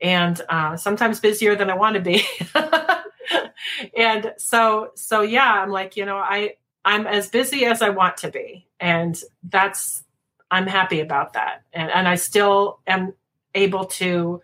and 0.00 0.40
uh, 0.48 0.76
sometimes 0.76 1.20
busier 1.20 1.56
than 1.56 1.70
I 1.70 1.74
want 1.74 1.94
to 1.94 2.00
be. 2.00 2.24
and 3.96 4.32
so, 4.38 4.90
so 4.94 5.22
yeah, 5.22 5.62
I'm 5.62 5.70
like, 5.70 5.96
you 5.96 6.04
know, 6.04 6.16
I 6.16 6.54
I'm 6.84 7.06
as 7.06 7.28
busy 7.28 7.66
as 7.66 7.82
I 7.82 7.90
want 7.90 8.18
to 8.18 8.30
be, 8.30 8.66
and 8.78 9.20
that's 9.42 10.04
I'm 10.50 10.66
happy 10.66 11.00
about 11.00 11.34
that, 11.34 11.62
and 11.72 11.90
and 11.90 12.08
I 12.08 12.16
still 12.16 12.80
am 12.86 13.14
able 13.54 13.86
to 13.86 14.40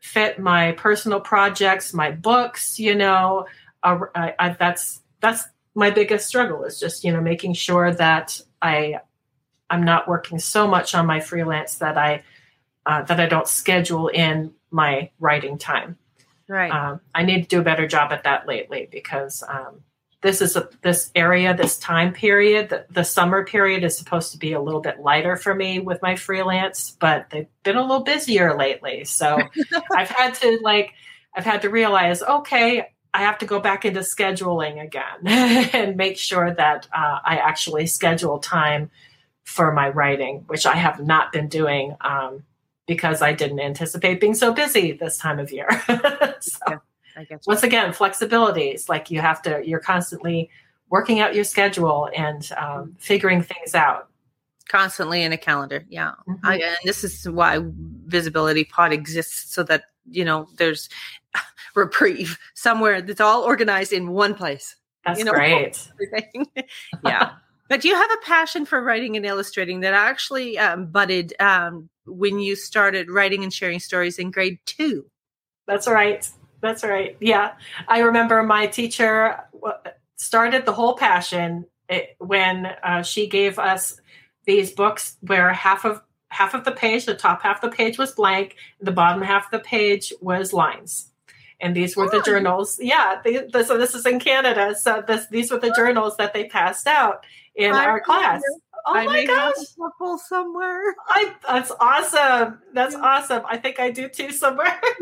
fit 0.00 0.38
my 0.38 0.72
personal 0.72 1.20
projects, 1.20 1.94
my 1.94 2.10
books, 2.10 2.78
you 2.78 2.94
know, 2.94 3.46
uh, 3.82 3.98
I, 4.14 4.34
I, 4.38 4.48
that's 4.50 5.00
that's 5.20 5.44
my 5.74 5.90
biggest 5.90 6.26
struggle 6.26 6.64
is 6.64 6.78
just 6.78 7.04
you 7.04 7.12
know 7.12 7.20
making 7.20 7.54
sure 7.54 7.92
that 7.94 8.40
I 8.60 9.00
I'm 9.70 9.84
not 9.84 10.08
working 10.08 10.38
so 10.38 10.68
much 10.68 10.94
on 10.94 11.06
my 11.06 11.20
freelance 11.20 11.76
that 11.76 11.96
I 11.96 12.22
uh, 12.86 13.02
that 13.02 13.20
I 13.20 13.26
don't 13.26 13.48
schedule 13.48 14.08
in 14.08 14.52
my 14.70 15.10
writing 15.20 15.58
time. 15.58 15.96
Right. 16.48 16.70
Um, 16.70 17.00
I 17.14 17.22
need 17.22 17.42
to 17.42 17.48
do 17.48 17.60
a 17.60 17.64
better 17.64 17.86
job 17.86 18.12
at 18.12 18.24
that 18.24 18.46
lately 18.46 18.88
because 18.90 19.42
um, 19.48 19.82
this 20.22 20.40
is 20.40 20.56
a, 20.56 20.68
this 20.82 21.10
area, 21.14 21.54
this 21.56 21.78
time 21.78 22.12
period, 22.12 22.68
the, 22.68 22.86
the, 22.90 23.04
summer 23.04 23.44
period 23.44 23.84
is 23.84 23.96
supposed 23.96 24.32
to 24.32 24.38
be 24.38 24.52
a 24.52 24.60
little 24.60 24.80
bit 24.80 25.00
lighter 25.00 25.36
for 25.36 25.54
me 25.54 25.78
with 25.78 26.00
my 26.02 26.16
freelance, 26.16 26.96
but 27.00 27.28
they've 27.30 27.48
been 27.62 27.76
a 27.76 27.82
little 27.82 28.04
busier 28.04 28.56
lately. 28.56 29.04
So 29.04 29.38
I've 29.92 30.10
had 30.10 30.34
to 30.36 30.58
like, 30.62 30.92
I've 31.34 31.44
had 31.44 31.62
to 31.62 31.70
realize, 31.70 32.22
okay, 32.22 32.88
I 33.14 33.20
have 33.22 33.38
to 33.38 33.46
go 33.46 33.60
back 33.60 33.84
into 33.84 34.00
scheduling 34.00 34.82
again 34.82 35.26
and 35.72 35.96
make 35.96 36.16
sure 36.16 36.52
that 36.54 36.88
uh, 36.94 37.18
I 37.24 37.36
actually 37.36 37.86
schedule 37.86 38.38
time 38.38 38.90
for 39.44 39.72
my 39.72 39.88
writing, 39.88 40.44
which 40.46 40.66
I 40.66 40.76
have 40.76 41.00
not 41.00 41.32
been 41.32 41.48
doing 41.48 41.96
um, 42.00 42.44
because 42.86 43.22
I 43.22 43.32
didn't 43.32 43.60
anticipate 43.60 44.20
being 44.20 44.34
so 44.34 44.52
busy 44.52 44.92
this 44.92 45.18
time 45.18 45.38
of 45.38 45.50
year. 45.52 45.68
so. 46.40 46.58
yeah. 46.68 46.78
I 47.14 47.24
guess 47.24 47.46
once 47.46 47.62
again, 47.62 47.92
flexibility. 47.92 48.68
It's 48.68 48.88
like 48.88 49.10
you 49.10 49.20
have 49.20 49.42
to, 49.42 49.60
you're 49.64 49.80
constantly 49.80 50.50
working 50.88 51.20
out 51.20 51.34
your 51.34 51.44
schedule 51.44 52.08
and 52.16 52.50
um, 52.56 52.96
figuring 52.98 53.42
things 53.42 53.74
out. 53.74 54.08
Constantly 54.68 55.22
in 55.22 55.32
a 55.32 55.36
calendar. 55.36 55.84
Yeah. 55.88 56.12
Mm-hmm. 56.28 56.46
I, 56.46 56.56
and 56.56 56.76
this 56.84 57.04
is 57.04 57.28
why 57.28 57.60
Visibility 58.06 58.64
Pod 58.64 58.92
exists 58.92 59.54
so 59.54 59.62
that, 59.64 59.84
you 60.10 60.24
know, 60.24 60.48
there's 60.56 60.88
reprieve 61.74 62.38
somewhere 62.54 63.02
that's 63.02 63.20
all 63.20 63.42
organized 63.42 63.92
in 63.92 64.10
one 64.10 64.34
place. 64.34 64.76
That's 65.04 65.18
you 65.18 65.24
know, 65.24 65.32
great. 65.32 65.88
yeah. 67.04 67.32
but 67.68 67.84
you 67.84 67.94
have 67.94 68.10
a 68.10 68.24
passion 68.24 68.64
for 68.64 68.82
writing 68.82 69.16
and 69.16 69.26
illustrating 69.26 69.80
that 69.80 69.94
actually 69.94 70.58
um, 70.58 70.86
budded 70.86 71.34
um, 71.40 71.88
when 72.06 72.38
you 72.38 72.56
started 72.56 73.10
writing 73.10 73.42
and 73.42 73.52
sharing 73.52 73.80
stories 73.80 74.18
in 74.18 74.30
grade 74.30 74.58
two. 74.66 75.06
That's 75.66 75.86
right. 75.86 76.28
That's 76.60 76.84
right. 76.84 77.16
Yeah. 77.20 77.52
I 77.88 78.00
remember 78.00 78.42
my 78.42 78.66
teacher 78.66 79.40
started 80.16 80.66
the 80.66 80.72
whole 80.72 80.96
passion 80.96 81.66
when 82.18 82.66
uh, 82.82 83.02
she 83.02 83.28
gave 83.28 83.58
us 83.58 84.00
these 84.46 84.72
books 84.72 85.16
where 85.20 85.52
half 85.52 85.84
of 85.84 86.02
half 86.30 86.54
of 86.54 86.64
the 86.64 86.72
page, 86.72 87.04
the 87.04 87.14
top 87.14 87.42
half 87.42 87.62
of 87.62 87.70
the 87.70 87.76
page 87.76 87.98
was 87.98 88.12
blank, 88.12 88.56
the 88.80 88.90
bottom 88.90 89.22
half 89.22 89.46
of 89.46 89.50
the 89.50 89.58
page 89.58 90.12
was 90.20 90.52
lines. 90.52 91.10
And 91.60 91.76
these 91.76 91.96
were 91.96 92.06
oh. 92.06 92.18
the 92.18 92.22
journals. 92.22 92.78
Yeah, 92.80 93.20
they, 93.22 93.46
the, 93.52 93.62
so 93.62 93.76
this 93.78 93.94
is 93.94 94.06
in 94.06 94.18
Canada. 94.18 94.74
So 94.74 95.04
this, 95.06 95.26
these 95.28 95.50
were 95.52 95.58
the 95.58 95.72
journals 95.76 96.16
that 96.16 96.32
they 96.32 96.46
passed 96.48 96.86
out 96.86 97.24
in 97.54 97.72
I 97.72 97.84
our 97.84 98.00
class. 98.00 98.40
Oh 98.86 98.94
I 98.94 99.06
my 99.06 99.24
gosh! 99.24 99.54
a 99.56 99.80
couple 99.80 100.18
somewhere. 100.18 100.94
I 101.08 101.34
that's 101.46 101.72
awesome. 101.78 102.60
That's 102.74 102.94
yeah. 102.94 103.00
awesome. 103.00 103.42
I 103.48 103.56
think 103.56 103.78
I 103.78 103.90
do 103.90 104.08
too 104.08 104.32
somewhere. 104.32 104.80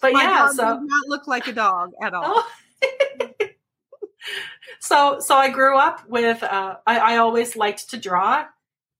but 0.00 0.12
My 0.12 0.22
yeah, 0.22 0.48
so 0.50 0.80
not 0.80 1.08
look 1.08 1.26
like 1.26 1.48
a 1.48 1.52
dog 1.52 1.92
at 2.02 2.14
all. 2.14 2.24
Oh. 2.24 2.50
so 4.80 5.18
so 5.20 5.34
I 5.34 5.50
grew 5.50 5.76
up 5.76 6.08
with 6.08 6.42
uh, 6.42 6.76
I, 6.86 7.14
I, 7.14 7.16
always 7.16 7.56
liked 7.56 7.90
to 7.90 7.96
draw, 7.96 8.44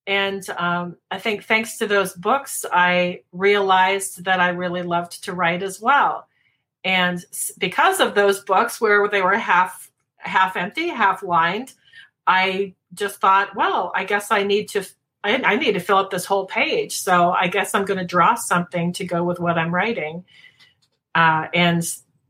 and 0.07 0.49
um, 0.51 0.97
I 1.11 1.19
think 1.19 1.45
thanks 1.45 1.79
to 1.79 1.87
those 1.87 2.15
books, 2.15 2.65
I 2.73 3.23
realized 3.33 4.25
that 4.25 4.41
I 4.41 4.49
really 4.49 4.83
loved 4.83 5.25
to 5.25 5.33
write 5.33 5.63
as 5.63 5.81
well. 5.81 6.27
And 6.85 7.25
because 7.59 8.01
of 8.01 8.15
those 8.15 8.41
books, 8.41 8.81
where 8.81 9.09
they 9.09 9.23
were 9.23 9.37
half 9.37 9.91
half 10.17 10.57
empty, 10.57 10.89
half 10.89 11.23
lined, 11.23 11.73
I 12.27 12.75
just 12.95 13.21
thought, 13.21 13.55
well, 13.55 13.93
I 13.95 14.05
guess 14.05 14.31
I 14.31 14.43
need 14.43 14.69
to 14.71 14.85
I, 15.25 15.37
I 15.43 15.57
need 15.57 15.73
to 15.73 15.81
fill 15.81 15.97
up 15.97 16.11
this 16.11 16.25
whole 16.25 16.47
page. 16.47 16.97
So 16.97 17.33
I 17.33 17.49
guess 17.49 17.75
I'm 17.75 17.85
going 17.85 17.99
to 17.99 18.05
draw 18.05 18.35
something 18.35 18.93
to 18.95 19.05
go 19.05 19.25
with 19.25 19.41
what 19.41 19.59
I'm 19.59 19.75
writing. 19.75 20.25
Uh, 21.15 21.49
and 21.53 21.83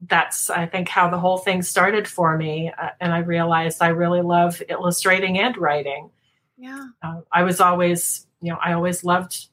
that's, 0.07 0.49
I 0.49 0.67
think, 0.67 0.89
how 0.89 1.11
the 1.11 1.19
whole 1.19 1.39
thing 1.39 1.63
started 1.63 2.09
for 2.09 2.37
me. 2.37 2.73
Uh, 2.77 2.91
and 3.01 3.13
I 3.13 3.19
realized 3.19 3.83
I 3.83 3.89
really 3.89 4.23
love 4.23 4.63
illustrating 4.69 5.39
and 5.39 5.57
writing. 5.59 6.11
Yeah. 6.57 6.89
Uh, 7.03 7.21
I 7.31 7.43
was 7.43 7.61
always, 7.61 8.27
you 8.41 8.53
know, 8.53 8.59
I 8.63 8.73
always 8.73 9.05
loved 9.05 9.49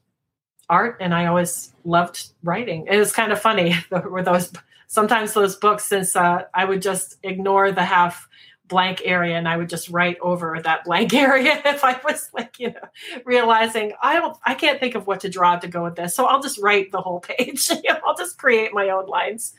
art 0.68 0.96
and 1.00 1.14
I 1.14 1.26
always 1.26 1.72
loved 1.84 2.30
writing. 2.42 2.86
It 2.88 2.96
was 2.96 3.12
kind 3.12 3.32
of 3.32 3.40
funny. 3.40 3.76
Were 3.90 4.22
those 4.22 4.52
sometimes 4.86 5.34
those 5.34 5.56
books, 5.56 5.84
since 5.84 6.16
uh, 6.16 6.44
I 6.54 6.64
would 6.64 6.82
just 6.82 7.16
ignore 7.22 7.70
the 7.72 7.84
half 7.84 8.28
blank 8.68 9.02
area 9.04 9.36
and 9.36 9.48
I 9.48 9.56
would 9.56 9.68
just 9.68 9.88
write 9.88 10.18
over 10.20 10.58
that 10.62 10.84
blank 10.84 11.14
area 11.28 11.60
if 11.64 11.84
I 11.84 12.00
was 12.04 12.30
like, 12.32 12.58
you 12.58 12.68
know, 12.68 12.88
realizing 13.24 13.92
I 14.02 14.14
don't 14.14 14.36
I 14.44 14.54
can't 14.54 14.80
think 14.80 14.94
of 14.94 15.06
what 15.06 15.20
to 15.20 15.28
draw 15.28 15.56
to 15.56 15.68
go 15.68 15.84
with 15.84 15.96
this. 15.96 16.14
So 16.14 16.26
I'll 16.26 16.42
just 16.42 16.58
write 16.58 16.92
the 16.92 17.00
whole 17.00 17.20
page. 17.38 17.70
I'll 18.04 18.16
just 18.16 18.38
create 18.38 18.72
my 18.72 18.90
own 18.90 19.06
lines. 19.06 19.54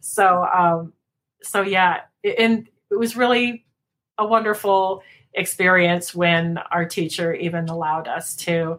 So 0.00 0.44
um 0.44 0.92
so 1.42 1.62
yeah, 1.62 2.02
and 2.22 2.68
it 2.90 2.96
was 2.96 3.16
really 3.16 3.64
a 4.18 4.26
wonderful 4.26 5.02
experience 5.34 6.14
when 6.14 6.58
our 6.70 6.84
teacher 6.84 7.34
even 7.34 7.68
allowed 7.68 8.06
us 8.06 8.36
to 8.36 8.78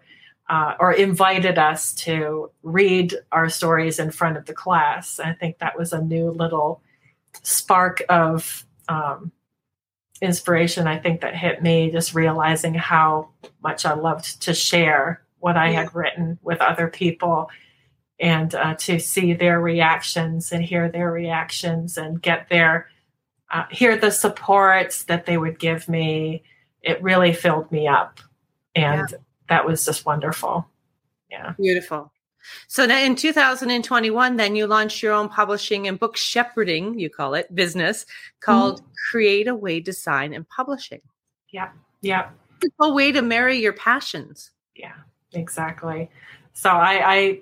uh, 0.50 0.76
or 0.80 0.92
invited 0.92 1.58
us 1.58 1.94
to 1.94 2.52
read 2.64 3.16
our 3.32 3.50
stories 3.50 4.00
in 4.00 4.12
front 4.12 4.38
of 4.38 4.46
the 4.46 4.54
class. 4.54 5.20
I 5.20 5.34
think 5.34 5.60
that 5.60 5.78
was 5.78 5.94
a 5.94 6.02
new 6.02 6.32
little 6.32 6.82
spark 7.42 8.04
of 8.10 8.66
um, 8.88 9.32
inspiration 10.24 10.88
I 10.88 10.98
think 10.98 11.22
that 11.22 11.36
hit 11.36 11.62
me 11.62 11.92
just 11.92 12.16
realizing 12.16 12.74
how 12.74 13.30
much 13.62 13.86
I 13.86 13.94
loved 13.94 14.42
to 14.44 14.54
share 14.54 15.22
what 15.40 15.58
I 15.58 15.70
yeah. 15.70 15.82
had 15.82 15.94
written 15.94 16.40
with 16.42 16.62
other 16.62 16.88
people 16.88 17.50
and 18.20 18.56
uh, 18.56 18.76
to 18.76 19.00
see 19.00 19.34
their 19.34 19.60
reactions 19.60 20.54
and 20.54 20.64
hear 20.64 20.90
their 20.90 21.12
reactions 21.12 21.98
and 21.98 22.22
get 22.22 22.48
their 22.50 22.88
uh, 23.52 23.66
hear 23.70 23.98
the 23.98 24.12
supports 24.12 25.04
that 25.04 25.26
they 25.26 25.38
would 25.38 25.60
give 25.60 25.90
me. 25.90 26.44
It 26.82 27.04
really 27.04 27.34
filled 27.34 27.72
me 27.72 27.88
up. 27.88 28.20
And 28.76 29.08
yeah. 29.12 29.18
that 29.50 29.66
was 29.66 29.86
just 29.86 30.06
wonderful. 30.06 30.66
Yeah. 31.30 31.54
Beautiful 31.60 32.12
so 32.68 32.86
now 32.86 33.00
in 33.00 33.16
2021, 33.16 34.36
then 34.36 34.56
you 34.56 34.68
launched 34.68 35.02
your 35.02 35.14
own 35.14 35.30
publishing 35.30 35.88
and 35.88 36.00
book 36.00 36.18
shepherding, 36.18 37.00
you 37.00 37.10
call 37.10 37.34
it, 37.34 37.54
business 37.54 38.06
called 38.40 38.82
mm-hmm. 38.82 38.92
Create 39.12 39.48
a 39.48 39.56
Way 39.56 39.80
Design 39.80 40.34
and 40.34 40.48
Publishing. 40.48 41.02
Yeah. 41.52 41.70
Yeah. 42.02 42.30
a 42.82 42.92
way 42.92 43.12
to 43.12 43.22
marry 43.22 43.60
your 43.60 43.74
passions. 43.74 44.52
Yeah, 44.76 44.96
exactly. 45.34 46.10
So 46.54 46.70
I, 46.70 47.14
I 47.14 47.40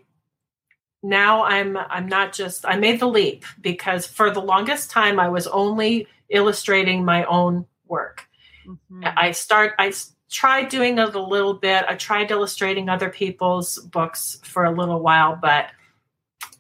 now 1.04 1.44
I'm 1.44 1.78
I'm 1.78 2.08
not 2.08 2.34
just 2.34 2.66
I 2.66 2.78
made 2.78 3.00
the 3.00 3.08
leap 3.08 3.46
because 3.60 4.06
for 4.06 4.30
the 4.30 4.42
longest 4.42 4.92
time 4.92 5.20
I 5.20 5.30
was 5.30 5.48
only 5.48 6.08
illustrating 6.30 7.04
my 7.04 7.26
own 7.26 7.66
work. 7.88 8.28
Mm-hmm. 8.68 9.04
I 9.04 9.32
start 9.32 9.74
I 9.80 9.94
tried 10.32 10.70
doing 10.70 10.98
it 10.98 11.14
a 11.14 11.22
little 11.22 11.54
bit. 11.54 11.86
I 11.88 11.96
tried 11.96 12.32
illustrating 12.32 12.90
other 12.90 13.10
people's 13.10 13.78
books 13.78 14.40
for 14.44 14.64
a 14.64 14.72
little 14.72 15.02
while, 15.02 15.38
but 15.40 15.68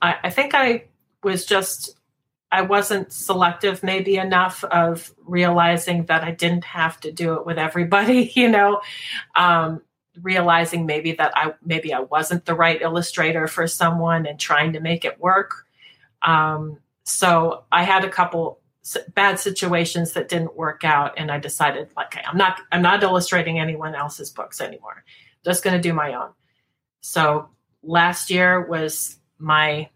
I, 0.01 0.17
I 0.23 0.29
think 0.29 0.53
I 0.53 0.85
was 1.23 1.45
just 1.45 1.97
I 2.51 2.63
wasn't 2.63 3.13
selective 3.13 3.81
maybe 3.81 4.17
enough 4.17 4.65
of 4.65 5.13
realizing 5.25 6.05
that 6.07 6.23
I 6.23 6.31
didn't 6.31 6.65
have 6.65 6.99
to 6.99 7.11
do 7.11 7.35
it 7.35 7.45
with 7.45 7.57
everybody, 7.57 8.31
you 8.35 8.49
know. 8.49 8.81
Um, 9.35 9.81
realizing 10.21 10.85
maybe 10.85 11.13
that 11.13 11.31
I 11.37 11.53
maybe 11.63 11.93
I 11.93 12.01
wasn't 12.01 12.45
the 12.45 12.53
right 12.53 12.81
illustrator 12.81 13.47
for 13.47 13.65
someone 13.65 14.25
and 14.25 14.37
trying 14.37 14.73
to 14.73 14.81
make 14.81 15.05
it 15.05 15.19
work. 15.19 15.65
Um, 16.21 16.79
so 17.05 17.63
I 17.71 17.83
had 17.83 18.03
a 18.03 18.09
couple 18.09 18.59
bad 19.13 19.39
situations 19.39 20.13
that 20.13 20.29
didn't 20.29 20.55
work 20.55 20.83
out, 20.83 21.13
and 21.17 21.31
I 21.31 21.39
decided 21.39 21.89
like 21.95 22.15
I'm 22.27 22.37
not 22.37 22.59
I'm 22.71 22.81
not 22.81 23.03
illustrating 23.03 23.59
anyone 23.59 23.95
else's 23.95 24.29
books 24.29 24.61
anymore. 24.61 25.03
Just 25.45 25.63
going 25.63 25.75
to 25.75 25.81
do 25.81 25.93
my 25.93 26.13
own. 26.13 26.29
So 27.01 27.49
last 27.83 28.29
year 28.29 28.61
was 28.61 29.17
my 29.37 29.89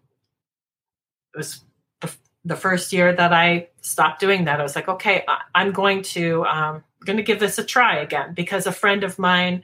it 1.33 1.37
was 1.37 1.61
the, 2.01 2.13
the 2.43 2.55
first 2.55 2.93
year 2.93 3.13
that 3.13 3.33
I 3.33 3.69
stopped 3.81 4.19
doing 4.19 4.45
that. 4.45 4.59
I 4.59 4.63
was 4.63 4.75
like, 4.75 4.87
okay, 4.87 5.23
I, 5.27 5.61
am 5.61 5.71
going 5.71 6.01
to 6.03 6.45
um, 6.45 6.83
going 7.03 7.17
to 7.17 7.23
give 7.23 7.39
this 7.39 7.57
a 7.57 7.63
try 7.63 7.97
again 7.97 8.33
because 8.33 8.67
a 8.67 8.71
friend 8.71 9.03
of 9.03 9.19
mine 9.19 9.63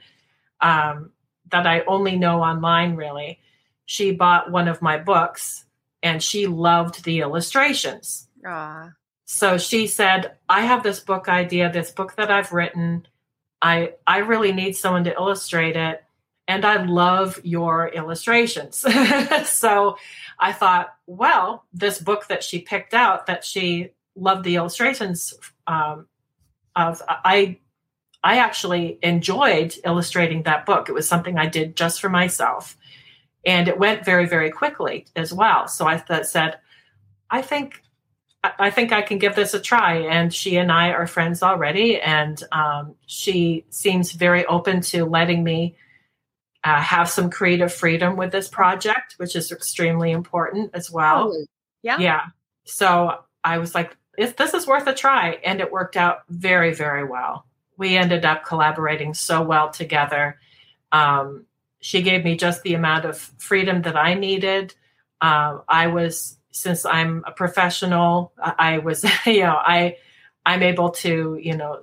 um, 0.60 1.10
that 1.50 1.66
I 1.66 1.82
only 1.86 2.16
know 2.16 2.42
online 2.42 2.96
really, 2.96 3.40
she 3.86 4.12
bought 4.12 4.50
one 4.50 4.68
of 4.68 4.82
my 4.82 4.98
books 4.98 5.64
and 6.02 6.22
she 6.22 6.46
loved 6.46 7.04
the 7.04 7.20
illustrations. 7.20 8.28
Aww. 8.44 8.92
So 9.32 9.56
she 9.56 9.86
said, 9.86 10.32
I 10.50 10.60
have 10.60 10.82
this 10.82 11.00
book 11.00 11.26
idea, 11.26 11.72
this 11.72 11.90
book 11.90 12.16
that 12.16 12.30
I've 12.30 12.52
written. 12.52 13.06
I 13.62 13.94
I 14.06 14.18
really 14.18 14.52
need 14.52 14.76
someone 14.76 15.04
to 15.04 15.14
illustrate 15.14 15.74
it. 15.74 16.04
And 16.46 16.66
I 16.66 16.84
love 16.84 17.40
your 17.42 17.88
illustrations. 17.88 18.84
so 19.46 19.96
I 20.38 20.52
thought, 20.52 20.94
well, 21.06 21.64
this 21.72 21.98
book 21.98 22.28
that 22.28 22.44
she 22.44 22.58
picked 22.58 22.92
out 22.92 23.24
that 23.26 23.42
she 23.42 23.92
loved 24.14 24.44
the 24.44 24.56
illustrations 24.56 25.32
um, 25.66 26.08
of, 26.76 27.00
I 27.08 27.58
I 28.22 28.36
actually 28.36 28.98
enjoyed 29.02 29.74
illustrating 29.82 30.42
that 30.42 30.66
book. 30.66 30.90
It 30.90 30.92
was 30.92 31.08
something 31.08 31.38
I 31.38 31.46
did 31.46 31.74
just 31.74 32.02
for 32.02 32.10
myself. 32.10 32.76
And 33.46 33.66
it 33.66 33.78
went 33.78 34.04
very, 34.04 34.26
very 34.26 34.50
quickly 34.50 35.06
as 35.16 35.32
well. 35.32 35.68
So 35.68 35.86
I 35.86 35.96
th- 35.96 36.26
said, 36.26 36.58
I 37.30 37.40
think 37.40 37.82
I 38.44 38.70
think 38.70 38.92
I 38.92 39.02
can 39.02 39.18
give 39.18 39.36
this 39.36 39.54
a 39.54 39.60
try. 39.60 39.98
And 39.98 40.34
she 40.34 40.56
and 40.56 40.72
I 40.72 40.90
are 40.90 41.06
friends 41.06 41.42
already. 41.42 42.00
And 42.00 42.42
um, 42.50 42.96
she 43.06 43.64
seems 43.70 44.12
very 44.12 44.44
open 44.46 44.80
to 44.82 45.04
letting 45.04 45.44
me 45.44 45.76
uh, 46.64 46.80
have 46.80 47.08
some 47.08 47.30
creative 47.30 47.72
freedom 47.72 48.16
with 48.16 48.32
this 48.32 48.48
project, 48.48 49.14
which 49.16 49.36
is 49.36 49.52
extremely 49.52 50.10
important 50.10 50.70
as 50.74 50.90
well. 50.90 51.24
Totally. 51.24 51.46
Yeah. 51.82 51.98
Yeah. 51.98 52.22
So 52.64 53.24
I 53.44 53.58
was 53.58 53.74
like, 53.74 53.96
if 54.18 54.36
this 54.36 54.54
is 54.54 54.66
worth 54.66 54.86
a 54.86 54.94
try. 54.94 55.38
And 55.44 55.60
it 55.60 55.70
worked 55.70 55.96
out 55.96 56.22
very, 56.28 56.74
very 56.74 57.04
well 57.04 57.46
we 57.76 57.96
ended 57.96 58.24
up 58.24 58.44
collaborating 58.44 59.12
so 59.12 59.42
well 59.42 59.70
together. 59.70 60.38
Um, 60.92 61.46
she 61.80 62.02
gave 62.02 62.24
me 62.24 62.36
just 62.36 62.62
the 62.62 62.74
amount 62.74 63.04
of 63.04 63.18
freedom 63.38 63.82
that 63.82 63.96
I 63.96 64.14
needed. 64.14 64.72
Uh, 65.20 65.58
I 65.68 65.88
was, 65.88 66.38
since 66.52 66.84
I'm 66.84 67.24
a 67.26 67.32
professional, 67.32 68.32
I 68.38 68.78
was, 68.78 69.04
you 69.26 69.42
know, 69.42 69.56
I, 69.56 69.96
I'm 70.46 70.62
able 70.62 70.90
to, 70.90 71.38
you 71.40 71.56
know, 71.56 71.82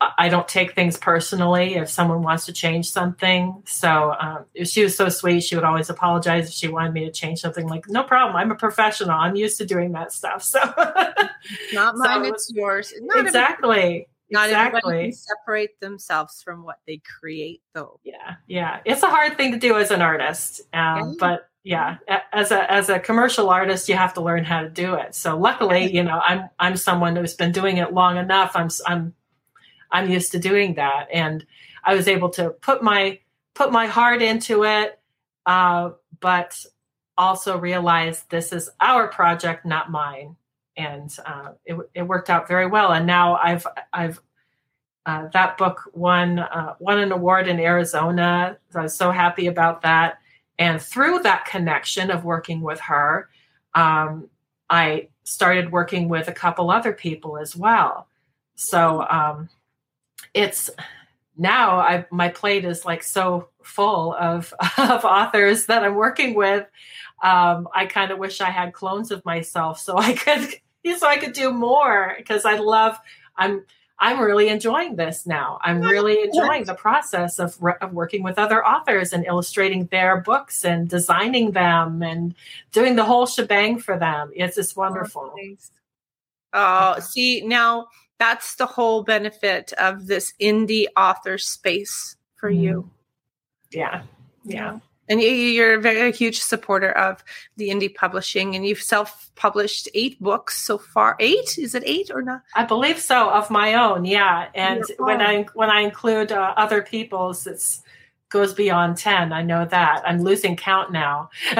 I 0.00 0.30
don't 0.30 0.48
take 0.48 0.74
things 0.74 0.96
personally 0.96 1.74
if 1.74 1.90
someone 1.90 2.22
wants 2.22 2.46
to 2.46 2.54
change 2.54 2.90
something. 2.90 3.62
So 3.66 4.14
um, 4.18 4.46
she 4.64 4.82
was 4.82 4.96
so 4.96 5.10
sweet. 5.10 5.42
She 5.42 5.56
would 5.56 5.64
always 5.64 5.90
apologize 5.90 6.48
if 6.48 6.54
she 6.54 6.68
wanted 6.68 6.94
me 6.94 7.04
to 7.04 7.10
change 7.10 7.40
something. 7.40 7.68
Like, 7.68 7.86
no 7.88 8.02
problem. 8.02 8.34
I'm 8.36 8.50
a 8.50 8.54
professional. 8.54 9.10
I'm 9.10 9.36
used 9.36 9.58
to 9.58 9.66
doing 9.66 9.92
that 9.92 10.12
stuff. 10.12 10.42
So 10.42 10.58
not 11.74 11.96
mine, 11.96 12.24
so 12.24 12.32
it's 12.32 12.50
yours. 12.50 12.94
Not 13.00 13.26
exactly. 13.26 14.08
Not 14.30 14.48
exactly. 14.48 14.78
everybody 14.78 15.10
can 15.10 15.18
separate 15.18 15.80
themselves 15.80 16.42
from 16.42 16.62
what 16.62 16.78
they 16.86 16.98
create, 17.20 17.62
though. 17.74 18.00
Yeah, 18.04 18.36
yeah, 18.46 18.80
it's 18.84 19.02
a 19.02 19.08
hard 19.08 19.36
thing 19.36 19.52
to 19.52 19.58
do 19.58 19.76
as 19.76 19.90
an 19.90 20.02
artist, 20.02 20.60
um, 20.72 21.16
but 21.18 21.48
yeah, 21.62 21.98
as 22.32 22.52
a 22.52 22.70
as 22.70 22.88
a 22.88 22.98
commercial 22.98 23.50
artist, 23.50 23.88
you 23.88 23.96
have 23.96 24.14
to 24.14 24.20
learn 24.20 24.44
how 24.44 24.62
to 24.62 24.70
do 24.70 24.94
it. 24.94 25.14
So 25.14 25.36
luckily, 25.36 25.94
you 25.94 26.02
know, 26.02 26.20
I'm 26.24 26.48
I'm 26.58 26.76
someone 26.76 27.16
who's 27.16 27.34
been 27.34 27.52
doing 27.52 27.78
it 27.78 27.92
long 27.92 28.16
enough. 28.16 28.52
I'm 28.54 28.70
I'm 28.86 29.14
I'm 29.90 30.10
used 30.10 30.32
to 30.32 30.38
doing 30.38 30.74
that, 30.74 31.08
and 31.12 31.44
I 31.84 31.94
was 31.94 32.08
able 32.08 32.30
to 32.30 32.50
put 32.50 32.82
my 32.82 33.18
put 33.54 33.72
my 33.72 33.86
heart 33.86 34.22
into 34.22 34.64
it, 34.64 34.98
uh, 35.44 35.90
but 36.20 36.64
also 37.18 37.58
realize 37.58 38.22
this 38.30 38.52
is 38.52 38.70
our 38.80 39.08
project, 39.08 39.66
not 39.66 39.90
mine 39.90 40.36
and 40.80 41.14
uh, 41.26 41.52
it, 41.64 41.76
it, 41.94 42.02
worked 42.02 42.30
out 42.30 42.48
very 42.48 42.66
well. 42.66 42.92
And 42.92 43.06
now 43.06 43.36
I've 43.36 43.66
I've 43.92 44.20
uh, 45.06 45.28
that 45.32 45.58
book 45.58 45.90
won 45.92 46.38
uh, 46.38 46.74
won 46.78 46.98
an 46.98 47.12
award 47.12 47.48
in 47.48 47.60
Arizona. 47.60 48.56
So 48.70 48.80
I 48.80 48.82
was 48.84 48.96
so 48.96 49.10
happy 49.10 49.46
about 49.46 49.82
that. 49.82 50.18
And 50.58 50.80
through 50.80 51.20
that 51.20 51.44
connection 51.44 52.10
of 52.10 52.24
working 52.24 52.60
with 52.60 52.80
her, 52.80 53.28
um, 53.74 54.28
I 54.68 55.08
started 55.24 55.72
working 55.72 56.08
with 56.08 56.28
a 56.28 56.32
couple 56.32 56.70
other 56.70 56.92
people 56.92 57.38
as 57.38 57.54
well. 57.54 58.08
So 58.56 59.06
um, 59.08 59.48
it's 60.34 60.70
now 61.36 61.78
I 61.78 62.06
my 62.10 62.28
plate 62.28 62.64
is 62.64 62.84
like 62.84 63.02
so 63.02 63.48
full 63.62 64.14
of 64.14 64.52
of 64.78 65.04
authors 65.04 65.66
that 65.66 65.84
I'm 65.84 65.94
working 65.94 66.34
with. 66.34 66.66
Um, 67.22 67.68
I 67.74 67.84
kind 67.86 68.10
of 68.10 68.18
wish 68.18 68.40
I 68.40 68.50
had 68.50 68.72
clones 68.72 69.10
of 69.10 69.22
myself 69.26 69.78
so 69.78 69.98
I 69.98 70.14
could 70.14 70.54
so 70.98 71.06
I 71.06 71.16
could 71.18 71.32
do 71.32 71.52
more 71.52 72.14
because 72.16 72.44
I 72.44 72.56
love 72.56 72.98
I'm 73.36 73.64
I'm 74.02 74.18
really 74.18 74.48
enjoying 74.48 74.96
this 74.96 75.26
now. 75.26 75.58
I'm 75.62 75.82
really 75.82 76.22
enjoying 76.22 76.64
the 76.64 76.74
process 76.74 77.38
of, 77.38 77.58
of 77.82 77.92
working 77.92 78.22
with 78.22 78.38
other 78.38 78.66
authors 78.66 79.12
and 79.12 79.26
illustrating 79.26 79.86
their 79.86 80.22
books 80.22 80.64
and 80.64 80.88
designing 80.88 81.50
them 81.50 82.02
and 82.02 82.34
doing 82.72 82.96
the 82.96 83.04
whole 83.04 83.26
shebang 83.26 83.78
for 83.78 83.98
them. 83.98 84.32
It's 84.34 84.56
just 84.56 84.78
oh, 84.78 84.80
wonderful. 84.80 85.34
Oh, 86.54 86.98
see, 87.00 87.42
now 87.42 87.88
that's 88.18 88.54
the 88.54 88.64
whole 88.64 89.02
benefit 89.02 89.74
of 89.74 90.06
this 90.06 90.32
indie 90.40 90.86
author 90.96 91.36
space 91.36 92.16
for 92.36 92.48
you. 92.48 92.88
Mm-hmm. 93.74 93.78
Yeah. 93.78 94.02
Yeah 94.44 94.78
and 95.10 95.20
you're 95.20 95.74
a 95.74 95.80
very 95.80 96.12
huge 96.12 96.40
supporter 96.40 96.92
of 96.92 97.22
the 97.56 97.68
indie 97.68 97.92
publishing 97.92 98.54
and 98.54 98.64
you've 98.64 98.80
self-published 98.80 99.88
eight 99.92 100.20
books 100.22 100.64
so 100.64 100.78
far. 100.78 101.16
Eight? 101.18 101.58
Is 101.58 101.74
it 101.74 101.82
eight 101.84 102.12
or 102.14 102.22
not? 102.22 102.42
I 102.54 102.64
believe 102.64 103.00
so 103.00 103.28
of 103.28 103.50
my 103.50 103.74
own 103.74 104.04
yeah. 104.04 104.48
And 104.54 104.84
when 104.98 105.20
i 105.20 105.44
when 105.54 105.68
i 105.68 105.80
include 105.80 106.32
uh, 106.32 106.54
other 106.56 106.80
people's 106.80 107.46
it's 107.46 107.82
goes 108.28 108.54
beyond 108.54 108.96
10 108.96 109.32
i 109.32 109.42
know 109.42 109.64
that. 109.64 110.02
I'm 110.06 110.22
losing 110.22 110.56
count 110.56 110.92
now. 110.92 111.28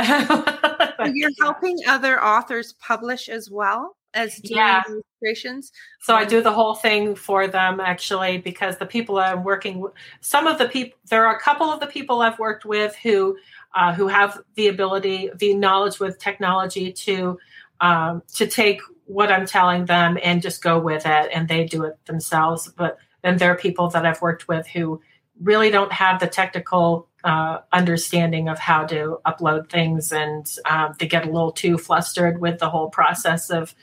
You're 1.13 1.31
helping 1.41 1.77
other 1.89 2.23
authors 2.23 2.75
publish 2.75 3.29
as 3.29 3.51
well 3.51 3.97
as 4.15 4.37
doing 4.37 4.59
yeah. 4.59 4.83
illustrations. 4.89 5.73
So 6.01 6.15
I 6.15 6.25
do 6.25 6.43
the 6.43 6.53
whole 6.53 6.75
thing 6.75 7.15
for 7.15 7.47
them 7.47 7.81
actually 7.81 8.39
because 8.39 8.79
the 8.79 8.87
people 8.87 9.19
I'm 9.19 9.45
working 9.45 9.81
with, 9.81 9.93
some 10.21 10.47
of 10.47 10.59
the 10.59 10.69
people, 10.69 10.99
there 11.09 11.27
are 11.27 11.37
a 11.37 11.41
couple 11.41 11.71
of 11.71 11.81
the 11.81 11.87
people 11.87 12.21
I've 12.21 12.39
worked 12.39 12.65
with 12.65 12.97
who 12.97 13.37
uh, 13.75 13.95
who 13.95 14.09
have 14.09 14.41
the 14.55 14.69
ability, 14.69 15.31
the 15.37 15.55
knowledge 15.55 16.01
with 16.01 16.19
technology 16.19 16.93
to 16.93 17.39
um, 17.81 18.23
to 18.35 18.47
take 18.47 18.81
what 19.07 19.31
I'm 19.31 19.47
telling 19.47 19.87
them 19.87 20.19
and 20.23 20.43
just 20.43 20.63
go 20.63 20.79
with 20.79 21.07
it, 21.07 21.31
and 21.33 21.49
they 21.49 21.65
do 21.65 21.85
it 21.85 22.05
themselves. 22.07 22.71
But 22.77 22.99
then 23.23 23.39
there 23.39 23.51
are 23.53 23.57
people 23.57 23.89
that 23.91 24.05
I've 24.05 24.21
worked 24.21 24.49
with 24.49 24.67
who 24.67 25.01
really 25.41 25.71
don't 25.71 25.93
have 25.93 26.21
the 26.21 26.27
technical 26.27 27.09
uh, 27.25 27.59
understanding 27.73 28.49
of 28.49 28.59
how 28.59 28.85
to 28.87 29.19
upload 29.27 29.71
things, 29.71 30.13
and 30.13 30.47
um, 30.69 30.95
they 30.99 31.07
get 31.07 31.27
a 31.27 31.31
little 31.31 31.53
too 31.53 31.79
flustered 31.79 32.41
with 32.41 32.59
the 32.59 32.71
whole 32.71 32.91
process 32.91 33.51
of 33.51 33.75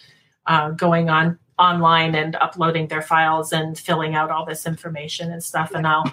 uh, 0.47 0.69
going 0.71 1.09
on 1.09 1.37
online 1.59 2.15
and 2.15 2.35
uploading 2.35 2.87
their 2.87 3.01
files 3.01 3.51
and 3.51 3.77
filling 3.77 4.15
out 4.15 4.29
all 4.29 4.45
this 4.45 4.65
information 4.65 5.31
and 5.31 5.43
stuff. 5.43 5.71
And 5.73 5.87
i'll 5.87 6.11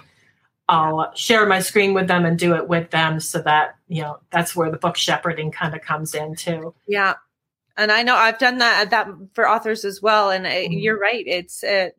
i'll 0.67 1.13
share 1.15 1.45
my 1.45 1.59
screen 1.59 1.93
with 1.93 2.07
them 2.07 2.25
and 2.25 2.39
do 2.39 2.55
it 2.55 2.67
with 2.67 2.89
them 2.89 3.19
so 3.19 3.39
that 3.39 3.75
you 3.87 4.01
know 4.01 4.19
that's 4.31 4.55
where 4.55 4.71
the 4.71 4.77
book 4.77 4.97
shepherding 4.97 5.51
kind 5.51 5.75
of 5.75 5.81
comes 5.81 6.15
in 6.15 6.35
too. 6.35 6.73
Yeah. 6.87 7.15
And 7.77 7.91
i 7.91 8.03
know 8.03 8.15
i've 8.15 8.39
done 8.39 8.57
that 8.59 8.89
that 8.89 9.07
for 9.33 9.47
authors 9.47 9.85
as 9.85 10.01
well. 10.01 10.31
And 10.31 10.45
mm-hmm. 10.45 10.73
you're 10.73 10.99
right. 10.99 11.23
It's 11.27 11.63
uh, 11.63 11.89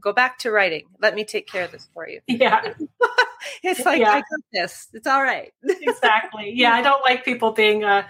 go 0.00 0.12
back 0.12 0.38
to 0.40 0.50
writing. 0.50 0.84
Let 1.00 1.14
me 1.14 1.24
take 1.24 1.46
care 1.46 1.64
of 1.64 1.72
this 1.72 1.88
for 1.94 2.08
you. 2.08 2.20
Yeah. 2.26 2.74
It's 3.62 3.84
like 3.86 4.00
yeah. 4.00 4.10
i 4.10 4.16
got 4.16 4.40
this. 4.52 4.88
It's 4.92 5.06
all 5.06 5.22
right. 5.22 5.52
Exactly. 5.62 6.52
Yeah 6.54 6.72
i 6.72 6.82
don't 6.82 7.02
like 7.02 7.24
people 7.24 7.52
being 7.52 7.84
uh 7.84 8.04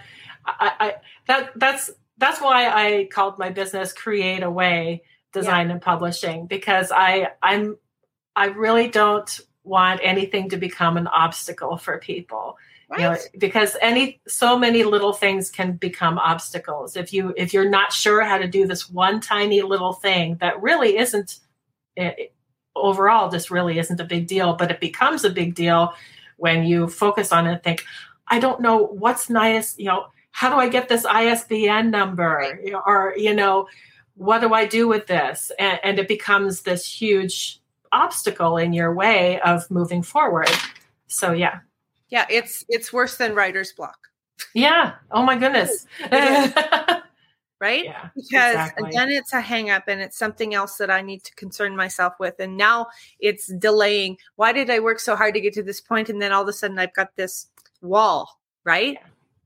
I, 0.45 0.71
I 0.79 0.95
that 1.27 1.51
that's 1.55 1.91
that's 2.19 2.41
why 2.41 2.67
I 2.69 3.05
called 3.11 3.39
my 3.39 3.49
business 3.49 3.93
Create 3.93 4.43
a 4.43 4.51
Way 4.51 5.03
Design 5.33 5.67
yeah. 5.67 5.73
and 5.73 5.81
Publishing 5.81 6.45
because 6.45 6.91
I 6.93 7.29
I'm 7.41 7.77
I 8.35 8.47
really 8.47 8.89
don't 8.89 9.39
want 9.63 10.01
anything 10.03 10.49
to 10.49 10.57
become 10.57 10.97
an 10.97 11.07
obstacle 11.07 11.77
for 11.77 11.97
people. 11.97 12.57
Right. 12.89 12.99
You 12.99 13.05
know, 13.05 13.17
because 13.37 13.77
any 13.81 14.19
so 14.27 14.57
many 14.57 14.83
little 14.83 15.13
things 15.13 15.51
can 15.51 15.73
become 15.73 16.17
obstacles 16.17 16.97
if 16.97 17.13
you 17.13 17.33
if 17.37 17.53
you're 17.53 17.69
not 17.69 17.93
sure 17.93 18.23
how 18.23 18.37
to 18.37 18.47
do 18.47 18.65
this 18.65 18.89
one 18.89 19.21
tiny 19.21 19.61
little 19.61 19.93
thing 19.93 20.37
that 20.41 20.61
really 20.61 20.97
isn't 20.97 21.39
it, 21.95 22.33
overall 22.75 23.29
this 23.29 23.51
really 23.51 23.77
isn't 23.77 23.99
a 23.99 24.05
big 24.05 24.27
deal, 24.27 24.53
but 24.55 24.71
it 24.71 24.79
becomes 24.79 25.23
a 25.23 25.29
big 25.29 25.53
deal 25.53 25.93
when 26.37 26.63
you 26.63 26.87
focus 26.87 27.31
on 27.31 27.45
it 27.45 27.51
and 27.51 27.63
think, 27.63 27.85
I 28.27 28.39
don't 28.39 28.61
know 28.61 28.85
what's 28.85 29.29
nice, 29.29 29.77
you 29.77 29.85
know, 29.85 30.07
how 30.31 30.49
do 30.49 30.55
I 30.55 30.69
get 30.69 30.89
this 30.89 31.05
ISBN 31.05 31.91
number? 31.91 32.59
Or, 32.85 33.13
you 33.17 33.33
know, 33.33 33.67
what 34.15 34.41
do 34.41 34.53
I 34.53 34.65
do 34.65 34.87
with 34.87 35.07
this? 35.07 35.51
And, 35.59 35.79
and 35.83 35.99
it 35.99 36.07
becomes 36.07 36.61
this 36.61 36.85
huge 36.85 37.61
obstacle 37.91 38.57
in 38.57 38.73
your 38.73 38.93
way 38.93 39.39
of 39.41 39.69
moving 39.71 40.03
forward. 40.03 40.49
So 41.07 41.31
yeah. 41.31 41.59
Yeah, 42.09 42.25
it's 42.29 42.65
it's 42.69 42.91
worse 42.91 43.17
than 43.17 43.35
writer's 43.35 43.71
block. 43.71 43.97
Yeah. 44.53 44.93
Oh 45.11 45.23
my 45.23 45.37
goodness. 45.37 45.85
right? 47.59 47.83
Yeah, 47.83 48.09
because 48.15 48.53
exactly. 48.53 48.89
then 48.93 49.09
it's 49.09 49.33
a 49.33 49.41
hang 49.41 49.69
up 49.69 49.83
and 49.87 50.01
it's 50.01 50.17
something 50.17 50.53
else 50.53 50.77
that 50.77 50.89
I 50.89 51.01
need 51.01 51.23
to 51.25 51.35
concern 51.35 51.75
myself 51.75 52.13
with. 52.19 52.35
And 52.39 52.57
now 52.57 52.87
it's 53.19 53.47
delaying. 53.47 54.17
Why 54.37 54.53
did 54.53 54.69
I 54.69 54.79
work 54.79 54.99
so 54.99 55.15
hard 55.15 55.33
to 55.35 55.41
get 55.41 55.53
to 55.53 55.63
this 55.63 55.81
point? 55.81 56.09
And 56.09 56.21
then 56.21 56.31
all 56.31 56.41
of 56.41 56.47
a 56.47 56.53
sudden 56.53 56.79
I've 56.79 56.93
got 56.93 57.15
this 57.15 57.47
wall, 57.81 58.39
right? 58.63 58.97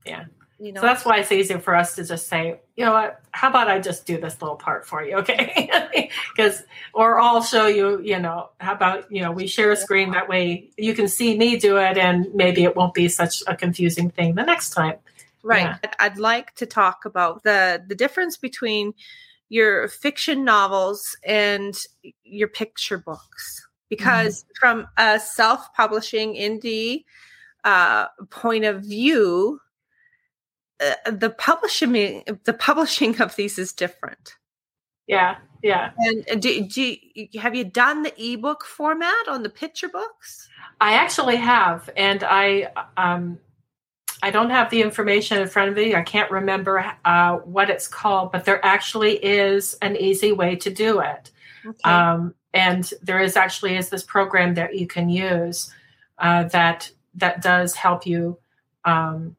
Yeah. 0.06 0.24
You 0.60 0.72
know, 0.72 0.80
So 0.80 0.86
that's 0.86 1.04
why 1.04 1.18
it's 1.18 1.32
easier 1.32 1.58
for 1.58 1.74
us 1.74 1.94
to 1.96 2.04
just 2.04 2.28
say, 2.28 2.60
you 2.76 2.84
know 2.84 2.92
what, 2.92 3.20
how 3.32 3.48
about 3.50 3.68
I 3.68 3.80
just 3.80 4.06
do 4.06 4.18
this 4.20 4.40
little 4.40 4.56
part 4.56 4.86
for 4.86 5.02
you, 5.02 5.16
okay? 5.16 5.70
Because, 6.36 6.62
or 6.92 7.20
I'll 7.20 7.42
show 7.42 7.66
you, 7.66 8.00
you 8.00 8.18
know, 8.18 8.50
how 8.58 8.72
about, 8.74 9.10
you 9.10 9.22
know, 9.22 9.32
we 9.32 9.46
share 9.46 9.70
a 9.72 9.76
screen 9.76 10.10
that 10.12 10.28
way 10.28 10.70
you 10.76 10.94
can 10.94 11.08
see 11.08 11.36
me 11.36 11.56
do 11.56 11.76
it 11.76 11.96
and 11.98 12.32
maybe 12.34 12.64
it 12.64 12.76
won't 12.76 12.94
be 12.94 13.08
such 13.08 13.42
a 13.46 13.56
confusing 13.56 14.10
thing 14.10 14.34
the 14.34 14.44
next 14.44 14.70
time. 14.70 14.96
right. 15.42 15.62
yeah. 15.62 15.76
I'd- 15.84 15.96
I'd 15.98 16.18
like 16.18 16.54
to 16.56 16.66
talk 16.66 17.04
about 17.04 17.42
the 17.42 17.82
the 17.86 17.94
difference 17.94 18.36
between 18.36 18.94
your 19.48 19.88
fiction 19.88 20.44
novels 20.44 21.16
and 21.24 21.76
your 22.24 22.48
picture 22.48 22.98
books 22.98 23.66
because 23.88 24.44
from 24.58 24.86
a 24.96 25.20
self-publishing 25.20 26.34
indie 26.34 27.04
uh, 27.64 28.06
point 28.30 28.64
of 28.64 28.82
view 28.82 29.60
uh, 30.80 31.10
the 31.10 31.30
publishing 31.30 32.22
the 32.44 32.52
publishing 32.52 33.20
of 33.20 33.36
these 33.36 33.58
is 33.58 33.72
different 33.72 34.36
Yeah, 35.06 35.36
yeah. 35.62 35.90
and 35.98 36.42
do, 36.42 36.66
do 36.66 36.96
you, 37.14 37.40
have 37.40 37.54
you 37.54 37.64
done 37.64 38.02
the 38.02 38.32
ebook 38.32 38.64
format 38.64 39.28
on 39.28 39.42
the 39.42 39.50
picture 39.50 39.88
books 39.88 40.48
I 40.80 40.94
actually 40.94 41.36
have, 41.36 41.88
and 41.96 42.22
I 42.24 42.72
um, 42.96 43.38
I 44.22 44.30
don't 44.30 44.50
have 44.50 44.70
the 44.70 44.82
information 44.82 45.40
in 45.40 45.48
front 45.48 45.70
of 45.70 45.76
me. 45.76 45.94
I 45.94 46.02
can't 46.02 46.30
remember 46.30 46.92
uh, 47.04 47.36
what 47.38 47.70
it's 47.70 47.88
called, 47.88 48.32
but 48.32 48.44
there 48.44 48.64
actually 48.64 49.16
is 49.24 49.74
an 49.82 49.96
easy 49.96 50.32
way 50.32 50.56
to 50.56 50.70
do 50.70 51.00
it. 51.00 51.30
okay. 51.66 51.90
Um, 51.90 52.34
and 52.52 52.90
there 53.02 53.20
is 53.20 53.36
actually 53.36 53.76
is 53.76 53.88
this 53.88 54.02
program 54.02 54.54
that 54.54 54.78
you 54.78 54.86
can 54.86 55.08
use 55.08 55.72
uh, 56.18 56.44
that 56.44 56.90
that 57.14 57.42
does 57.42 57.74
help 57.74 58.06
you. 58.06 58.38
Um, 58.84 59.36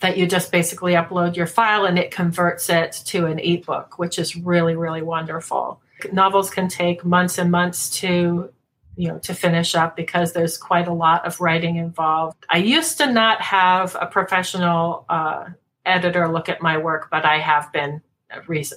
that 0.00 0.16
you 0.16 0.26
just 0.26 0.52
basically 0.52 0.92
upload 0.92 1.36
your 1.36 1.46
file 1.46 1.84
and 1.84 1.98
it 1.98 2.10
converts 2.10 2.68
it 2.68 2.92
to 3.06 3.26
an 3.26 3.38
ebook, 3.38 3.98
which 3.98 4.18
is 4.18 4.36
really 4.36 4.76
really 4.76 5.02
wonderful. 5.02 5.80
Novels 6.12 6.50
can 6.50 6.68
take 6.68 7.04
months 7.04 7.38
and 7.38 7.50
months 7.50 7.90
to 8.00 8.50
you 8.96 9.08
know 9.08 9.18
to 9.20 9.34
finish 9.34 9.74
up 9.74 9.96
because 9.96 10.32
there's 10.32 10.56
quite 10.56 10.88
a 10.88 10.92
lot 10.92 11.26
of 11.26 11.40
writing 11.40 11.76
involved. 11.76 12.36
I 12.48 12.58
used 12.58 12.98
to 12.98 13.10
not 13.10 13.40
have 13.40 13.96
a 14.00 14.06
professional 14.06 15.04
uh, 15.08 15.46
editor 15.84 16.28
look 16.28 16.48
at 16.48 16.62
my 16.62 16.78
work, 16.78 17.08
but 17.10 17.24
I 17.24 17.38
have 17.38 17.72
been 17.72 18.02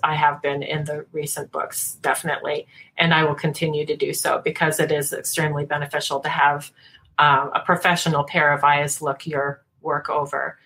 I 0.03 0.15
have 0.15 0.41
been 0.41 0.61
in 0.61 0.85
the 0.85 1.05
recent 1.11 1.51
books 1.51 1.95
definitely, 2.01 2.67
and 2.97 3.13
I 3.13 3.23
will 3.23 3.35
continue 3.35 3.85
to 3.85 3.95
do 3.95 4.13
so 4.13 4.41
because 4.43 4.79
it 4.79 4.91
is 4.91 5.13
extremely 5.13 5.65
beneficial 5.65 6.19
to 6.19 6.29
have 6.29 6.71
um, 7.17 7.51
a 7.53 7.61
professional 7.65 8.23
pair 8.23 8.53
of 8.53 8.63
eyes 8.63 9.01
look 9.01 9.25
your 9.25 9.63
work 9.81 10.09
over. 10.09 10.59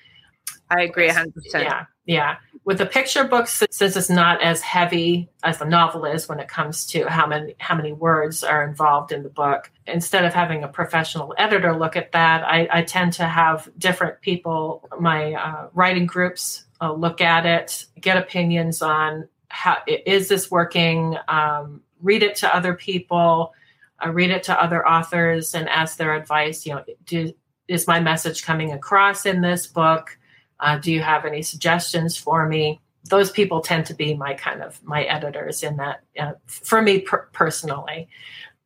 I 0.71 0.81
agree 0.81 1.09
100% 1.09 1.31
Yeah, 1.53 1.85
yeah. 2.05 2.35
With 2.63 2.77
the 2.77 2.85
picture 2.85 3.23
books, 3.23 3.63
since 3.71 3.95
it's 3.95 4.09
not 4.09 4.41
as 4.43 4.61
heavy 4.61 5.29
as 5.43 5.57
the 5.57 5.65
novel 5.65 6.05
is 6.05 6.29
when 6.29 6.39
it 6.39 6.47
comes 6.47 6.85
to 6.87 7.07
how 7.07 7.25
many 7.25 7.55
how 7.57 7.73
many 7.73 7.91
words 7.91 8.43
are 8.43 8.63
involved 8.63 9.11
in 9.11 9.23
the 9.23 9.29
book, 9.29 9.71
instead 9.87 10.25
of 10.25 10.33
having 10.33 10.63
a 10.63 10.67
professional 10.67 11.33
editor 11.39 11.75
look 11.75 11.95
at 11.95 12.11
that, 12.11 12.43
I, 12.43 12.67
I 12.71 12.81
tend 12.83 13.13
to 13.13 13.25
have 13.25 13.67
different 13.79 14.21
people, 14.21 14.87
my 14.99 15.33
uh, 15.33 15.69
writing 15.73 16.05
groups, 16.05 16.65
uh, 16.81 16.93
look 16.93 17.19
at 17.19 17.47
it, 17.47 17.85
get 17.99 18.17
opinions 18.17 18.83
on 18.83 19.27
how 19.47 19.77
is 19.87 20.27
this 20.27 20.51
working, 20.51 21.17
um, 21.27 21.81
read 22.01 22.21
it 22.21 22.35
to 22.37 22.55
other 22.55 22.75
people, 22.75 23.53
uh, 24.05 24.11
read 24.11 24.29
it 24.29 24.43
to 24.43 24.63
other 24.63 24.87
authors, 24.87 25.55
and 25.55 25.67
ask 25.67 25.97
their 25.97 26.13
advice. 26.13 26.65
You 26.65 26.75
know, 26.75 26.83
do, 27.05 27.33
is 27.67 27.87
my 27.87 27.99
message 27.99 28.43
coming 28.43 28.71
across 28.71 29.25
in 29.25 29.41
this 29.41 29.65
book? 29.65 30.17
Uh, 30.61 30.77
do 30.77 30.91
you 30.91 31.01
have 31.01 31.25
any 31.25 31.41
suggestions 31.41 32.15
for 32.15 32.47
me? 32.47 32.79
Those 33.09 33.31
people 33.31 33.61
tend 33.61 33.87
to 33.87 33.95
be 33.95 34.13
my 34.13 34.35
kind 34.35 34.61
of 34.61 34.81
my 34.83 35.03
editors 35.03 35.63
in 35.63 35.77
that 35.77 36.01
uh, 36.19 36.33
for 36.45 36.81
me 36.81 36.99
per- 36.99 37.27
personally, 37.33 38.07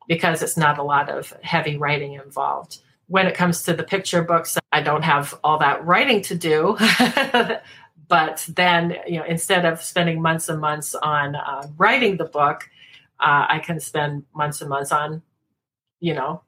because 0.07 0.43
it's 0.43 0.57
not 0.57 0.77
a 0.77 0.83
lot 0.83 1.09
of 1.09 1.33
heavy 1.41 1.77
writing 1.77 2.13
involved. 2.13 2.79
When 3.07 3.27
it 3.27 3.35
comes 3.35 3.63
to 3.63 3.73
the 3.73 3.83
picture 3.83 4.23
books, 4.23 4.57
I 4.71 4.81
don't 4.81 5.03
have 5.03 5.39
all 5.43 5.59
that 5.59 5.85
writing 5.85 6.21
to 6.23 6.35
do. 6.35 6.77
but 8.07 8.45
then, 8.49 8.97
you 9.07 9.19
know, 9.19 9.25
instead 9.25 9.65
of 9.65 9.81
spending 9.81 10.21
months 10.21 10.49
and 10.49 10.59
months 10.59 10.95
on 10.95 11.35
uh, 11.35 11.67
writing 11.77 12.17
the 12.17 12.25
book, 12.25 12.69
uh, 13.19 13.45
I 13.47 13.59
can 13.59 13.79
spend 13.79 14.25
months 14.35 14.59
and 14.61 14.69
months 14.69 14.91
on, 14.91 15.21
you 15.99 16.13
know, 16.13 16.41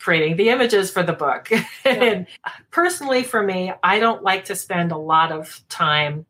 creating 0.00 0.36
the 0.36 0.48
images 0.48 0.90
for 0.90 1.02
the 1.02 1.12
book. 1.12 1.50
and 1.84 2.26
personally, 2.70 3.22
for 3.22 3.42
me, 3.42 3.72
I 3.82 4.00
don't 4.00 4.22
like 4.22 4.46
to 4.46 4.56
spend 4.56 4.90
a 4.90 4.96
lot 4.96 5.30
of 5.30 5.62
time 5.68 6.26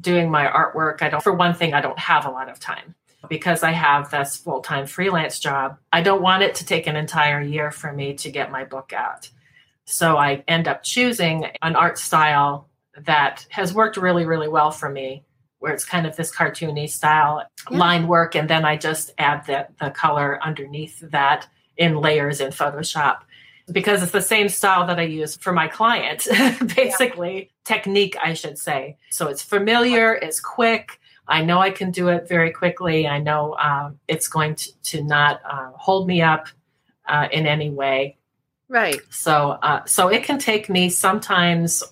doing 0.00 0.30
my 0.30 0.46
artwork. 0.46 1.02
I 1.02 1.08
don't, 1.08 1.22
for 1.22 1.32
one 1.32 1.54
thing, 1.54 1.74
I 1.74 1.80
don't 1.80 1.98
have 1.98 2.26
a 2.26 2.30
lot 2.30 2.48
of 2.48 2.60
time 2.60 2.94
because 3.28 3.62
I 3.62 3.72
have 3.72 4.10
this 4.10 4.36
full 4.36 4.60
time 4.60 4.86
freelance 4.86 5.40
job. 5.40 5.78
I 5.92 6.02
don't 6.02 6.22
want 6.22 6.42
it 6.42 6.54
to 6.56 6.66
take 6.66 6.86
an 6.86 6.94
entire 6.96 7.40
year 7.40 7.70
for 7.72 7.92
me 7.92 8.14
to 8.14 8.30
get 8.30 8.52
my 8.52 8.64
book 8.64 8.92
out. 8.92 9.28
So 9.86 10.16
I 10.16 10.44
end 10.46 10.68
up 10.68 10.82
choosing 10.82 11.46
an 11.62 11.74
art 11.76 11.98
style 11.98 12.68
that 13.04 13.46
has 13.50 13.72
worked 13.72 13.96
really, 13.96 14.26
really 14.26 14.48
well 14.48 14.70
for 14.70 14.88
me, 14.90 15.24
where 15.58 15.72
it's 15.72 15.84
kind 15.84 16.06
of 16.06 16.16
this 16.16 16.34
cartoony 16.34 16.88
style 16.88 17.42
Yeah. 17.70 17.78
line 17.78 18.06
work. 18.08 18.34
And 18.34 18.48
then 18.48 18.64
I 18.64 18.76
just 18.76 19.12
add 19.18 19.46
the, 19.46 19.68
the 19.80 19.90
color 19.90 20.38
underneath 20.42 21.00
that 21.10 21.48
in 21.76 21.96
layers 21.96 22.40
in 22.40 22.50
Photoshop 22.50 23.18
because 23.70 24.02
it's 24.02 24.12
the 24.12 24.22
same 24.22 24.48
style 24.48 24.86
that 24.86 24.98
I 24.98 25.02
use 25.02 25.36
for 25.36 25.52
my 25.52 25.66
client, 25.68 26.26
basically, 26.76 27.50
technique, 27.64 28.16
I 28.22 28.34
should 28.34 28.58
say. 28.58 28.96
So 29.10 29.28
it's 29.28 29.42
familiar, 29.42 30.14
it's 30.14 30.40
quick. 30.40 31.00
I 31.28 31.42
know 31.42 31.58
I 31.58 31.70
can 31.70 31.90
do 31.90 32.08
it 32.08 32.28
very 32.28 32.52
quickly. 32.52 33.08
I 33.08 33.18
know 33.18 33.56
um, 33.56 33.98
it's 34.06 34.28
going 34.28 34.54
to, 34.54 34.72
to 34.84 35.02
not 35.02 35.40
uh, 35.44 35.70
hold 35.74 36.06
me 36.06 36.22
up 36.22 36.46
uh, 37.06 37.28
in 37.32 37.46
any 37.46 37.70
way. 37.70 38.16
right 38.68 39.00
So, 39.10 39.58
uh, 39.62 39.84
so 39.84 40.08
it 40.08 40.22
can 40.22 40.38
take 40.38 40.68
me 40.68 40.88
sometimes 40.88 41.82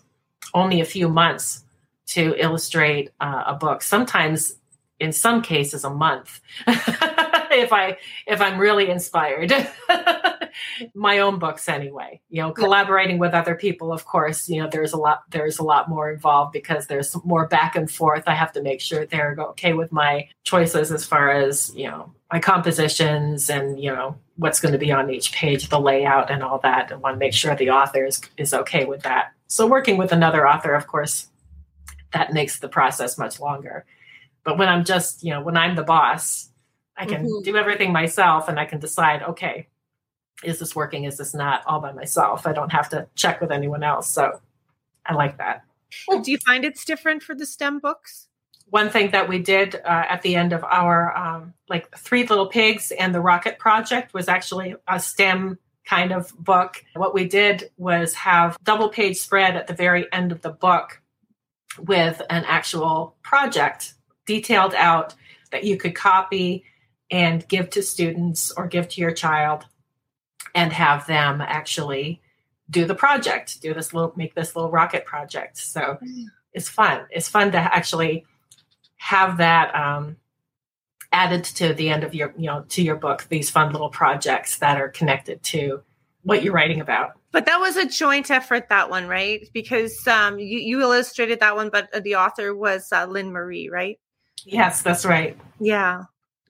only 0.52 0.80
a 0.80 0.84
few 0.84 1.08
months 1.08 1.64
to 2.06 2.36
illustrate 2.38 3.10
uh, 3.20 3.44
a 3.46 3.54
book. 3.54 3.82
Sometimes, 3.82 4.56
in 5.00 5.12
some 5.12 5.42
cases, 5.42 5.82
a 5.82 5.90
month. 5.90 6.40
if 7.60 7.72
I 7.72 7.96
if 8.26 8.40
I'm 8.40 8.58
really 8.58 8.90
inspired. 8.90 9.52
My 10.94 11.18
own 11.18 11.40
books, 11.40 11.68
anyway. 11.68 12.20
You 12.30 12.42
know, 12.42 12.52
collaborating 12.52 13.18
with 13.18 13.34
other 13.34 13.56
people, 13.56 13.92
of 13.92 14.04
course. 14.04 14.48
You 14.48 14.62
know, 14.62 14.68
there's 14.70 14.92
a 14.92 14.96
lot 14.96 15.22
there's 15.30 15.58
a 15.58 15.64
lot 15.64 15.88
more 15.88 16.10
involved 16.10 16.52
because 16.52 16.86
there's 16.86 17.16
more 17.24 17.48
back 17.48 17.74
and 17.74 17.90
forth. 17.90 18.24
I 18.26 18.34
have 18.34 18.52
to 18.52 18.62
make 18.62 18.80
sure 18.80 19.04
they're 19.04 19.36
okay 19.38 19.72
with 19.72 19.90
my 19.90 20.28
choices 20.44 20.92
as 20.92 21.04
far 21.04 21.30
as 21.30 21.74
you 21.74 21.88
know 21.88 22.12
my 22.32 22.38
compositions 22.38 23.50
and 23.50 23.80
you 23.80 23.92
know 23.92 24.16
what's 24.36 24.60
going 24.60 24.72
to 24.72 24.78
be 24.78 24.92
on 24.92 25.10
each 25.10 25.32
page, 25.32 25.68
the 25.68 25.80
layout, 25.80 26.30
and 26.30 26.42
all 26.42 26.58
that. 26.60 26.90
I 26.90 26.96
want 26.96 27.14
to 27.14 27.18
make 27.18 27.32
sure 27.32 27.54
the 27.54 27.70
author 27.70 28.04
is, 28.04 28.20
is 28.36 28.52
okay 28.52 28.84
with 28.84 29.02
that. 29.02 29.32
So 29.46 29.66
working 29.66 29.96
with 29.96 30.12
another 30.12 30.48
author, 30.48 30.74
of 30.74 30.86
course, 30.86 31.28
that 32.12 32.32
makes 32.32 32.58
the 32.58 32.68
process 32.68 33.18
much 33.18 33.38
longer. 33.38 33.84
But 34.44 34.58
when 34.58 34.68
I'm 34.68 34.84
just, 34.84 35.22
you 35.22 35.30
know, 35.30 35.40
when 35.40 35.56
I'm 35.56 35.76
the 35.76 35.82
boss, 35.82 36.50
I 36.96 37.06
can 37.06 37.24
Mhm. 37.24 37.44
do 37.44 37.56
everything 37.56 37.92
myself 37.92 38.48
and 38.48 38.58
I 38.58 38.64
can 38.64 38.78
decide, 38.78 39.22
okay, 39.22 39.68
is 40.42 40.58
this 40.58 40.76
working? 40.76 41.04
Is 41.04 41.16
this 41.16 41.34
not 41.34 41.62
all 41.66 41.80
by 41.80 41.92
myself? 41.92 42.46
I 42.46 42.52
don't 42.52 42.72
have 42.72 42.88
to 42.90 43.08
check 43.14 43.40
with 43.40 43.50
anyone 43.50 43.82
else. 43.82 44.08
So 44.08 44.40
I 45.06 45.14
like 45.14 45.38
that. 45.38 45.64
Well, 46.08 46.20
do 46.20 46.30
you 46.30 46.38
find 46.38 46.64
it's 46.64 46.84
different 46.84 47.22
for 47.22 47.34
the 47.34 47.46
stem 47.46 47.78
books 47.78 48.28
one 48.70 48.90
thing 48.90 49.10
that 49.10 49.28
we 49.28 49.38
did 49.38 49.76
uh, 49.76 50.04
at 50.08 50.22
the 50.22 50.34
end 50.34 50.52
of 50.52 50.64
our 50.64 51.16
um, 51.16 51.54
like 51.68 51.96
three 51.96 52.26
little 52.26 52.46
pigs 52.46 52.90
and 52.92 53.14
the 53.14 53.20
rocket 53.20 53.58
project 53.58 54.14
was 54.14 54.28
actually 54.28 54.74
a 54.88 54.98
stem 54.98 55.58
kind 55.84 56.12
of 56.12 56.32
book 56.38 56.82
what 56.94 57.14
we 57.14 57.24
did 57.26 57.70
was 57.76 58.14
have 58.14 58.56
double 58.64 58.88
page 58.88 59.18
spread 59.18 59.54
at 59.54 59.66
the 59.66 59.74
very 59.74 60.10
end 60.12 60.32
of 60.32 60.40
the 60.40 60.50
book 60.50 61.00
with 61.78 62.22
an 62.30 62.42
actual 62.46 63.14
project 63.22 63.94
detailed 64.26 64.74
out 64.74 65.14
that 65.52 65.64
you 65.64 65.76
could 65.76 65.94
copy 65.94 66.64
and 67.10 67.46
give 67.48 67.70
to 67.70 67.82
students 67.82 68.50
or 68.50 68.66
give 68.66 68.88
to 68.88 69.00
your 69.00 69.12
child 69.12 69.66
and 70.54 70.72
have 70.72 71.06
them 71.06 71.40
actually 71.40 72.20
do 72.70 72.86
the 72.86 72.94
project, 72.94 73.60
do 73.60 73.74
this 73.74 73.92
little, 73.92 74.12
make 74.16 74.34
this 74.34 74.56
little 74.56 74.70
rocket 74.70 75.04
project. 75.04 75.58
So 75.58 75.98
it's 76.52 76.68
fun. 76.68 77.06
It's 77.10 77.28
fun 77.28 77.52
to 77.52 77.58
actually 77.58 78.24
have 78.96 79.36
that 79.38 79.74
um, 79.74 80.16
added 81.12 81.44
to 81.44 81.74
the 81.74 81.90
end 81.90 82.04
of 82.04 82.14
your, 82.14 82.32
you 82.38 82.46
know, 82.46 82.64
to 82.70 82.82
your 82.82 82.96
book, 82.96 83.26
these 83.28 83.50
fun 83.50 83.72
little 83.72 83.90
projects 83.90 84.58
that 84.58 84.80
are 84.80 84.88
connected 84.88 85.42
to 85.42 85.82
what 86.22 86.42
you're 86.42 86.54
writing 86.54 86.80
about. 86.80 87.12
But 87.32 87.46
that 87.46 87.58
was 87.58 87.76
a 87.76 87.86
joint 87.86 88.30
effort, 88.30 88.68
that 88.70 88.88
one, 88.88 89.06
right? 89.08 89.46
Because 89.52 90.06
um, 90.06 90.38
you, 90.38 90.58
you 90.58 90.80
illustrated 90.80 91.40
that 91.40 91.54
one, 91.54 91.68
but 91.68 91.90
the 92.02 92.14
author 92.14 92.54
was 92.54 92.90
uh, 92.92 93.06
Lynn 93.06 93.30
Marie, 93.30 93.68
right? 93.68 93.98
Yes, 94.46 94.82
that's 94.82 95.04
right. 95.04 95.38
Yeah, 95.60 96.04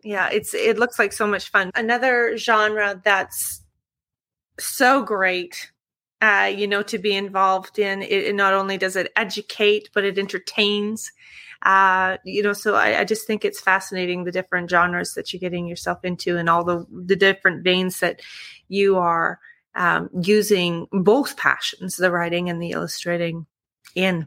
yeah. 0.04 0.28
It's 0.30 0.54
it 0.54 0.78
looks 0.78 0.98
like 0.98 1.12
so 1.12 1.26
much 1.26 1.50
fun. 1.50 1.70
Another 1.74 2.36
genre 2.36 3.00
that's 3.04 3.62
so 4.58 5.02
great, 5.02 5.72
uh, 6.20 6.52
you 6.54 6.66
know, 6.66 6.82
to 6.82 6.98
be 6.98 7.14
involved 7.14 7.78
in. 7.78 8.02
It, 8.02 8.24
it 8.24 8.34
not 8.34 8.54
only 8.54 8.78
does 8.78 8.96
it 8.96 9.12
educate, 9.16 9.90
but 9.92 10.04
it 10.04 10.18
entertains. 10.18 11.10
Uh, 11.62 12.18
you 12.24 12.42
know, 12.42 12.52
so 12.52 12.74
I, 12.74 13.00
I 13.00 13.04
just 13.04 13.26
think 13.26 13.44
it's 13.44 13.60
fascinating 13.60 14.24
the 14.24 14.32
different 14.32 14.68
genres 14.68 15.14
that 15.14 15.32
you're 15.32 15.40
getting 15.40 15.66
yourself 15.66 16.04
into 16.04 16.36
and 16.36 16.48
all 16.48 16.62
the 16.62 16.86
the 16.90 17.16
different 17.16 17.64
veins 17.64 18.00
that 18.00 18.20
you 18.68 18.98
are 18.98 19.40
um, 19.74 20.10
using 20.22 20.86
both 20.92 21.36
passions, 21.36 21.96
the 21.96 22.10
writing 22.10 22.48
and 22.48 22.62
the 22.62 22.70
illustrating, 22.70 23.46
in. 23.94 24.26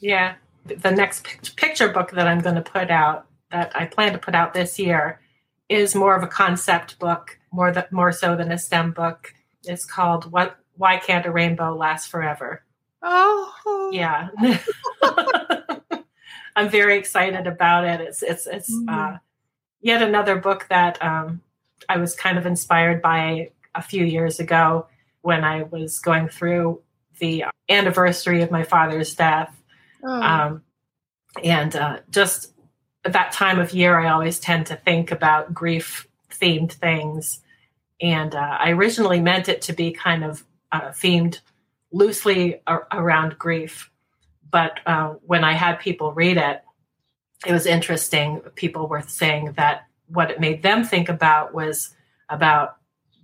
Yeah. 0.00 0.34
The 0.64 0.90
next 0.90 1.54
picture 1.56 1.88
book 1.88 2.10
that 2.12 2.26
I'm 2.26 2.40
going 2.40 2.56
to 2.56 2.62
put 2.62 2.90
out, 2.90 3.26
that 3.56 3.72
I 3.74 3.86
plan 3.86 4.12
to 4.12 4.18
put 4.18 4.34
out 4.34 4.52
this 4.52 4.78
year, 4.78 5.20
is 5.68 5.94
more 5.94 6.14
of 6.14 6.22
a 6.22 6.28
concept 6.28 6.98
book, 6.98 7.38
more 7.50 7.72
that 7.72 7.90
more 7.90 8.12
so 8.12 8.36
than 8.36 8.52
a 8.52 8.58
STEM 8.58 8.92
book. 8.92 9.32
It's 9.64 9.86
called 9.86 10.30
"What? 10.30 10.58
Why 10.76 10.98
Can't 10.98 11.26
a 11.26 11.30
Rainbow 11.30 11.74
Last 11.74 12.08
Forever?" 12.08 12.62
Oh, 13.02 13.90
yeah. 13.92 14.28
I'm 16.56 16.68
very 16.68 16.98
excited 16.98 17.46
about 17.46 17.84
it. 17.84 18.00
It's 18.00 18.22
it's 18.22 18.46
it's 18.46 18.72
mm-hmm. 18.72 18.88
uh, 18.88 19.18
yet 19.80 20.02
another 20.02 20.36
book 20.36 20.66
that 20.68 21.02
um, 21.02 21.40
I 21.88 21.96
was 21.96 22.14
kind 22.14 22.38
of 22.38 22.46
inspired 22.46 23.00
by 23.00 23.50
a 23.74 23.82
few 23.82 24.04
years 24.04 24.38
ago 24.38 24.86
when 25.22 25.44
I 25.44 25.62
was 25.64 25.98
going 25.98 26.28
through 26.28 26.82
the 27.18 27.44
anniversary 27.68 28.42
of 28.42 28.50
my 28.50 28.64
father's 28.64 29.14
death. 29.14 29.54
Oh. 30.04 30.22
Um, 30.22 30.62
and 31.42 31.74
uh, 31.74 31.98
just 32.10 32.52
at 33.06 33.12
that 33.12 33.32
time 33.32 33.58
of 33.58 33.72
year, 33.72 33.98
I 33.98 34.10
always 34.10 34.40
tend 34.40 34.66
to 34.66 34.76
think 34.76 35.12
about 35.12 35.54
grief 35.54 36.06
themed 36.30 36.72
things. 36.72 37.40
And 38.00 38.34
uh, 38.34 38.58
I 38.60 38.70
originally 38.70 39.20
meant 39.20 39.48
it 39.48 39.62
to 39.62 39.72
be 39.72 39.92
kind 39.92 40.24
of 40.24 40.44
uh, 40.72 40.88
themed 40.90 41.40
loosely 41.92 42.60
ar- 42.66 42.88
around 42.92 43.38
grief. 43.38 43.90
But 44.50 44.80
uh, 44.86 45.14
when 45.22 45.44
I 45.44 45.52
had 45.52 45.78
people 45.78 46.12
read 46.12 46.36
it, 46.36 46.62
it 47.46 47.52
was 47.52 47.64
interesting. 47.64 48.40
People 48.56 48.88
were 48.88 49.02
saying 49.02 49.52
that 49.56 49.86
what 50.08 50.30
it 50.30 50.40
made 50.40 50.62
them 50.62 50.84
think 50.84 51.08
about 51.08 51.54
was 51.54 51.94
about 52.28 52.76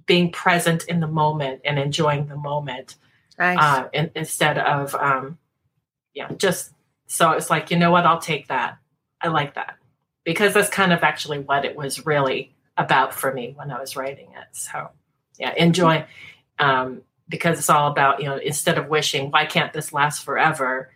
being 0.07 0.31
present 0.31 0.85
in 0.85 1.01
the 1.01 1.07
moment 1.07 1.61
and 1.65 1.79
enjoying 1.79 2.27
the 2.27 2.37
moment 2.37 2.97
nice. 3.39 3.59
uh, 3.59 3.89
in, 3.93 4.11
instead 4.15 4.59
of 4.59 4.95
um, 4.95 5.39
yeah 6.15 6.29
just 6.37 6.73
so 7.07 7.33
it's 7.33 7.51
like 7.51 7.71
you 7.71 7.79
know 7.79 7.91
what 7.91 8.05
i'll 8.05 8.21
take 8.21 8.49
that 8.49 8.79
i 9.23 9.29
like 9.29 9.55
that. 9.55 9.77
Because 10.25 10.55
that's 10.55 10.71
kind 10.71 10.93
of 10.93 11.03
actually 11.03 11.41
what 11.41 11.65
it 11.65 11.75
was 11.77 12.07
really 12.07 12.55
about 12.77 13.15
for 13.15 13.33
me 13.33 13.53
when 13.57 13.71
i 13.71 13.81
was 13.81 13.97
writing 13.97 14.29
it. 14.31 14.49
So 14.53 14.91
yeah 15.39 15.55
enjoy 15.57 16.07
um, 16.59 17.03
because 17.29 17.59
it's 17.59 17.71
all 17.71 17.91
about 17.91 18.21
you 18.21 18.27
know 18.27 18.37
instead 18.37 18.79
of 18.79 18.89
wishing 18.89 19.31
why 19.31 19.47
can't 19.47 19.73
this 19.73 19.93
last 19.93 20.25
forever? 20.25 20.91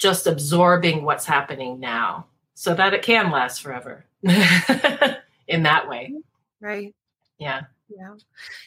just 0.00 0.26
absorbing 0.26 1.04
what's 1.04 1.26
happening 1.26 1.78
now 1.78 2.26
so 2.54 2.74
that 2.74 2.94
it 2.94 3.02
can 3.02 3.30
last 3.30 3.60
forever 3.60 4.04
in 4.22 5.62
that 5.62 5.88
way. 5.88 6.14
Right. 6.60 6.94
Yeah. 7.38 7.62
Yeah. 7.88 8.14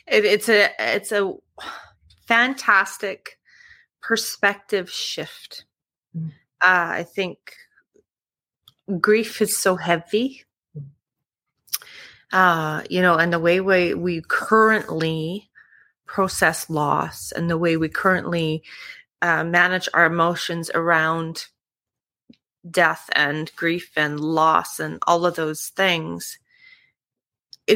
It, 0.07 0.25
it's 0.25 0.47
a 0.47 0.69
it's 0.79 1.11
a 1.11 1.33
fantastic 2.27 3.39
perspective 4.01 4.89
shift. 4.89 5.65
Mm. 6.15 6.29
uh, 6.61 7.01
i 7.01 7.03
think 7.03 7.55
grief 8.99 9.41
is 9.41 9.57
so 9.57 9.75
heavy 9.75 10.43
uh, 12.31 12.81
you 12.89 13.01
know 13.01 13.15
and 13.15 13.31
the 13.31 13.39
way 13.39 13.59
we, 13.59 13.93
we 13.93 14.21
currently 14.27 15.49
process 16.05 16.69
loss 16.69 17.31
and 17.31 17.49
the 17.49 17.57
way 17.57 17.77
we 17.77 17.89
currently 17.89 18.63
uh, 19.21 19.43
manage 19.43 19.87
our 19.93 20.05
emotions 20.05 20.69
around 20.73 21.47
death 22.69 23.09
and 23.15 23.53
grief 23.55 23.91
and 23.95 24.19
loss 24.19 24.79
and 24.79 24.99
all 25.07 25.25
of 25.25 25.35
those 25.35 25.67
things 25.67 26.39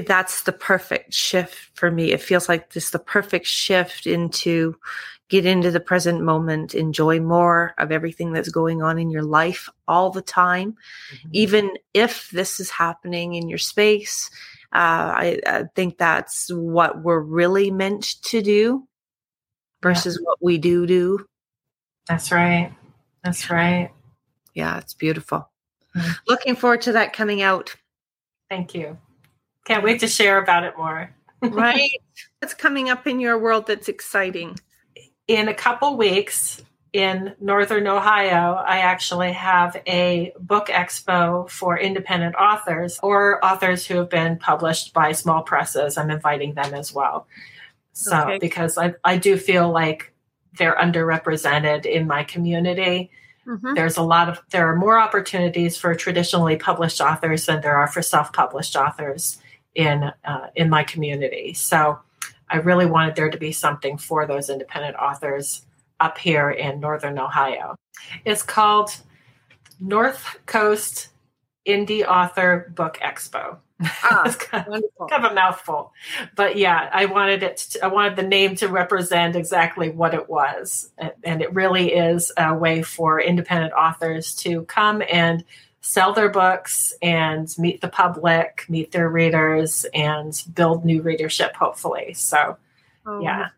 that's 0.05 0.43
the 0.43 0.51
perfect 0.51 1.13
shift 1.13 1.55
for 1.75 1.89
me. 1.89 2.11
It 2.11 2.21
feels 2.21 2.49
like 2.49 2.73
this 2.73 2.91
the 2.91 2.99
perfect 2.99 3.45
shift 3.45 4.05
into 4.05 4.75
get 5.29 5.45
into 5.45 5.71
the 5.71 5.79
present 5.79 6.21
moment, 6.21 6.73
enjoy 6.73 7.19
more 7.19 7.73
of 7.77 7.91
everything 7.91 8.31
that's 8.31 8.49
going 8.49 8.81
on 8.81 8.97
in 8.97 9.09
your 9.09 9.23
life 9.23 9.69
all 9.87 10.09
the 10.09 10.21
time, 10.21 10.75
mm-hmm. 11.13 11.29
even 11.33 11.71
if 11.93 12.29
this 12.31 12.59
is 12.59 12.69
happening 12.69 13.33
in 13.33 13.49
your 13.49 13.57
space. 13.57 14.29
Uh, 14.73 15.11
I, 15.15 15.39
I, 15.47 15.63
think 15.75 15.97
that's 15.97 16.51
what 16.51 17.01
we're 17.01 17.21
really 17.21 17.71
meant 17.71 18.21
to 18.23 18.41
do 18.41 18.85
versus 19.81 20.17
yeah. 20.19 20.25
what 20.25 20.37
we 20.41 20.57
do 20.57 20.85
do. 20.85 21.25
That's 22.07 22.31
right. 22.31 22.73
That's 23.23 23.49
right. 23.49 23.91
Yeah, 24.53 24.77
it's 24.77 24.93
beautiful. 24.93 25.49
Mm-hmm. 25.95 26.11
Looking 26.27 26.55
forward 26.55 26.81
to 26.81 26.93
that 26.93 27.13
coming 27.13 27.41
out. 27.41 27.75
Thank 28.49 28.75
you. 28.75 28.97
Can't 29.65 29.83
wait 29.83 30.01
to 30.01 30.07
share 30.07 30.37
about 30.37 30.63
it 30.63 30.77
more. 30.77 31.13
right? 31.41 31.91
What's 32.39 32.53
coming 32.53 32.89
up 32.89 33.07
in 33.07 33.19
your 33.19 33.37
world 33.37 33.67
that's 33.67 33.89
exciting? 33.89 34.57
In 35.27 35.49
a 35.49 35.53
couple 35.53 35.97
weeks 35.97 36.63
in 36.93 37.35
Northern 37.39 37.85
Ohio, 37.87 38.53
I 38.53 38.79
actually 38.79 39.33
have 39.33 39.75
a 39.85 40.33
book 40.39 40.67
expo 40.67 41.49
for 41.49 41.77
independent 41.77 42.35
authors 42.35 42.97
or 43.03 43.43
authors 43.43 43.85
who 43.85 43.97
have 43.97 44.09
been 44.09 44.37
published 44.37 44.93
by 44.93 45.11
small 45.11 45.43
presses. 45.43 45.97
I'm 45.97 46.09
inviting 46.09 46.53
them 46.53 46.73
as 46.73 46.93
well. 46.93 47.27
So, 47.91 48.17
okay. 48.17 48.37
because 48.39 48.77
I, 48.77 48.93
I 49.03 49.17
do 49.17 49.37
feel 49.37 49.69
like 49.69 50.13
they're 50.57 50.75
underrepresented 50.75 51.85
in 51.85 52.07
my 52.07 52.23
community. 52.23 53.11
Mm-hmm. 53.45 53.73
There's 53.73 53.97
a 53.97 54.03
lot 54.03 54.29
of 54.29 54.39
there 54.51 54.71
are 54.71 54.75
more 54.75 54.99
opportunities 54.99 55.77
for 55.77 55.93
traditionally 55.95 56.55
published 56.57 57.01
authors 57.01 57.45
than 57.45 57.61
there 57.61 57.75
are 57.75 57.87
for 57.87 58.01
self-published 58.01 58.75
authors 58.75 59.39
in 59.75 60.11
uh, 60.25 60.47
in 60.55 60.69
my 60.69 60.83
community. 60.83 61.53
So 61.53 61.99
I 62.49 62.57
really 62.57 62.85
wanted 62.85 63.15
there 63.15 63.29
to 63.29 63.37
be 63.37 63.51
something 63.51 63.97
for 63.97 64.25
those 64.25 64.49
independent 64.49 64.95
authors 64.95 65.65
up 65.99 66.17
here 66.17 66.49
in 66.49 66.79
Northern 66.79 67.19
Ohio. 67.19 67.75
It's 68.25 68.43
called 68.43 68.91
North 69.79 70.37
Coast 70.45 71.09
Indie 71.67 72.05
Author 72.05 72.71
Book 72.75 72.99
Expo. 73.01 73.57
Ah, 74.03 74.23
it's 74.25 74.35
kind 74.35 74.65
of, 74.67 74.83
kind 75.09 75.25
of, 75.25 75.31
a 75.31 75.35
mouthful, 75.35 75.93
but 76.35 76.57
yeah, 76.57 76.89
I 76.91 77.05
wanted 77.05 77.43
it. 77.43 77.57
To, 77.57 77.85
I 77.85 77.87
wanted 77.87 78.15
the 78.15 78.23
name 78.23 78.55
to 78.55 78.67
represent 78.69 79.35
exactly 79.35 79.89
what 79.89 80.15
it 80.15 80.27
was, 80.27 80.89
and 81.23 81.43
it 81.43 81.53
really 81.53 81.93
is 81.93 82.31
a 82.37 82.55
way 82.55 82.81
for 82.81 83.21
independent 83.21 83.73
authors 83.73 84.33
to 84.37 84.63
come 84.63 85.03
and 85.11 85.43
sell 85.87 86.11
their 86.11 86.27
books 86.27 86.93
and 87.01 87.47
meet 87.57 87.79
the 87.79 87.87
public, 87.87 88.65
meet 88.67 88.91
their 88.91 89.07
readers, 89.07 89.85
and 89.93 90.43
build 90.53 90.83
new 90.83 91.01
readership, 91.01 91.55
hopefully. 91.55 92.13
So, 92.13 92.57
oh, 93.05 93.21
yeah. 93.21 93.49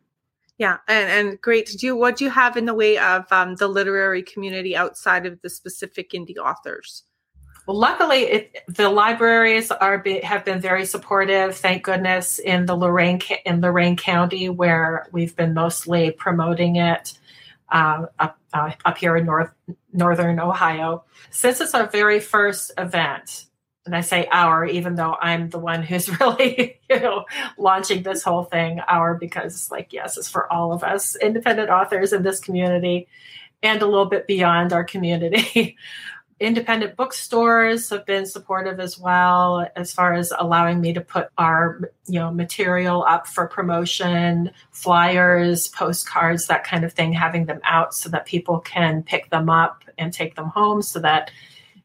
Yeah, 0.59 0.77
and, 0.87 1.09
and 1.09 1.41
great. 1.41 1.75
Do 1.75 1.87
you 1.87 1.95
what 1.95 2.17
do 2.17 2.25
you 2.25 2.29
have 2.29 2.55
in 2.55 2.65
the 2.65 2.75
way 2.75 2.99
of 2.99 3.25
um, 3.31 3.55
the 3.55 3.67
literary 3.67 4.21
community 4.21 4.75
outside 4.75 5.25
of 5.25 5.41
the 5.41 5.49
specific 5.49 6.11
indie 6.11 6.37
authors? 6.37 7.03
Well, 7.65 7.79
luckily, 7.79 8.19
it, 8.19 8.57
the 8.67 8.89
libraries 8.89 9.71
are 9.71 9.97
be, 9.97 10.19
have 10.19 10.45
been 10.45 10.59
very 10.59 10.85
supportive. 10.85 11.55
Thank 11.55 11.83
goodness 11.83 12.37
in 12.37 12.67
the 12.67 12.75
Lorain 12.75 13.21
in 13.43 13.61
Lorain 13.61 13.95
County, 13.95 14.49
where 14.49 15.07
we've 15.11 15.35
been 15.35 15.55
mostly 15.55 16.11
promoting 16.11 16.75
it 16.75 17.17
uh, 17.71 18.05
up 18.19 18.37
uh, 18.53 18.71
up 18.85 18.97
here 18.97 19.15
in 19.15 19.25
North 19.25 19.51
Northern 19.93 20.39
Ohio. 20.39 21.03
Since 21.31 21.61
it's 21.61 21.73
our 21.73 21.87
very 21.87 22.19
first 22.19 22.71
event, 22.77 23.45
and 23.85 23.95
I 23.95 24.01
say 24.01 24.27
our, 24.31 24.65
even 24.65 24.95
though 24.95 25.15
I'm 25.21 25.49
the 25.49 25.59
one 25.59 25.83
who's 25.83 26.09
really, 26.19 26.79
you 26.89 26.99
know, 26.99 27.25
launching 27.57 28.03
this 28.03 28.23
whole 28.23 28.43
thing, 28.43 28.79
our 28.87 29.15
because 29.15 29.69
like 29.71 29.93
yes, 29.93 30.17
it's 30.17 30.29
for 30.29 30.51
all 30.51 30.73
of 30.73 30.83
us 30.83 31.15
independent 31.15 31.69
authors 31.69 32.13
in 32.13 32.23
this 32.23 32.39
community 32.39 33.07
and 33.61 33.81
a 33.81 33.87
little 33.87 34.05
bit 34.05 34.27
beyond 34.27 34.73
our 34.73 34.83
community. 34.83 35.77
independent 36.39 36.95
bookstores 36.95 37.89
have 37.89 38.05
been 38.05 38.25
supportive 38.25 38.79
as 38.79 38.97
well 38.97 39.67
as 39.75 39.91
far 39.91 40.13
as 40.13 40.31
allowing 40.39 40.79
me 40.79 40.93
to 40.93 41.01
put 41.01 41.27
our 41.37 41.91
you 42.07 42.19
know 42.19 42.31
material 42.31 43.03
up 43.03 43.27
for 43.27 43.47
promotion 43.47 44.49
flyers 44.71 45.67
postcards 45.67 46.47
that 46.47 46.63
kind 46.63 46.85
of 46.85 46.93
thing 46.93 47.11
having 47.11 47.45
them 47.45 47.59
out 47.63 47.93
so 47.93 48.09
that 48.09 48.25
people 48.25 48.59
can 48.59 49.03
pick 49.03 49.29
them 49.29 49.49
up 49.49 49.83
and 49.97 50.13
take 50.13 50.35
them 50.35 50.47
home 50.47 50.81
so 50.81 50.99
that 50.99 51.29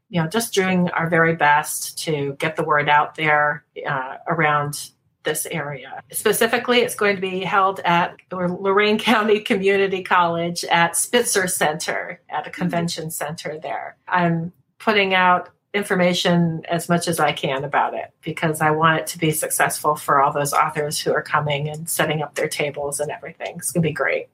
you 0.08 0.22
know 0.22 0.28
just 0.28 0.54
doing 0.54 0.88
our 0.90 1.08
very 1.10 1.34
best 1.34 1.98
to 1.98 2.36
get 2.38 2.54
the 2.54 2.64
word 2.64 2.88
out 2.88 3.16
there 3.16 3.64
uh, 3.88 4.16
around 4.28 4.90
this 5.24 5.46
area. 5.46 6.02
Specifically, 6.12 6.80
it's 6.80 6.94
going 6.94 7.16
to 7.16 7.20
be 7.20 7.40
held 7.40 7.80
at 7.80 8.16
Lorain 8.30 8.98
County 8.98 9.40
Community 9.50 10.02
College 10.02 10.64
at 10.64 10.96
Spitzer 10.96 11.46
Center 11.48 12.20
at 12.28 12.46
a 12.46 12.50
mm-hmm. 12.50 12.60
convention 12.60 13.10
center 13.10 13.58
there. 13.58 13.96
I'm 14.06 14.52
putting 14.78 15.14
out 15.14 15.50
information 15.74 16.62
as 16.68 16.88
much 16.88 17.08
as 17.08 17.18
I 17.18 17.32
can 17.32 17.64
about 17.64 17.94
it 17.94 18.12
because 18.22 18.60
I 18.60 18.70
want 18.70 19.00
it 19.00 19.06
to 19.08 19.18
be 19.18 19.32
successful 19.32 19.96
for 19.96 20.22
all 20.22 20.32
those 20.32 20.52
authors 20.52 21.00
who 21.00 21.12
are 21.12 21.22
coming 21.22 21.68
and 21.68 21.90
setting 21.90 22.22
up 22.22 22.36
their 22.36 22.48
tables 22.48 23.00
and 23.00 23.10
everything. 23.10 23.56
It's 23.56 23.72
going 23.72 23.82
to 23.82 23.88
be 23.88 23.92
great. 23.92 24.28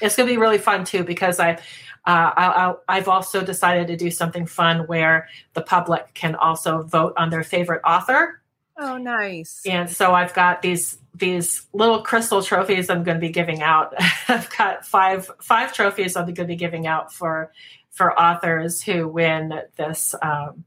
It's 0.00 0.16
going 0.16 0.26
to 0.26 0.32
be 0.32 0.38
really 0.38 0.58
fun 0.58 0.84
too 0.84 1.04
because 1.04 1.38
I, 1.40 1.58
uh, 2.06 2.74
I, 2.88 2.94
have 2.94 3.08
also 3.08 3.44
decided 3.44 3.88
to 3.88 3.96
do 3.96 4.10
something 4.10 4.46
fun 4.46 4.86
where 4.86 5.28
the 5.52 5.60
public 5.60 6.14
can 6.14 6.34
also 6.36 6.82
vote 6.82 7.12
on 7.18 7.28
their 7.28 7.42
favorite 7.42 7.82
author 7.84 8.40
Oh, 8.78 8.96
nice. 8.96 9.60
And 9.66 9.90
so 9.90 10.12
I've 10.12 10.32
got 10.34 10.62
these 10.62 10.98
these 11.14 11.66
little 11.72 12.02
crystal 12.02 12.42
trophies 12.42 12.88
I'm 12.88 13.02
going 13.02 13.16
to 13.16 13.20
be 13.20 13.30
giving 13.30 13.60
out. 13.60 13.92
I've 14.28 14.48
got 14.56 14.86
five 14.86 15.30
five 15.42 15.72
trophies 15.72 16.16
I'm 16.16 16.26
going 16.26 16.34
to 16.34 16.44
be 16.44 16.56
giving 16.56 16.86
out 16.86 17.12
for 17.12 17.52
for 17.90 18.18
authors 18.18 18.80
who 18.80 19.08
win 19.08 19.60
this 19.76 20.14
um, 20.22 20.64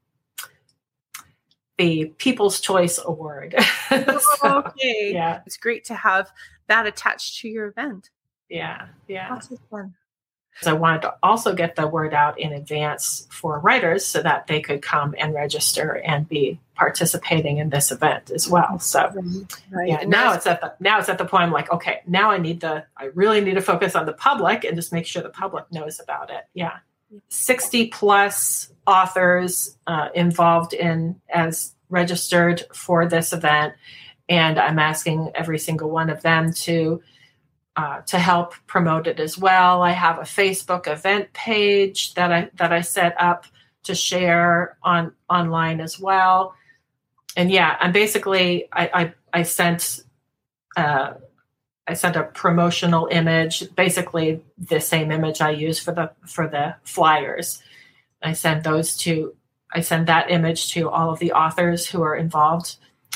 the 1.78 2.14
People's 2.18 2.60
Choice 2.60 3.00
Award. 3.04 3.56
so, 3.90 4.64
okay. 4.68 5.12
Yeah. 5.14 5.42
It's 5.46 5.58
great 5.58 5.86
to 5.86 5.96
have 5.96 6.30
that 6.68 6.86
attached 6.86 7.40
to 7.40 7.48
your 7.48 7.68
event. 7.68 8.10
Yeah. 8.50 8.88
Yeah. 9.08 9.30
That's 9.30 9.50
fun. 9.70 9.96
So 10.60 10.72
I 10.72 10.74
wanted 10.74 11.02
to 11.04 11.16
also 11.24 11.56
get 11.56 11.76
the 11.76 11.88
word 11.88 12.14
out 12.14 12.40
in 12.40 12.54
advance 12.54 13.28
for 13.32 13.60
writers 13.60 14.06
so 14.06 14.22
that 14.22 14.48
they 14.48 14.62
could 14.62 14.82
come 14.82 15.16
and 15.18 15.34
register 15.34 16.02
and 16.06 16.28
be 16.28 16.60
participating 16.76 17.58
in 17.58 17.70
this 17.70 17.92
event 17.92 18.30
as 18.32 18.48
well. 18.48 18.78
So 18.80 19.12
right. 19.72 19.88
yeah, 19.88 20.04
now 20.04 20.34
it's 20.34 20.46
at 20.46 20.62
the 20.62 20.74
now 20.80 21.00
it's 21.00 21.10
at 21.10 21.18
the 21.18 21.26
point 21.26 21.44
I'm 21.44 21.52
like, 21.52 21.72
okay, 21.72 22.02
now 22.06 22.32
I 22.32 22.38
need 22.38 22.62
to 22.62 22.86
I 22.98 23.06
really 23.16 23.42
need 23.42 23.56
to 23.56 23.62
focus 23.62 23.96
on 23.96 24.06
the 24.06 24.14
public 24.14 24.64
and 24.64 24.76
just 24.76 24.92
make 24.92 25.06
sure 25.06 25.24
the 25.24 25.30
public 25.30 25.72
knows 25.72 26.00
about 26.00 26.30
it. 26.30 26.46
Yeah. 26.54 26.78
60 27.30 27.88
plus 27.88 28.72
authors 28.88 29.76
uh, 29.88 30.10
involved 30.16 30.74
in 30.74 31.20
as 31.30 31.74
registered 31.90 32.64
for 32.74 33.06
this 33.06 33.34
event. 33.34 33.74
And 34.30 34.58
I'm 34.58 34.80
asking 34.80 35.32
every 35.36 35.60
single 35.60 35.90
one 35.90 36.10
of 36.10 36.22
them 36.22 36.54
to 36.54 37.02
uh, 37.76 38.02
to 38.02 38.20
help 38.20 38.54
promote 38.68 39.08
it 39.08 39.20
as 39.20 39.38
well. 39.38 39.82
I 39.82 39.92
have 39.92 40.18
a 40.20 40.24
Facebook 40.24 40.88
event 40.88 41.32
page 41.34 42.14
that 42.16 42.32
I 42.32 42.50
that 42.56 42.74
I 42.74 42.82
set 42.82 43.16
up 43.20 43.46
to 43.84 43.96
share 43.96 44.78
on 44.84 45.14
online 45.30 45.80
as 45.80 46.00
well. 46.00 46.56
And 47.36 47.50
yeah, 47.50 47.78
I'm 47.80 47.92
basically 47.92 48.68
I 48.72 48.90
I, 48.94 49.14
I 49.40 49.44
sent 49.44 50.02
uh, 50.76 51.14
I 51.88 51.94
sent 51.94 52.16
a 52.16 52.24
promotional 52.24 53.08
image, 53.10 53.74
basically 53.76 54.44
the 54.58 54.82
same 54.82 55.12
image 55.12 55.42
I 55.42 55.52
use 55.52 55.80
for 55.80 55.94
the 55.94 56.12
for 56.26 56.48
the 56.48 56.76
flyers. 56.84 57.64
I 58.22 58.34
sent 58.34 58.64
those 58.64 58.98
to 58.98 59.36
I 59.74 59.80
send 59.80 60.08
that 60.08 60.30
image 60.30 60.74
to 60.74 60.90
all 60.90 61.10
of 61.10 61.20
the 61.20 61.32
authors 61.32 61.88
who 61.88 62.02
are 62.02 62.16
involved, 62.16 62.76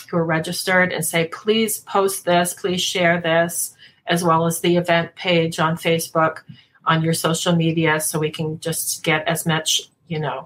who 0.10 0.18
are 0.18 0.26
registered, 0.26 0.94
and 0.94 1.06
say, 1.06 1.28
please 1.28 1.80
post 1.80 2.24
this, 2.24 2.54
please 2.54 2.82
share 2.82 3.20
this 3.20 3.75
as 4.08 4.24
well 4.24 4.46
as 4.46 4.60
the 4.60 4.78
event 4.78 5.16
page 5.16 5.60
on 5.60 5.78
Facebook, 5.78 6.40
on 6.86 7.04
your 7.04 7.14
social 7.14 7.56
media, 7.56 8.00
so 8.00 8.20
we 8.20 8.30
can 8.30 8.60
just 8.60 9.04
get 9.04 9.28
as 9.28 9.46
much, 9.46 9.90
you 10.08 10.20
know, 10.20 10.46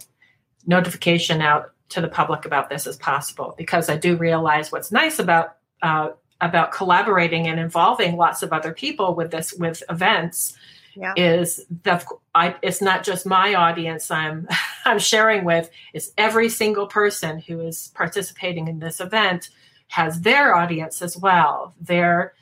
notification 0.66 1.42
out 1.42 1.72
to 1.90 2.02
the 2.02 2.08
public 2.08 2.46
about 2.46 2.70
this 2.70 2.88
as 2.88 2.98
possible. 2.98 3.56
Because 3.58 3.90
I 3.90 3.98
do 3.98 4.16
realize 4.16 4.72
what's 4.72 4.92
nice 4.92 5.20
about 5.20 5.58
uh, 5.82 6.10
about 6.42 6.72
collaborating 6.72 7.48
and 7.48 7.60
involving 7.60 8.16
lots 8.16 8.44
of 8.44 8.54
other 8.54 8.74
people 8.74 9.16
with 9.16 9.32
this 9.32 9.54
with 9.54 9.84
events 9.90 10.56
yeah. 10.96 11.14
is 11.16 11.66
the 11.84 12.04
I, 12.34 12.56
it's 12.62 12.82
not 12.82 13.04
just 13.04 13.26
my 13.26 13.56
audience 13.56 14.10
I'm 14.12 14.48
I'm 14.86 15.00
sharing 15.00 15.44
with. 15.44 15.70
It's 15.94 16.12
every 16.18 16.50
single 16.50 16.88
person 16.88 17.40
who 17.40 17.60
is 17.62 17.92
participating 17.94 18.68
in 18.68 18.80
this 18.80 19.00
event 19.00 19.50
has 19.88 20.22
their 20.22 20.56
audience 20.56 21.02
as 21.02 21.18
well. 21.18 21.74
Their 21.82 22.34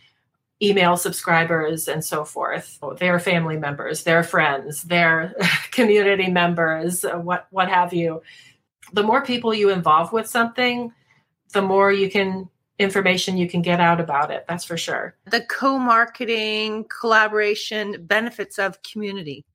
email 0.61 0.97
subscribers 0.97 1.87
and 1.87 2.03
so 2.03 2.25
forth 2.25 2.79
their 2.97 3.19
family 3.19 3.57
members 3.57 4.03
their 4.03 4.23
friends 4.23 4.83
their 4.83 5.35
community 5.71 6.29
members 6.29 7.03
what 7.21 7.47
what 7.51 7.69
have 7.69 7.93
you 7.93 8.21
the 8.93 9.03
more 9.03 9.21
people 9.21 9.53
you 9.53 9.69
involve 9.69 10.11
with 10.11 10.27
something 10.27 10.91
the 11.53 11.61
more 11.61 11.91
you 11.91 12.09
can 12.09 12.49
information 12.79 13.37
you 13.37 13.47
can 13.47 13.61
get 13.61 13.79
out 13.79 13.99
about 13.99 14.31
it 14.31 14.45
that's 14.47 14.63
for 14.63 14.77
sure 14.77 15.15
the 15.25 15.41
co-marketing 15.41 16.85
collaboration 16.85 17.95
benefits 18.05 18.57
of 18.57 18.81
community 18.81 19.45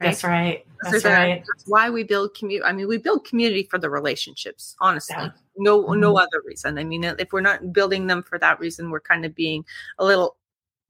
right? 0.00 0.06
that's 0.08 0.24
right 0.24 0.66
that's 0.82 1.04
right 1.04 1.44
that's 1.54 1.66
why 1.66 1.88
we 1.88 2.02
build 2.02 2.34
community 2.34 2.64
i 2.64 2.72
mean 2.72 2.88
we 2.88 2.98
build 2.98 3.24
community 3.26 3.66
for 3.70 3.78
the 3.78 3.88
relationships 3.88 4.74
honestly 4.80 5.16
yeah. 5.18 5.30
no 5.56 5.82
mm-hmm. 5.82 6.00
no 6.00 6.16
other 6.18 6.42
reason 6.46 6.78
i 6.78 6.84
mean 6.84 7.04
if 7.04 7.32
we're 7.32 7.40
not 7.40 7.72
building 7.72 8.06
them 8.06 8.22
for 8.22 8.38
that 8.38 8.58
reason 8.58 8.90
we're 8.90 9.00
kind 9.00 9.24
of 9.24 9.34
being 9.34 9.64
a 9.98 10.04
little 10.04 10.36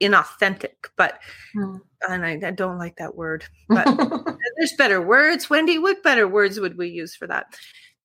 inauthentic 0.02 0.90
but 0.96 1.20
mm. 1.56 1.80
and 2.08 2.26
I, 2.26 2.48
I, 2.48 2.50
don't 2.50 2.78
like 2.78 2.96
that 2.96 3.14
word 3.14 3.44
but 3.68 3.86
there's 4.56 4.74
better 4.76 5.00
words. 5.00 5.48
Wendy 5.48 5.78
what 5.78 6.02
better 6.02 6.26
words 6.28 6.58
would 6.60 6.76
we 6.76 6.88
use 6.88 7.14
for 7.14 7.26
that? 7.28 7.56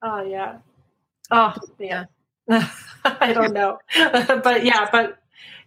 Oh 0.02 0.24
yeah. 0.24 0.60
Oh 1.32 1.54
yeah. 1.80 2.06
I 2.50 3.34
don't 3.34 3.54
know. 3.54 3.80
But 4.43 4.64
yeah 4.64 4.88
but 4.91 5.18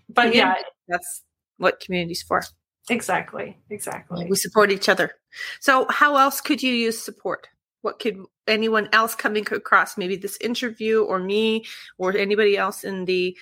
but 0.08 0.34
yeah. 0.34 0.54
that's 0.88 1.22
what 1.58 1.80
community's 1.80 2.22
for. 2.22 2.42
Exactly 2.88 3.58
exactly. 3.68 4.26
we 4.28 4.36
support 4.36 4.70
each 4.70 4.88
other. 4.88 5.12
So 5.60 5.86
how 5.90 6.16
else 6.16 6.40
could 6.40 6.62
you 6.62 6.72
use 6.72 7.02
support? 7.02 7.48
What 7.82 7.98
could 7.98 8.18
anyone 8.50 8.88
else 8.92 9.14
coming 9.14 9.46
across 9.50 9.96
maybe 9.96 10.16
this 10.16 10.36
interview 10.40 11.02
or 11.02 11.18
me 11.18 11.64
or 11.98 12.16
anybody 12.16 12.56
else 12.56 12.84
in 12.84 13.04
the 13.04 13.36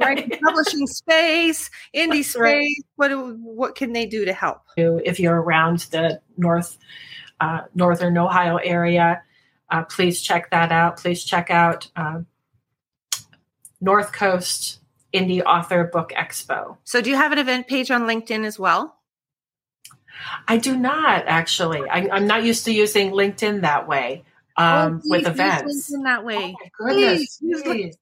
writing 0.00 0.30
publishing 0.44 0.86
space 0.86 1.70
indie 1.94 2.18
That's 2.18 2.30
space 2.30 2.38
right. 2.38 2.74
what 2.96 3.38
what 3.38 3.74
can 3.74 3.92
they 3.92 4.06
do 4.06 4.24
to 4.24 4.32
help? 4.32 4.62
If 4.76 5.20
you're 5.20 5.40
around 5.40 5.80
the 5.90 6.20
north 6.36 6.78
uh, 7.40 7.62
northern 7.74 8.16
ohio 8.16 8.56
area 8.56 9.22
uh, 9.70 9.82
please 9.84 10.20
check 10.20 10.50
that 10.50 10.72
out. 10.72 10.98
Please 10.98 11.24
check 11.24 11.50
out 11.50 11.90
uh, 11.96 12.20
north 13.80 14.12
coast 14.12 14.80
indie 15.12 15.42
author 15.44 15.84
book 15.84 16.12
expo. 16.16 16.76
So 16.84 17.00
do 17.00 17.10
you 17.10 17.16
have 17.16 17.32
an 17.32 17.38
event 17.38 17.68
page 17.68 17.90
on 17.90 18.02
linkedin 18.02 18.44
as 18.44 18.58
well? 18.58 18.96
I 20.48 20.56
do 20.56 20.76
not 20.76 21.24
actually. 21.26 21.88
I, 21.88 22.16
am 22.16 22.26
not 22.26 22.44
used 22.44 22.64
to 22.66 22.72
using 22.72 23.10
LinkedIn 23.10 23.60
that 23.62 23.86
way 23.86 24.24
um, 24.56 25.02
oh, 25.04 25.10
with 25.10 25.26
events. 25.26 25.90
LinkedIn 25.90 26.04
that 26.04 26.24
way. 26.24 26.56
Oh 26.80 26.84
my 26.84 26.92
goodness. 26.92 27.38
Please. 27.38 27.62
Please. 27.62 27.96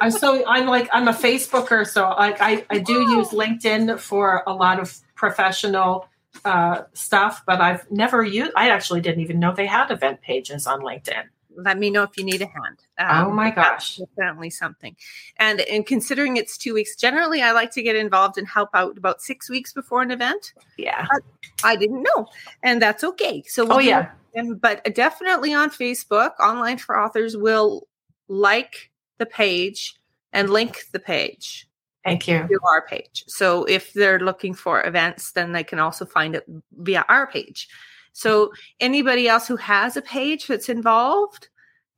I'm 0.00 0.10
so 0.10 0.44
I'm 0.46 0.66
like 0.66 0.88
I'm 0.92 1.08
a 1.08 1.12
Facebooker, 1.12 1.86
so 1.86 2.04
I 2.04 2.34
I, 2.40 2.66
I 2.70 2.78
do 2.78 3.04
oh. 3.06 3.18
use 3.18 3.28
LinkedIn 3.28 3.98
for 3.98 4.42
a 4.46 4.52
lot 4.52 4.80
of 4.80 4.98
professional 5.14 6.08
uh, 6.44 6.82
stuff, 6.94 7.42
but 7.46 7.60
I've 7.60 7.90
never 7.90 8.24
used. 8.24 8.52
I 8.56 8.70
actually 8.70 9.00
didn't 9.00 9.20
even 9.20 9.38
know 9.38 9.54
they 9.54 9.66
had 9.66 9.90
event 9.90 10.22
pages 10.22 10.66
on 10.66 10.80
LinkedIn 10.80 11.24
let 11.56 11.78
me 11.78 11.90
know 11.90 12.02
if 12.02 12.16
you 12.16 12.24
need 12.24 12.42
a 12.42 12.46
hand. 12.46 12.78
Um, 12.98 13.26
oh 13.26 13.30
my 13.30 13.50
gosh. 13.50 13.96
Definitely 14.16 14.50
something. 14.50 14.96
And 15.36 15.60
in 15.60 15.84
considering 15.84 16.36
it's 16.36 16.56
two 16.56 16.74
weeks, 16.74 16.96
generally 16.96 17.42
I 17.42 17.52
like 17.52 17.70
to 17.72 17.82
get 17.82 17.96
involved 17.96 18.38
and 18.38 18.46
help 18.46 18.70
out 18.74 18.96
about 18.96 19.22
six 19.22 19.48
weeks 19.50 19.72
before 19.72 20.02
an 20.02 20.10
event. 20.10 20.52
Yeah. 20.76 21.06
But 21.10 21.22
I 21.64 21.76
didn't 21.76 22.02
know. 22.02 22.28
And 22.62 22.80
that's 22.80 23.04
okay. 23.04 23.42
So 23.46 23.64
we'll 23.64 23.74
oh 23.74 23.78
yeah. 23.78 24.10
And, 24.34 24.60
but 24.60 24.86
uh, 24.86 24.90
definitely 24.90 25.52
on 25.54 25.70
Facebook, 25.70 26.32
online 26.40 26.78
for 26.78 26.98
authors 26.98 27.36
will 27.36 27.88
like 28.28 28.90
the 29.18 29.26
page 29.26 29.96
and 30.32 30.50
link 30.50 30.84
the 30.92 31.00
page. 31.00 31.68
Thank 32.04 32.26
you. 32.26 32.46
To 32.48 32.58
our 32.66 32.86
page. 32.86 33.24
So 33.26 33.64
if 33.64 33.92
they're 33.92 34.20
looking 34.20 34.54
for 34.54 34.86
events, 34.86 35.32
then 35.32 35.52
they 35.52 35.64
can 35.64 35.78
also 35.78 36.06
find 36.06 36.34
it 36.34 36.44
via 36.78 37.04
our 37.08 37.26
page. 37.26 37.68
So 38.12 38.52
anybody 38.80 39.28
else 39.28 39.46
who 39.46 39.56
has 39.56 39.96
a 39.96 40.02
page 40.02 40.46
that's 40.46 40.68
involved 40.68 41.48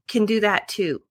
can 0.09 0.27
do 0.27 0.41
that 0.41 0.69
too. 0.69 1.03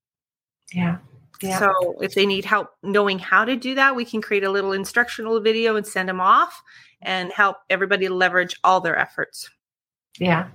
Yeah. 0.74 0.98
Yeah. 1.42 1.58
So 1.58 1.96
if 2.02 2.14
they 2.14 2.26
need 2.26 2.46
help 2.46 2.70
knowing 2.84 3.18
how 3.18 3.46
to 3.46 3.56
do 3.56 3.76
that, 3.76 3.96
we 3.96 4.06
can 4.06 4.22
create 4.22 4.44
a 4.44 4.52
little 4.52 4.74
instructional 4.74 5.40
video 5.40 5.76
and 5.76 5.88
send 5.88 6.10
them 6.10 6.22
off 6.22 6.62
and 7.02 7.32
help 7.32 7.58
everybody 7.70 8.10
leverage 8.10 8.60
all 8.64 8.80
their 8.80 8.98
efforts. 8.98 9.50
Yeah. 10.20 10.50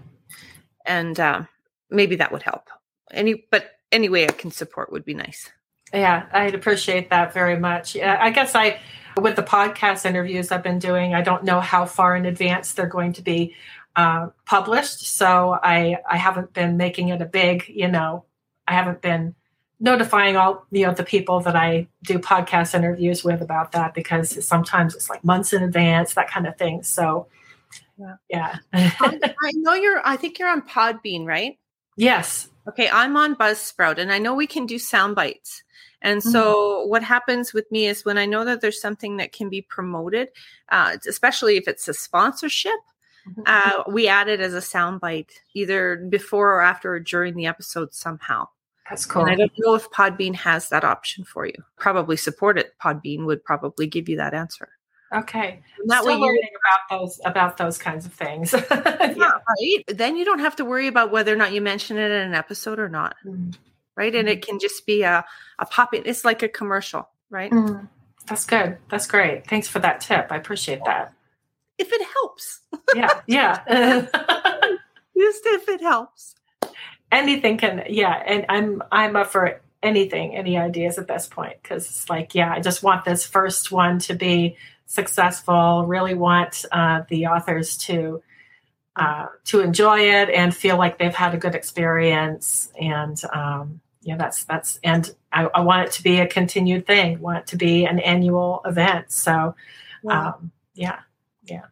And 0.86 1.18
uh, 1.18 1.42
maybe 1.90 2.16
that 2.16 2.32
would 2.32 2.42
help. 2.42 2.68
Any, 3.10 3.44
but 3.50 3.70
any 3.92 4.08
way 4.08 4.26
I 4.26 4.32
can 4.32 4.50
support 4.50 4.92
would 4.92 5.04
be 5.04 5.14
nice. 5.14 5.50
Yeah, 5.92 6.26
I'd 6.32 6.54
appreciate 6.54 7.10
that 7.10 7.32
very 7.32 7.58
much. 7.58 7.96
I 7.96 8.30
guess 8.30 8.54
I, 8.54 8.80
with 9.16 9.36
the 9.36 9.42
podcast 9.42 10.04
interviews 10.04 10.50
I've 10.50 10.62
been 10.62 10.78
doing, 10.78 11.14
I 11.14 11.22
don't 11.22 11.44
know 11.44 11.60
how 11.60 11.86
far 11.86 12.16
in 12.16 12.26
advance 12.26 12.72
they're 12.72 12.86
going 12.86 13.12
to 13.14 13.22
be 13.22 13.54
uh, 13.94 14.28
published. 14.44 15.06
So 15.16 15.58
I, 15.62 15.98
I 16.08 16.16
haven't 16.16 16.52
been 16.52 16.76
making 16.76 17.08
it 17.08 17.22
a 17.22 17.26
big, 17.26 17.64
you 17.68 17.88
know, 17.88 18.24
I 18.66 18.74
haven't 18.74 19.00
been 19.00 19.34
notifying 19.78 20.36
all 20.36 20.66
you 20.70 20.86
know 20.86 20.94
the 20.94 21.04
people 21.04 21.40
that 21.40 21.54
I 21.54 21.86
do 22.02 22.18
podcast 22.18 22.74
interviews 22.74 23.22
with 23.22 23.42
about 23.42 23.72
that 23.72 23.94
because 23.94 24.46
sometimes 24.46 24.94
it's 24.94 25.10
like 25.10 25.22
months 25.22 25.52
in 25.52 25.62
advance, 25.62 26.14
that 26.14 26.30
kind 26.30 26.46
of 26.46 26.56
thing. 26.56 26.82
So 26.82 27.26
yeah, 27.98 28.16
yeah. 28.28 28.58
I 28.72 29.52
know 29.54 29.74
you're. 29.74 30.00
I 30.04 30.16
think 30.16 30.38
you're 30.38 30.48
on 30.48 30.62
Podbean, 30.62 31.26
right? 31.26 31.58
Yes. 31.96 32.48
Okay, 32.68 32.88
I'm 32.90 33.16
on 33.16 33.36
Buzzsprout, 33.36 33.98
and 33.98 34.12
I 34.12 34.18
know 34.18 34.34
we 34.34 34.46
can 34.46 34.66
do 34.66 34.78
sound 34.78 35.14
bites. 35.14 35.62
And 36.02 36.22
so, 36.22 36.54
mm-hmm. 36.54 36.90
what 36.90 37.02
happens 37.02 37.52
with 37.52 37.70
me 37.72 37.86
is 37.86 38.04
when 38.04 38.18
I 38.18 38.26
know 38.26 38.44
that 38.44 38.60
there's 38.60 38.80
something 38.80 39.16
that 39.16 39.32
can 39.32 39.48
be 39.48 39.62
promoted, 39.62 40.28
uh, 40.68 40.96
especially 41.08 41.56
if 41.56 41.66
it's 41.66 41.88
a 41.88 41.94
sponsorship, 41.94 42.78
mm-hmm. 43.28 43.42
uh, 43.46 43.82
we 43.90 44.06
add 44.06 44.28
it 44.28 44.40
as 44.40 44.54
a 44.54 44.58
soundbite 44.58 45.30
either 45.54 45.96
before 46.08 46.54
or 46.54 46.60
after 46.60 46.94
or 46.94 47.00
during 47.00 47.34
the 47.34 47.46
episode 47.46 47.94
somehow. 47.94 48.46
That's 48.88 49.04
cool. 49.04 49.22
And 49.22 49.30
I 49.30 49.34
don't 49.34 49.52
know 49.58 49.74
if 49.74 49.90
Podbean 49.90 50.34
has 50.36 50.68
that 50.68 50.84
option 50.84 51.24
for 51.24 51.46
you. 51.46 51.54
Probably 51.76 52.16
support 52.16 52.58
it. 52.58 52.74
Podbean 52.80 53.24
would 53.26 53.42
probably 53.42 53.86
give 53.86 54.08
you 54.08 54.16
that 54.18 54.34
answer. 54.34 54.68
Okay. 55.16 55.62
And 55.80 55.90
that 55.90 56.02
Still 56.02 56.20
way 56.20 56.26
learning 56.26 56.50
about 56.60 57.00
those 57.00 57.20
about 57.24 57.56
those 57.56 57.78
kinds 57.78 58.06
of 58.06 58.12
things. 58.12 58.52
yeah. 58.70 59.14
right. 59.16 59.84
Then 59.88 60.16
you 60.16 60.24
don't 60.24 60.40
have 60.40 60.56
to 60.56 60.64
worry 60.64 60.86
about 60.86 61.10
whether 61.10 61.32
or 61.32 61.36
not 61.36 61.52
you 61.52 61.60
mention 61.60 61.96
it 61.96 62.10
in 62.10 62.28
an 62.28 62.34
episode 62.34 62.78
or 62.78 62.88
not. 62.88 63.16
Mm-hmm. 63.24 63.50
Right. 63.96 64.14
And 64.14 64.28
it 64.28 64.40
mm-hmm. 64.40 64.50
can 64.50 64.58
just 64.58 64.86
be 64.86 65.02
a, 65.02 65.24
a 65.58 65.66
pop 65.66 65.94
in. 65.94 66.02
It's 66.04 66.24
like 66.24 66.42
a 66.42 66.48
commercial, 66.48 67.08
right? 67.30 67.50
Mm-hmm. 67.50 67.86
That's 68.26 68.44
good. 68.44 68.76
That's 68.90 69.06
great. 69.06 69.46
Thanks 69.46 69.68
for 69.68 69.78
that 69.78 70.00
tip. 70.00 70.26
I 70.30 70.36
appreciate 70.36 70.80
that. 70.84 71.12
If 71.78 71.92
it 71.92 72.06
helps. 72.14 72.60
yeah. 72.94 73.20
Yeah. 73.26 73.62
just 75.16 75.46
if 75.46 75.68
it 75.68 75.80
helps 75.80 76.34
anything 77.12 77.56
can 77.56 77.84
yeah 77.88 78.22
and 78.26 78.44
i'm 78.48 78.82
i'm 78.90 79.16
up 79.16 79.28
for 79.28 79.60
anything 79.82 80.36
any 80.36 80.58
ideas 80.58 80.98
at 80.98 81.06
this 81.06 81.26
point 81.26 81.54
because 81.62 81.88
it's 81.88 82.10
like 82.10 82.34
yeah 82.34 82.52
i 82.52 82.60
just 82.60 82.82
want 82.82 83.04
this 83.04 83.24
first 83.24 83.70
one 83.70 83.98
to 83.98 84.14
be 84.14 84.56
successful 84.86 85.84
really 85.86 86.14
want 86.14 86.64
uh, 86.72 87.02
the 87.08 87.26
authors 87.26 87.76
to 87.76 88.22
uh, 88.96 89.26
to 89.44 89.60
enjoy 89.60 90.00
it 90.00 90.30
and 90.30 90.56
feel 90.56 90.78
like 90.78 90.98
they've 90.98 91.14
had 91.14 91.34
a 91.34 91.36
good 91.36 91.54
experience. 91.54 92.70
And 92.80 93.20
um, 93.32 93.80
yeah 94.06 94.16
that's 94.16 94.44
that's 94.44 94.78
and 94.84 95.12
I, 95.32 95.46
I, 95.46 95.60
want 95.60 95.88
it 95.88 95.92
to 95.94 96.02
be 96.02 96.20
a 96.20 96.28
continued 96.28 96.86
thing 96.86 97.20
want 97.20 97.38
it 97.38 97.46
to 97.48 97.56
be 97.56 97.84
an 97.84 97.98
annual 97.98 98.62
event. 98.64 99.10
So 99.10 99.54
um, 100.08 100.52
yeah 100.74 101.00
yeah. 101.44 101.64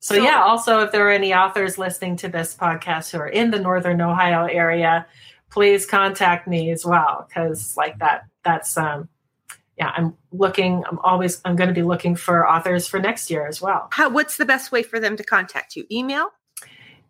So, 0.00 0.14
so, 0.14 0.22
yeah, 0.22 0.42
also 0.42 0.80
if 0.80 0.92
there 0.92 1.08
are 1.08 1.12
any 1.12 1.34
authors 1.34 1.78
listening 1.78 2.16
to 2.16 2.28
this 2.28 2.54
podcast 2.54 3.10
who 3.10 3.18
are 3.18 3.28
in 3.28 3.50
the 3.50 3.58
northern 3.58 4.00
Ohio 4.00 4.44
area, 4.44 5.06
please 5.50 5.86
contact 5.86 6.46
me 6.46 6.70
as 6.70 6.84
well 6.84 7.26
because 7.26 7.76
like 7.76 7.98
that 7.98 8.26
that's 8.44 8.76
um 8.76 9.08
yeah, 9.78 9.92
I'm 9.96 10.14
looking 10.32 10.84
I'm 10.88 10.98
always 11.00 11.40
I'm 11.44 11.56
going 11.56 11.68
to 11.68 11.74
be 11.74 11.82
looking 11.82 12.16
for 12.16 12.48
authors 12.48 12.86
for 12.86 12.98
next 12.98 13.30
year 13.30 13.46
as 13.46 13.60
well. 13.60 13.88
How 13.92 14.08
what's 14.08 14.36
the 14.36 14.44
best 14.44 14.72
way 14.72 14.82
for 14.82 14.98
them 15.00 15.16
to 15.16 15.24
contact 15.24 15.76
you? 15.76 15.86
Email? 15.90 16.30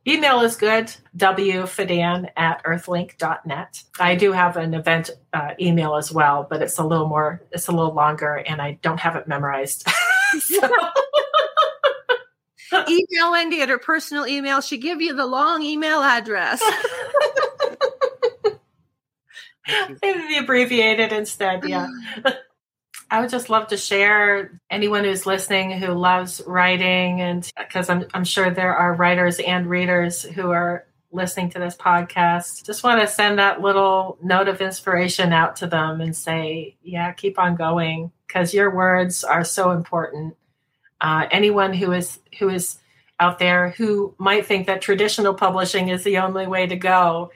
Email 0.08 0.40
is 0.42 0.54
good, 0.54 0.94
wfedan 1.16 2.30
at 2.36 2.62
earthlink.net. 2.62 3.82
I 3.98 4.14
do 4.14 4.30
have 4.30 4.56
an 4.56 4.72
event 4.72 5.10
uh, 5.32 5.50
email 5.60 5.96
as 5.96 6.12
well, 6.12 6.46
but 6.48 6.62
it's 6.62 6.78
a 6.78 6.84
little 6.84 7.08
more, 7.08 7.42
it's 7.50 7.66
a 7.66 7.72
little 7.72 7.92
longer 7.92 8.36
and 8.36 8.62
I 8.62 8.78
don't 8.82 9.00
have 9.00 9.16
it 9.16 9.26
memorized. 9.26 9.84
email 12.88 13.32
Wendy 13.32 13.62
at 13.62 13.68
her 13.68 13.78
personal 13.78 14.26
email. 14.28 14.60
She 14.60 14.78
give 14.78 15.00
you 15.00 15.14
the 15.14 15.26
long 15.26 15.62
email 15.62 16.02
address. 16.02 16.62
Maybe 20.00 20.36
abbreviated 20.36 21.12
instead. 21.12 21.64
Yeah. 21.64 21.88
I 23.10 23.20
would 23.20 23.30
just 23.30 23.50
love 23.50 23.68
to 23.68 23.76
share 23.76 24.60
anyone 24.70 25.04
who's 25.04 25.26
listening 25.26 25.72
who 25.72 25.92
loves 25.92 26.42
writing, 26.46 27.20
and 27.20 27.48
because 27.56 27.88
I'm, 27.88 28.04
I'm 28.14 28.24
sure 28.24 28.50
there 28.50 28.74
are 28.74 28.94
writers 28.94 29.38
and 29.38 29.68
readers 29.68 30.22
who 30.22 30.50
are 30.50 30.86
listening 31.12 31.50
to 31.50 31.58
this 31.58 31.76
podcast. 31.76 32.64
Just 32.64 32.82
want 32.82 33.00
to 33.00 33.06
send 33.06 33.38
that 33.38 33.60
little 33.60 34.18
note 34.22 34.48
of 34.48 34.60
inspiration 34.60 35.32
out 35.32 35.56
to 35.56 35.66
them 35.66 36.00
and 36.00 36.14
say, 36.16 36.76
yeah, 36.82 37.12
keep 37.12 37.38
on 37.38 37.54
going 37.54 38.10
because 38.26 38.52
your 38.52 38.74
words 38.74 39.22
are 39.22 39.44
so 39.44 39.70
important 39.70 40.36
uh, 41.00 41.26
anyone 41.30 41.72
who 41.72 41.92
is 41.92 42.18
who 42.38 42.48
is 42.48 42.78
out 43.18 43.38
there 43.38 43.70
who 43.70 44.14
might 44.18 44.46
think 44.46 44.66
that 44.66 44.82
traditional 44.82 45.34
publishing 45.34 45.88
is 45.88 46.04
the 46.04 46.18
only 46.18 46.46
way 46.46 46.66
to 46.66 46.76
go 46.76 47.30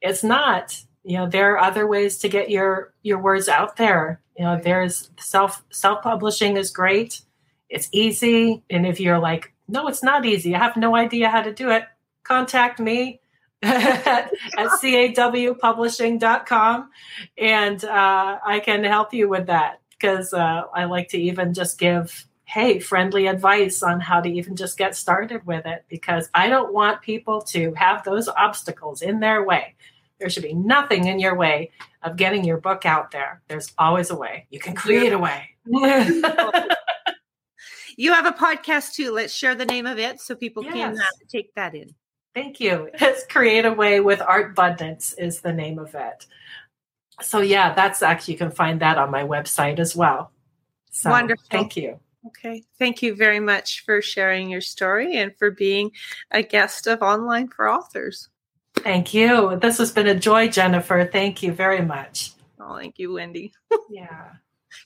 it's 0.00 0.24
not 0.24 0.80
you 1.06 1.16
know 1.16 1.28
there 1.28 1.52
are 1.52 1.58
other 1.58 1.86
ways 1.86 2.18
to 2.18 2.28
get 2.28 2.50
your 2.50 2.92
your 3.02 3.18
words 3.18 3.48
out 3.48 3.76
there. 3.76 4.20
You 4.36 4.44
know 4.44 4.60
there's 4.62 5.10
self 5.18 5.64
self 5.70 6.02
publishing 6.02 6.56
is 6.56 6.70
great. 6.70 7.22
It's 7.68 7.88
easy. 7.92 8.62
And 8.68 8.86
if 8.86 9.00
you're 9.00 9.18
like 9.18 9.52
no 9.68 9.88
it's 9.88 10.02
not 10.02 10.26
easy. 10.26 10.54
I 10.54 10.58
have 10.58 10.76
no 10.76 10.96
idea 10.96 11.28
how 11.28 11.42
to 11.42 11.52
do 11.52 11.70
it 11.70 11.84
contact 12.24 12.80
me 12.80 13.20
at, 13.62 14.32
cawpublishing.com 14.58 16.90
and 17.38 17.84
uh, 17.84 18.38
i 18.44 18.60
can 18.60 18.84
help 18.84 19.14
you 19.14 19.28
with 19.28 19.46
that 19.46 19.80
because 19.90 20.34
uh, 20.34 20.62
i 20.74 20.84
like 20.84 21.08
to 21.08 21.18
even 21.18 21.54
just 21.54 21.78
give 21.78 22.26
hey, 22.46 22.78
friendly 22.78 23.26
advice 23.26 23.82
on 23.82 24.00
how 24.00 24.20
to 24.20 24.28
even 24.28 24.54
just 24.54 24.78
get 24.78 24.94
started 24.94 25.44
with 25.44 25.66
it 25.66 25.84
because 25.88 26.30
I 26.32 26.48
don't 26.48 26.72
want 26.72 27.02
people 27.02 27.42
to 27.42 27.74
have 27.74 28.04
those 28.04 28.28
obstacles 28.28 29.02
in 29.02 29.18
their 29.18 29.44
way. 29.44 29.74
There 30.18 30.30
should 30.30 30.44
be 30.44 30.54
nothing 30.54 31.06
in 31.06 31.18
your 31.18 31.36
way 31.36 31.70
of 32.02 32.16
getting 32.16 32.44
your 32.44 32.58
book 32.58 32.86
out 32.86 33.10
there. 33.10 33.42
There's 33.48 33.72
always 33.78 34.10
a 34.10 34.16
way. 34.16 34.46
You 34.50 34.58
can 34.58 34.74
create 34.74 35.12
a 35.12 35.18
way. 35.18 35.50
you 37.96 38.12
have 38.12 38.26
a 38.26 38.32
podcast 38.32 38.94
too. 38.94 39.12
Let's 39.12 39.34
share 39.34 39.54
the 39.54 39.66
name 39.66 39.86
of 39.86 39.98
it 39.98 40.20
so 40.20 40.34
people 40.34 40.64
yes. 40.64 40.74
can 40.74 40.98
uh, 40.98 41.04
take 41.28 41.54
that 41.54 41.74
in. 41.74 41.94
Thank 42.34 42.60
you. 42.60 42.90
It's 42.94 43.24
Create 43.26 43.64
a 43.64 43.72
Way 43.72 44.00
with 44.00 44.20
ARTbundance 44.20 45.14
is 45.18 45.40
the 45.40 45.52
name 45.52 45.78
of 45.78 45.94
it. 45.94 46.26
So 47.22 47.40
yeah, 47.40 47.72
that's 47.72 48.02
actually 48.02 48.34
you 48.34 48.38
can 48.38 48.50
find 48.50 48.80
that 48.80 48.98
on 48.98 49.10
my 49.10 49.22
website 49.22 49.78
as 49.78 49.96
well. 49.96 50.32
So, 50.90 51.10
Wonderful. 51.10 51.46
Thank 51.50 51.76
you. 51.76 51.98
Okay. 52.26 52.64
Thank 52.78 53.02
you 53.02 53.14
very 53.14 53.40
much 53.40 53.84
for 53.84 54.02
sharing 54.02 54.50
your 54.50 54.60
story 54.60 55.16
and 55.16 55.34
for 55.38 55.50
being 55.50 55.92
a 56.30 56.42
guest 56.42 56.86
of 56.86 57.00
Online 57.00 57.48
for 57.48 57.70
Authors. 57.70 58.28
Thank 58.86 59.12
you. 59.12 59.58
This 59.60 59.78
has 59.78 59.90
been 59.90 60.06
a 60.06 60.14
joy, 60.14 60.46
Jennifer. 60.46 61.08
Thank 61.10 61.42
you 61.42 61.50
very 61.50 61.82
much. 61.82 62.34
Oh, 62.60 62.76
thank 62.76 63.00
you, 63.00 63.14
Wendy. 63.14 63.52
yeah. 63.90 64.34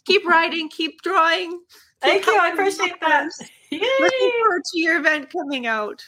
keep 0.07 0.25
writing, 0.25 0.71
keep 0.71 1.03
drawing. 1.03 1.61
Thank 2.01 2.25
you. 2.25 2.35
I 2.35 2.49
appreciate 2.49 2.99
that. 3.03 3.29
Yay. 3.71 3.79
Looking 4.01 4.31
forward 4.41 4.63
to 4.73 4.81
your 4.81 4.99
event 5.01 5.31
coming 5.31 5.67
out. 5.67 6.03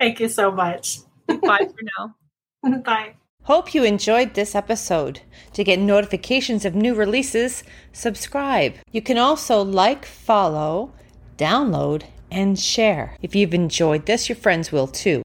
Thank 0.00 0.18
you 0.18 0.28
so 0.28 0.50
much. 0.50 0.98
Bye 1.28 1.36
for 1.40 1.82
now. 1.96 2.78
Bye. 2.80 3.14
Hope 3.44 3.74
you 3.74 3.84
enjoyed 3.84 4.34
this 4.34 4.56
episode. 4.56 5.20
To 5.52 5.62
get 5.62 5.78
notifications 5.78 6.64
of 6.64 6.74
new 6.74 6.96
releases, 6.96 7.62
subscribe. 7.92 8.74
You 8.90 9.02
can 9.02 9.18
also 9.18 9.62
like, 9.62 10.04
follow, 10.04 10.94
download, 11.38 12.06
and 12.28 12.58
share. 12.58 13.16
If 13.22 13.36
you've 13.36 13.54
enjoyed 13.54 14.06
this, 14.06 14.28
your 14.28 14.34
friends 14.34 14.72
will 14.72 14.88
too. 14.88 15.22